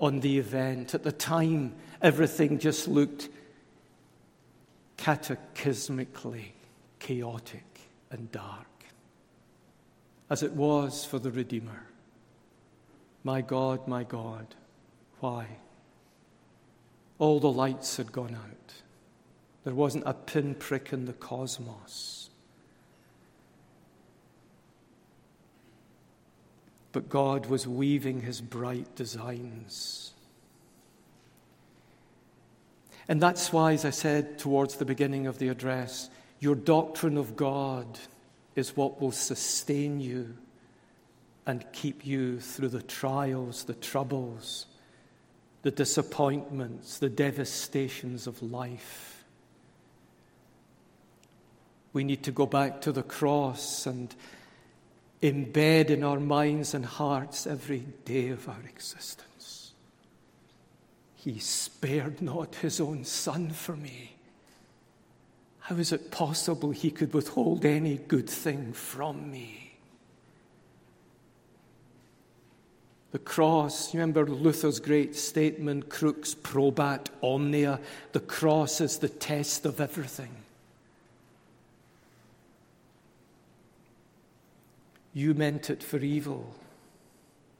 on 0.00 0.20
the 0.20 0.38
event. 0.38 0.94
At 0.94 1.02
the 1.02 1.12
time, 1.12 1.74
everything 2.02 2.58
just 2.58 2.88
looked 2.88 3.28
cataclysmically 4.96 6.52
chaotic 6.98 7.64
and 8.10 8.30
dark, 8.30 8.66
as 10.28 10.42
it 10.42 10.52
was 10.52 11.04
for 11.04 11.18
the 11.18 11.30
Redeemer. 11.30 11.86
My 13.24 13.40
God, 13.40 13.86
my 13.86 14.04
God, 14.04 14.54
why? 15.20 15.46
All 17.18 17.40
the 17.40 17.52
lights 17.52 17.96
had 17.96 18.12
gone 18.12 18.34
out. 18.34 18.74
There 19.64 19.74
wasn't 19.74 20.04
a 20.06 20.14
pinprick 20.14 20.92
in 20.92 21.04
the 21.04 21.12
cosmos. 21.12 22.30
But 26.92 27.08
God 27.08 27.46
was 27.46 27.66
weaving 27.66 28.22
his 28.22 28.40
bright 28.40 28.94
designs. 28.96 30.12
And 33.10 33.20
that's 33.20 33.52
why, 33.52 33.72
as 33.72 33.84
I 33.84 33.90
said 33.90 34.38
towards 34.38 34.76
the 34.76 34.84
beginning 34.84 35.26
of 35.26 35.38
the 35.38 35.48
address, 35.48 36.08
your 36.38 36.54
doctrine 36.54 37.16
of 37.16 37.34
God 37.34 37.98
is 38.54 38.76
what 38.76 39.00
will 39.00 39.10
sustain 39.10 39.98
you 39.98 40.36
and 41.44 41.64
keep 41.72 42.06
you 42.06 42.38
through 42.38 42.68
the 42.68 42.82
trials, 42.82 43.64
the 43.64 43.74
troubles, 43.74 44.66
the 45.62 45.72
disappointments, 45.72 46.98
the 46.98 47.08
devastations 47.08 48.28
of 48.28 48.44
life. 48.44 49.24
We 51.92 52.04
need 52.04 52.22
to 52.22 52.30
go 52.30 52.46
back 52.46 52.80
to 52.82 52.92
the 52.92 53.02
cross 53.02 53.86
and 53.86 54.14
embed 55.20 55.90
in 55.90 56.04
our 56.04 56.20
minds 56.20 56.74
and 56.74 56.86
hearts 56.86 57.44
every 57.44 57.86
day 58.04 58.28
of 58.28 58.48
our 58.48 58.62
existence. 58.68 59.29
He 61.22 61.38
spared 61.38 62.22
not 62.22 62.54
his 62.56 62.80
own 62.80 63.04
son 63.04 63.50
for 63.50 63.76
me. 63.76 64.12
How 65.58 65.76
is 65.76 65.92
it 65.92 66.10
possible 66.10 66.70
he 66.70 66.90
could 66.90 67.12
withhold 67.12 67.66
any 67.66 67.98
good 67.98 68.28
thing 68.28 68.72
from 68.72 69.30
me? 69.30 69.74
The 73.12 73.18
cross, 73.18 73.92
you 73.92 74.00
remember 74.00 74.24
Luther's 74.24 74.80
great 74.80 75.14
statement, 75.14 75.90
crux 75.90 76.34
probat 76.34 77.10
omnia? 77.22 77.80
The 78.12 78.20
cross 78.20 78.80
is 78.80 78.96
the 78.96 79.08
test 79.10 79.66
of 79.66 79.78
everything. 79.78 80.34
You 85.12 85.34
meant 85.34 85.68
it 85.68 85.82
for 85.82 85.98
evil. 85.98 86.54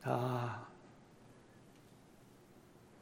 Ah. 0.07 0.61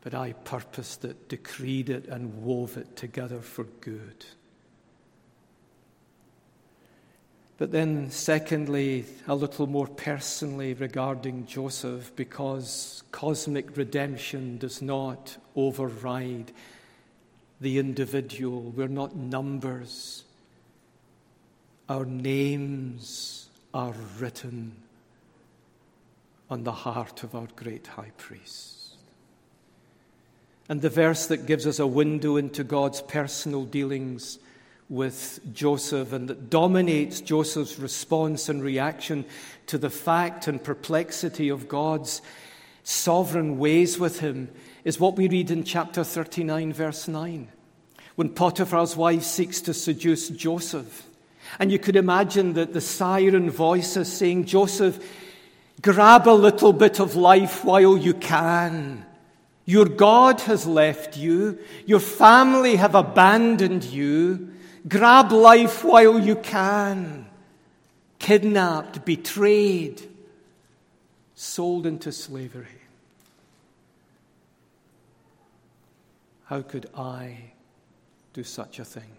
But 0.01 0.15
I 0.15 0.33
purposed 0.33 1.05
it, 1.05 1.29
decreed 1.29 1.91
it, 1.91 2.07
and 2.07 2.43
wove 2.43 2.77
it 2.77 2.97
together 2.97 3.41
for 3.41 3.65
good. 3.65 4.25
But 7.59 7.73
then, 7.73 8.11
secondly, 8.13 9.05
a 9.27 9.35
little 9.35 9.67
more 9.67 9.89
personally 9.89 10.75
regarding 10.75 11.47
Joseph, 11.47 12.15
because 12.15 13.03
cosmic 13.11 13.77
redemption 13.77 14.59
does 14.59 14.81
not 14.81 15.37
override 15.57 16.53
the 17.61 17.79
individual. 17.79 18.73
We're 18.77 18.87
not 18.87 19.17
numbers, 19.17 20.23
our 21.89 22.05
names 22.05 23.49
are 23.75 23.95
written 24.19 24.77
on 26.49 26.63
the 26.63 26.73
heart 26.73 27.25
of 27.25 27.35
our 27.35 27.49
great 27.57 27.89
high 27.89 28.13
priest. 28.17 28.78
And 30.69 30.83
the 30.83 30.91
verse 30.91 31.27
that 31.27 31.47
gives 31.47 31.67
us 31.67 31.79
a 31.79 31.87
window 31.87 32.37
into 32.37 32.63
God's 32.63 33.01
personal 33.01 33.65
dealings 33.65 34.39
with 34.89 35.41
Joseph 35.53 36.13
and 36.13 36.29
that 36.29 36.51
dominates 36.51 37.21
Joseph's 37.21 37.79
response 37.79 38.49
and 38.49 38.63
reaction 38.63 39.25
to 39.67 39.79
the 39.79 39.91
fact 39.91 40.47
and 40.47 40.63
perplexity 40.63 41.49
of 41.49 41.69
God's 41.69 42.23
sovereign 42.85 43.59
ways 43.59 43.99
with 43.99 44.21
him 44.21 44.49
is 44.85 44.99
what 44.99 45.17
we 45.17 45.29
read 45.29 45.51
in 45.51 45.65
chapter 45.65 46.03
39, 46.03 46.73
verse 46.73 47.07
9, 47.07 47.49
when 48.17 48.31
Potiphar's 48.31 48.97
wife 48.97 49.23
seeks 49.23 49.61
to 49.63 49.75
seduce 49.75 50.29
Joseph. 50.29 51.07
And 51.59 51.71
you 51.71 51.79
could 51.79 51.97
imagine 51.97 52.55
that 52.55 52.73
the 52.73 52.81
siren 52.81 53.51
voice 53.51 53.97
is 53.97 54.11
saying, 54.11 54.47
Joseph, 54.47 54.99
grab 55.83 56.27
a 56.27 56.33
little 56.33 56.73
bit 56.73 57.01
of 57.01 57.17
life 57.17 57.65
while 57.65 57.99
you 57.99 58.15
can. 58.15 59.05
Your 59.69 59.85
God 59.85 60.41
has 60.41 60.67
left 60.67 61.19
you. 61.19 61.59
Your 61.85 62.01
family 62.01 62.77
have 62.77 62.95
abandoned 62.95 63.85
you. 63.85 64.55
Grab 64.89 65.31
life 65.31 65.85
while 65.85 66.19
you 66.19 66.37
can. 66.37 67.27
Kidnapped, 68.19 69.05
betrayed, 69.05 70.01
sold 71.35 71.85
into 71.85 72.13
slavery. 72.13 72.81
How 76.47 76.63
could 76.63 76.89
I 76.97 77.37
do 78.33 78.45
such 78.45 78.79
a 78.79 78.87
thing 78.87 79.17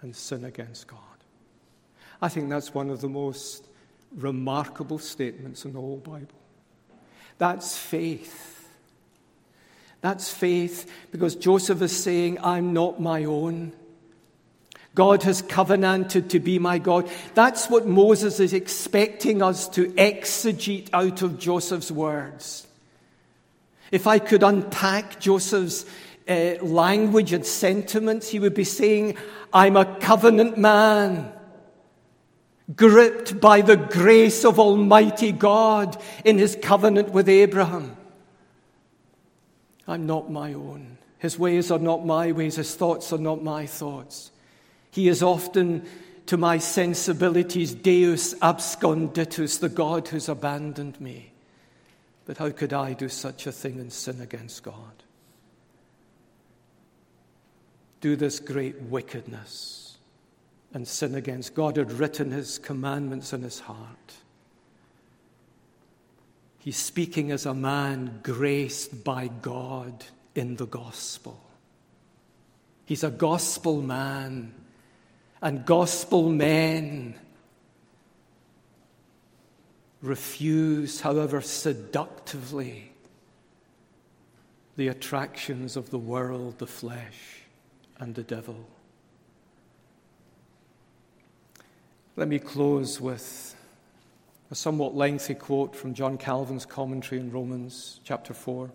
and 0.00 0.16
sin 0.16 0.46
against 0.46 0.86
God? 0.86 1.00
I 2.22 2.30
think 2.30 2.48
that's 2.48 2.72
one 2.72 2.88
of 2.88 3.02
the 3.02 3.10
most 3.10 3.68
remarkable 4.16 4.98
statements 4.98 5.66
in 5.66 5.74
the 5.74 5.80
whole 5.80 5.98
Bible. 5.98 6.43
That's 7.38 7.76
faith. 7.76 8.68
That's 10.00 10.30
faith 10.30 10.90
because 11.10 11.34
Joseph 11.34 11.80
is 11.80 11.96
saying, 11.96 12.38
I'm 12.42 12.72
not 12.72 13.00
my 13.00 13.24
own. 13.24 13.72
God 14.94 15.24
has 15.24 15.42
covenanted 15.42 16.30
to 16.30 16.40
be 16.40 16.58
my 16.58 16.78
God. 16.78 17.10
That's 17.34 17.68
what 17.68 17.86
Moses 17.86 18.38
is 18.38 18.52
expecting 18.52 19.42
us 19.42 19.68
to 19.70 19.86
exegete 19.92 20.88
out 20.92 21.22
of 21.22 21.38
Joseph's 21.38 21.90
words. 21.90 22.66
If 23.90 24.06
I 24.06 24.18
could 24.18 24.42
unpack 24.42 25.20
Joseph's 25.20 25.84
uh, 26.28 26.56
language 26.62 27.32
and 27.32 27.44
sentiments, 27.44 28.28
he 28.28 28.38
would 28.38 28.54
be 28.54 28.64
saying, 28.64 29.16
I'm 29.52 29.76
a 29.76 29.84
covenant 30.00 30.58
man, 30.58 31.32
gripped 32.74 33.40
by 33.40 33.60
the 33.60 33.76
grace 33.76 34.44
of 34.44 34.58
Almighty 34.58 35.32
God 35.32 36.00
in 36.24 36.38
his 36.38 36.56
covenant 36.60 37.10
with 37.10 37.28
Abraham. 37.28 37.96
I'm 39.86 40.06
not 40.06 40.30
my 40.30 40.54
own. 40.54 40.98
His 41.18 41.38
ways 41.38 41.70
are 41.70 41.78
not 41.78 42.06
my 42.06 42.32
ways. 42.32 42.56
His 42.56 42.74
thoughts 42.74 43.12
are 43.12 43.18
not 43.18 43.42
my 43.42 43.66
thoughts. 43.66 44.30
He 44.90 45.08
is 45.08 45.22
often, 45.22 45.86
to 46.26 46.36
my 46.36 46.58
sensibilities, 46.58 47.74
Deus 47.74 48.34
absconditus, 48.34 49.60
the 49.60 49.68
God 49.68 50.08
who's 50.08 50.28
abandoned 50.28 51.00
me. 51.00 51.32
But 52.24 52.38
how 52.38 52.50
could 52.50 52.72
I 52.72 52.94
do 52.94 53.10
such 53.10 53.46
a 53.46 53.52
thing 53.52 53.78
and 53.78 53.92
sin 53.92 54.20
against 54.22 54.62
God? 54.62 55.02
Do 58.00 58.16
this 58.16 58.40
great 58.40 58.80
wickedness 58.82 59.83
and 60.74 60.86
sin 60.86 61.14
against 61.14 61.54
God 61.54 61.76
had 61.76 61.92
written 61.92 62.32
his 62.32 62.58
commandments 62.58 63.32
in 63.32 63.42
his 63.42 63.60
heart. 63.60 64.14
He's 66.58 66.76
speaking 66.76 67.30
as 67.30 67.46
a 67.46 67.54
man 67.54 68.18
graced 68.22 69.04
by 69.04 69.28
God 69.28 70.04
in 70.34 70.56
the 70.56 70.66
gospel. 70.66 71.40
He's 72.86 73.04
a 73.04 73.10
gospel 73.10 73.80
man, 73.82 74.52
and 75.40 75.64
gospel 75.64 76.28
men 76.28 77.14
refuse, 80.02 81.00
however 81.02 81.40
seductively, 81.40 82.92
the 84.76 84.88
attractions 84.88 85.76
of 85.76 85.90
the 85.90 85.98
world, 85.98 86.58
the 86.58 86.66
flesh, 86.66 87.42
and 87.98 88.14
the 88.16 88.24
devil. 88.24 88.66
Let 92.16 92.28
me 92.28 92.38
close 92.38 93.00
with 93.00 93.56
a 94.48 94.54
somewhat 94.54 94.94
lengthy 94.94 95.34
quote 95.34 95.74
from 95.74 95.94
John 95.94 96.16
Calvin's 96.16 96.64
commentary 96.64 97.20
in 97.20 97.32
Romans 97.32 97.98
chapter 98.04 98.32
4. 98.32 98.70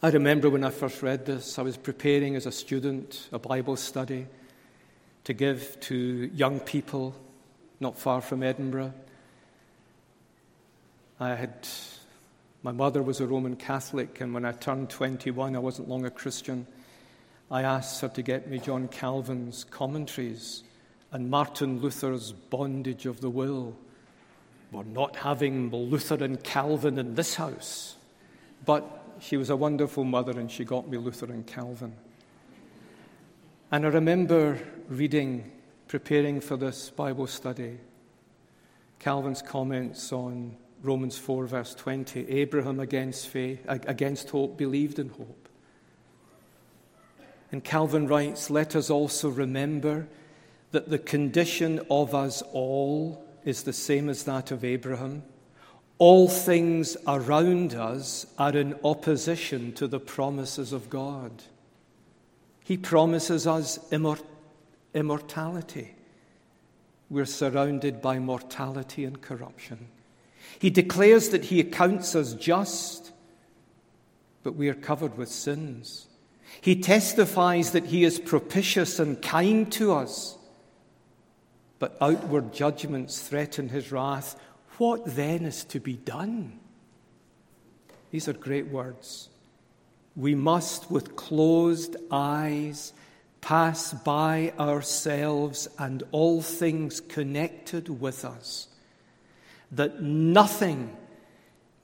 I 0.00 0.10
remember 0.10 0.48
when 0.48 0.62
I 0.62 0.70
first 0.70 1.02
read 1.02 1.26
this, 1.26 1.58
I 1.58 1.62
was 1.62 1.76
preparing 1.76 2.36
as 2.36 2.46
a 2.46 2.52
student 2.52 3.28
a 3.32 3.40
Bible 3.40 3.74
study 3.74 4.28
to 5.24 5.34
give 5.34 5.80
to 5.80 6.30
young 6.32 6.60
people 6.60 7.16
not 7.80 7.98
far 7.98 8.20
from 8.20 8.44
Edinburgh. 8.44 8.94
I 11.18 11.34
had, 11.34 11.66
my 12.62 12.70
mother 12.70 13.02
was 13.02 13.20
a 13.20 13.26
Roman 13.26 13.56
Catholic, 13.56 14.20
and 14.20 14.32
when 14.32 14.44
I 14.44 14.52
turned 14.52 14.88
21, 14.88 15.56
I 15.56 15.58
wasn't 15.58 15.88
long 15.88 16.04
a 16.04 16.10
Christian. 16.10 16.64
I 17.50 17.62
asked 17.62 18.02
her 18.02 18.08
to 18.10 18.22
get 18.22 18.48
me 18.48 18.60
John 18.60 18.86
Calvin's 18.86 19.64
commentaries 19.64 20.62
and 21.16 21.30
Martin 21.30 21.80
Luther's 21.80 22.32
Bondage 22.32 23.06
of 23.06 23.22
the 23.22 23.30
Will. 23.30 23.74
We're 24.70 24.84
not 24.84 25.16
having 25.16 25.70
Luther 25.70 26.22
and 26.22 26.44
Calvin 26.44 26.98
in 26.98 27.14
this 27.14 27.36
house. 27.36 27.96
But 28.66 28.84
she 29.18 29.38
was 29.38 29.48
a 29.48 29.56
wonderful 29.56 30.04
mother 30.04 30.38
and 30.38 30.50
she 30.50 30.66
got 30.66 30.90
me 30.90 30.98
Luther 30.98 31.24
and 31.32 31.46
Calvin. 31.46 31.94
And 33.72 33.86
I 33.86 33.88
remember 33.88 34.60
reading, 34.90 35.50
preparing 35.88 36.38
for 36.38 36.58
this 36.58 36.90
Bible 36.90 37.26
study, 37.26 37.78
Calvin's 38.98 39.40
comments 39.40 40.12
on 40.12 40.54
Romans 40.82 41.16
4, 41.16 41.46
verse 41.46 41.74
20 41.74 42.28
Abraham 42.28 42.78
against, 42.78 43.28
faith, 43.28 43.64
against 43.66 44.28
hope 44.28 44.58
believed 44.58 44.98
in 44.98 45.08
hope. 45.08 45.48
And 47.52 47.64
Calvin 47.64 48.06
writes, 48.06 48.50
Let 48.50 48.76
us 48.76 48.90
also 48.90 49.30
remember 49.30 50.08
that 50.76 50.90
the 50.90 50.98
condition 50.98 51.80
of 51.90 52.14
us 52.14 52.42
all 52.52 53.24
is 53.46 53.62
the 53.62 53.72
same 53.72 54.10
as 54.10 54.24
that 54.24 54.50
of 54.50 54.62
Abraham. 54.62 55.22
All 55.96 56.28
things 56.28 56.98
around 57.06 57.72
us 57.72 58.26
are 58.36 58.54
in 58.54 58.78
opposition 58.84 59.72
to 59.72 59.86
the 59.86 59.98
promises 59.98 60.74
of 60.74 60.90
God. 60.90 61.44
He 62.62 62.76
promises 62.76 63.46
us 63.46 63.78
immor- 63.90 64.22
immortality. 64.92 65.94
We're 67.08 67.24
surrounded 67.24 68.02
by 68.02 68.18
mortality 68.18 69.06
and 69.06 69.22
corruption. 69.22 69.88
He 70.58 70.68
declares 70.68 71.30
that 71.30 71.44
He 71.44 71.58
accounts 71.58 72.14
us 72.14 72.34
just, 72.34 73.12
but 74.42 74.56
we 74.56 74.68
are 74.68 74.74
covered 74.74 75.16
with 75.16 75.30
sins. 75.30 76.06
He 76.60 76.78
testifies 76.78 77.70
that 77.70 77.86
He 77.86 78.04
is 78.04 78.20
propitious 78.20 78.98
and 78.98 79.22
kind 79.22 79.72
to 79.72 79.94
us, 79.94 80.36
but 81.78 81.96
outward 82.00 82.52
judgments 82.52 83.20
threaten 83.20 83.68
his 83.68 83.92
wrath. 83.92 84.40
What 84.78 85.04
then 85.04 85.44
is 85.44 85.64
to 85.66 85.80
be 85.80 85.94
done? 85.94 86.58
These 88.10 88.28
are 88.28 88.32
great 88.32 88.68
words. 88.68 89.28
We 90.14 90.34
must, 90.34 90.90
with 90.90 91.16
closed 91.16 91.96
eyes, 92.10 92.92
pass 93.42 93.92
by 93.92 94.52
ourselves 94.58 95.68
and 95.78 96.02
all 96.12 96.40
things 96.40 97.00
connected 97.00 98.00
with 98.00 98.24
us, 98.24 98.68
that 99.70 100.02
nothing 100.02 100.96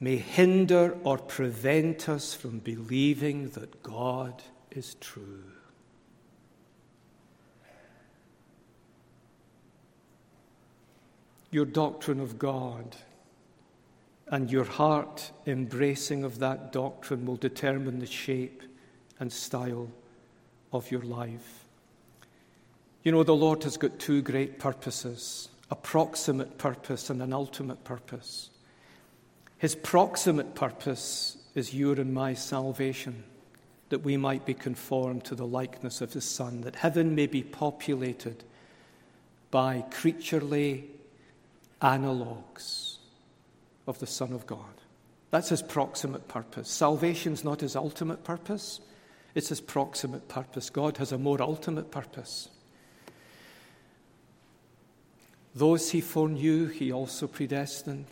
may 0.00 0.16
hinder 0.16 0.96
or 1.04 1.18
prevent 1.18 2.08
us 2.08 2.34
from 2.34 2.58
believing 2.58 3.50
that 3.50 3.82
God 3.82 4.42
is 4.70 4.94
true. 4.94 5.51
Your 11.52 11.66
doctrine 11.66 12.18
of 12.18 12.38
God 12.38 12.96
and 14.26 14.50
your 14.50 14.64
heart 14.64 15.30
embracing 15.46 16.24
of 16.24 16.38
that 16.38 16.72
doctrine 16.72 17.26
will 17.26 17.36
determine 17.36 18.00
the 18.00 18.06
shape 18.06 18.62
and 19.20 19.30
style 19.30 19.88
of 20.72 20.90
your 20.90 21.02
life. 21.02 21.66
You 23.04 23.12
know, 23.12 23.22
the 23.22 23.36
Lord 23.36 23.62
has 23.64 23.76
got 23.76 23.98
two 23.98 24.22
great 24.22 24.58
purposes 24.58 25.48
a 25.70 25.74
proximate 25.74 26.58
purpose 26.58 27.08
and 27.08 27.22
an 27.22 27.32
ultimate 27.32 27.82
purpose. 27.82 28.50
His 29.56 29.74
proximate 29.74 30.54
purpose 30.54 31.38
is 31.54 31.72
your 31.72 31.94
and 31.94 32.12
my 32.12 32.34
salvation, 32.34 33.24
that 33.88 34.04
we 34.04 34.18
might 34.18 34.44
be 34.44 34.52
conformed 34.52 35.24
to 35.24 35.34
the 35.34 35.46
likeness 35.46 36.02
of 36.02 36.12
His 36.12 36.26
Son, 36.26 36.60
that 36.62 36.76
heaven 36.76 37.14
may 37.14 37.26
be 37.26 37.42
populated 37.42 38.44
by 39.50 39.82
creaturely 39.90 40.90
analogues 41.82 42.98
of 43.86 43.98
the 43.98 44.06
Son 44.06 44.32
of 44.32 44.46
God. 44.46 44.80
That's 45.30 45.48
His 45.48 45.62
proximate 45.62 46.28
purpose. 46.28 46.68
Salvation's 46.68 47.44
not 47.44 47.60
His 47.60 47.76
ultimate 47.76 48.24
purpose, 48.24 48.80
it's 49.34 49.48
His 49.48 49.60
proximate 49.60 50.28
purpose. 50.28 50.70
God 50.70 50.98
has 50.98 51.12
a 51.12 51.18
more 51.18 51.40
ultimate 51.42 51.90
purpose. 51.90 52.48
Those 55.54 55.90
he 55.90 56.00
foreknew, 56.00 56.68
he 56.68 56.92
also 56.92 57.26
predestined 57.26 58.06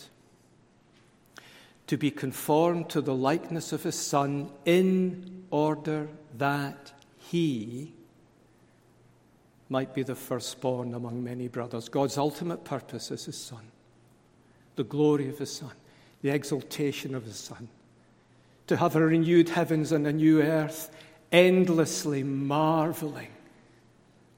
to 1.87 1.97
be 1.97 2.11
conformed 2.11 2.89
to 2.91 3.01
the 3.01 3.15
likeness 3.15 3.73
of 3.73 3.83
his 3.83 3.97
Son 3.97 4.51
in 4.65 5.45
order 5.51 6.09
that 6.37 6.93
he 7.19 7.93
might 9.71 9.95
be 9.95 10.03
the 10.03 10.17
firstborn 10.17 10.93
among 10.95 11.25
many 11.25 11.49
brothers. 11.49 11.89
God's 11.89 12.19
ultimate 12.19 12.65
purpose 12.65 13.11
is 13.11 13.25
his 13.25 13.39
Son, 13.39 13.71
the 14.77 14.85
glory 14.85 15.29
of 15.29 15.39
his 15.39 15.53
Son, 15.53 15.73
the 16.21 16.31
exaltation 16.31 17.15
of 17.15 17.25
his 17.25 17.37
Son, 17.37 17.69
to 18.67 18.77
have 18.77 18.97
a 18.97 19.01
renewed 19.01 19.49
heavens 19.49 19.93
and 19.93 20.07
a 20.07 20.13
new 20.13 20.43
earth, 20.43 20.91
endlessly 21.33 22.25
marveling 22.25 23.31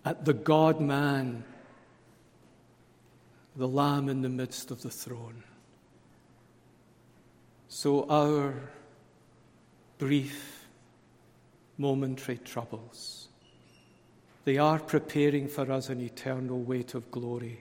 at 0.04 0.24
the 0.24 0.34
God 0.34 0.80
man 0.80 1.44
the 3.56 3.68
Lamb 3.68 4.08
in 4.08 4.22
the 4.22 4.28
midst 4.28 4.70
of 4.70 4.82
the 4.82 4.90
throne. 4.90 5.42
So 7.68 8.06
our 8.08 8.54
brief, 9.98 10.66
momentary 11.78 12.38
troubles, 12.38 13.21
they 14.44 14.58
are 14.58 14.78
preparing 14.78 15.48
for 15.48 15.70
us 15.70 15.88
an 15.88 16.00
eternal 16.00 16.58
weight 16.58 16.94
of 16.94 17.10
glory 17.10 17.60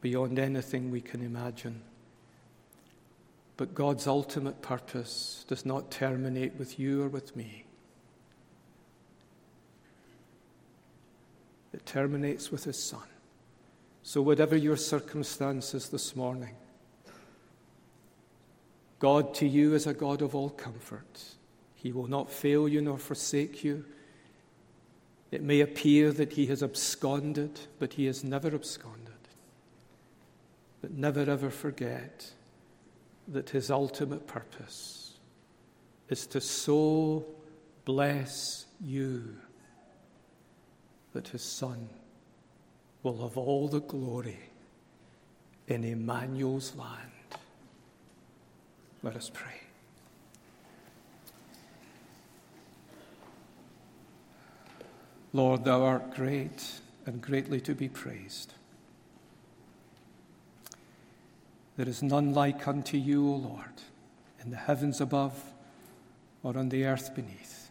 beyond 0.00 0.38
anything 0.38 0.90
we 0.90 1.00
can 1.00 1.22
imagine. 1.22 1.80
But 3.56 3.74
God's 3.74 4.06
ultimate 4.06 4.60
purpose 4.60 5.44
does 5.48 5.64
not 5.64 5.90
terminate 5.90 6.54
with 6.58 6.78
you 6.78 7.02
or 7.02 7.08
with 7.08 7.36
me. 7.36 7.64
It 11.72 11.86
terminates 11.86 12.50
with 12.50 12.64
His 12.64 12.82
Son. 12.82 13.02
So, 14.02 14.20
whatever 14.20 14.56
your 14.56 14.76
circumstances 14.76 15.88
this 15.88 16.16
morning, 16.16 16.56
God 18.98 19.32
to 19.34 19.46
you 19.46 19.74
is 19.74 19.86
a 19.86 19.94
God 19.94 20.22
of 20.22 20.34
all 20.34 20.50
comfort. 20.50 21.22
He 21.74 21.92
will 21.92 22.08
not 22.08 22.30
fail 22.30 22.68
you 22.68 22.82
nor 22.82 22.98
forsake 22.98 23.64
you. 23.64 23.84
It 25.32 25.42
may 25.42 25.60
appear 25.60 26.12
that 26.12 26.34
he 26.34 26.46
has 26.46 26.62
absconded, 26.62 27.58
but 27.78 27.94
he 27.94 28.04
has 28.04 28.22
never 28.22 28.54
absconded. 28.54 29.12
But 30.82 30.92
never 30.92 31.20
ever 31.20 31.48
forget 31.48 32.32
that 33.28 33.50
his 33.50 33.70
ultimate 33.70 34.26
purpose 34.26 35.14
is 36.10 36.26
to 36.28 36.40
so 36.40 37.24
bless 37.86 38.66
you 38.84 39.36
that 41.14 41.28
his 41.28 41.42
son 41.42 41.88
will 43.02 43.22
have 43.22 43.38
all 43.38 43.68
the 43.68 43.80
glory 43.80 44.38
in 45.66 45.82
Emmanuel's 45.82 46.74
land. 46.76 47.10
Let 49.02 49.16
us 49.16 49.30
pray. 49.32 49.60
Lord, 55.32 55.64
thou 55.64 55.82
art 55.82 56.14
great 56.14 56.80
and 57.06 57.20
greatly 57.20 57.60
to 57.62 57.74
be 57.74 57.88
praised. 57.88 58.54
There 61.76 61.88
is 61.88 62.02
none 62.02 62.34
like 62.34 62.68
unto 62.68 62.98
you, 62.98 63.26
O 63.26 63.36
Lord, 63.36 63.82
in 64.42 64.50
the 64.50 64.56
heavens 64.56 65.00
above 65.00 65.42
or 66.42 66.56
on 66.58 66.68
the 66.68 66.84
earth 66.84 67.14
beneath. 67.14 67.70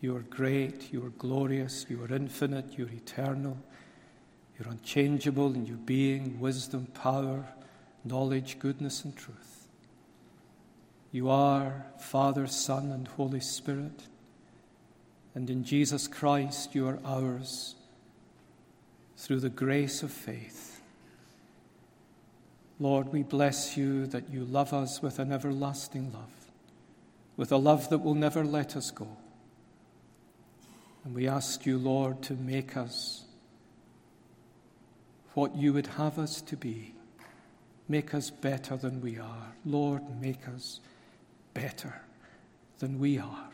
You 0.00 0.16
are 0.16 0.20
great, 0.20 0.92
you 0.92 1.04
are 1.06 1.10
glorious, 1.10 1.86
you 1.88 2.02
are 2.02 2.12
infinite, 2.14 2.76
you 2.76 2.86
are 2.86 2.90
eternal. 2.90 3.56
You're 4.58 4.68
unchangeable 4.68 5.54
in 5.54 5.64
your 5.64 5.76
being, 5.78 6.38
wisdom, 6.38 6.86
power, 6.86 7.46
knowledge, 8.04 8.58
goodness, 8.58 9.04
and 9.04 9.16
truth. 9.16 9.68
You 11.12 11.30
are 11.30 11.86
Father, 11.98 12.46
Son, 12.46 12.90
and 12.90 13.06
Holy 13.08 13.40
Spirit. 13.40 14.02
And 15.34 15.48
in 15.48 15.64
Jesus 15.64 16.08
Christ, 16.08 16.74
you 16.74 16.86
are 16.88 16.98
ours 17.04 17.74
through 19.16 19.40
the 19.40 19.48
grace 19.48 20.02
of 20.02 20.10
faith. 20.10 20.80
Lord, 22.78 23.12
we 23.12 23.22
bless 23.22 23.76
you 23.76 24.06
that 24.08 24.28
you 24.30 24.44
love 24.44 24.72
us 24.72 25.00
with 25.00 25.18
an 25.18 25.32
everlasting 25.32 26.12
love, 26.12 26.50
with 27.36 27.52
a 27.52 27.56
love 27.56 27.88
that 27.90 27.98
will 27.98 28.14
never 28.14 28.44
let 28.44 28.76
us 28.76 28.90
go. 28.90 29.08
And 31.04 31.14
we 31.14 31.28
ask 31.28 31.64
you, 31.64 31.78
Lord, 31.78 32.22
to 32.22 32.34
make 32.34 32.76
us 32.76 33.24
what 35.34 35.56
you 35.56 35.72
would 35.72 35.86
have 35.86 36.18
us 36.18 36.40
to 36.42 36.56
be. 36.56 36.94
Make 37.88 38.14
us 38.14 38.30
better 38.30 38.76
than 38.76 39.00
we 39.00 39.18
are. 39.18 39.54
Lord, 39.64 40.02
make 40.20 40.46
us 40.48 40.80
better 41.54 42.02
than 42.78 42.98
we 42.98 43.18
are. 43.18 43.51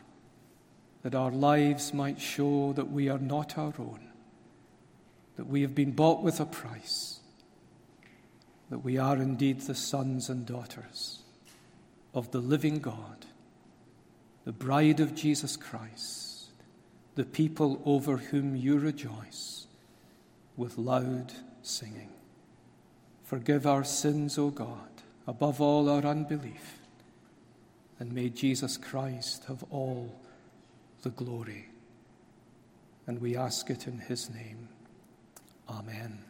That 1.03 1.15
our 1.15 1.31
lives 1.31 1.93
might 1.93 2.19
show 2.19 2.73
that 2.73 2.91
we 2.91 3.07
are 3.07 3.19
not 3.19 3.57
our 3.57 3.73
own, 3.79 4.01
that 5.37 5.47
we 5.47 5.61
have 5.61 5.73
been 5.73 5.91
bought 5.91 6.21
with 6.21 6.39
a 6.39 6.45
price, 6.45 7.21
that 8.69 8.79
we 8.79 8.97
are 8.97 9.15
indeed 9.15 9.61
the 9.61 9.75
sons 9.75 10.29
and 10.29 10.45
daughters 10.45 11.19
of 12.13 12.31
the 12.31 12.39
living 12.39 12.79
God, 12.79 13.25
the 14.43 14.51
bride 14.51 14.99
of 14.99 15.15
Jesus 15.15 15.55
Christ, 15.55 16.47
the 17.15 17.25
people 17.25 17.81
over 17.85 18.17
whom 18.17 18.55
you 18.55 18.77
rejoice 18.77 19.67
with 20.57 20.77
loud 20.77 21.31
singing. 21.61 22.09
Forgive 23.23 23.65
our 23.65 23.83
sins, 23.83 24.37
O 24.37 24.49
God, 24.49 24.89
above 25.27 25.61
all 25.61 25.87
our 25.89 26.03
unbelief, 26.03 26.79
and 27.99 28.11
may 28.11 28.29
Jesus 28.29 28.75
Christ 28.75 29.45
have 29.45 29.63
all 29.69 30.19
the 31.01 31.09
glory. 31.09 31.67
And 33.07 33.19
we 33.19 33.35
ask 33.35 33.69
it 33.69 33.87
in 33.87 33.99
his 33.99 34.29
name. 34.29 34.69
Amen. 35.67 36.28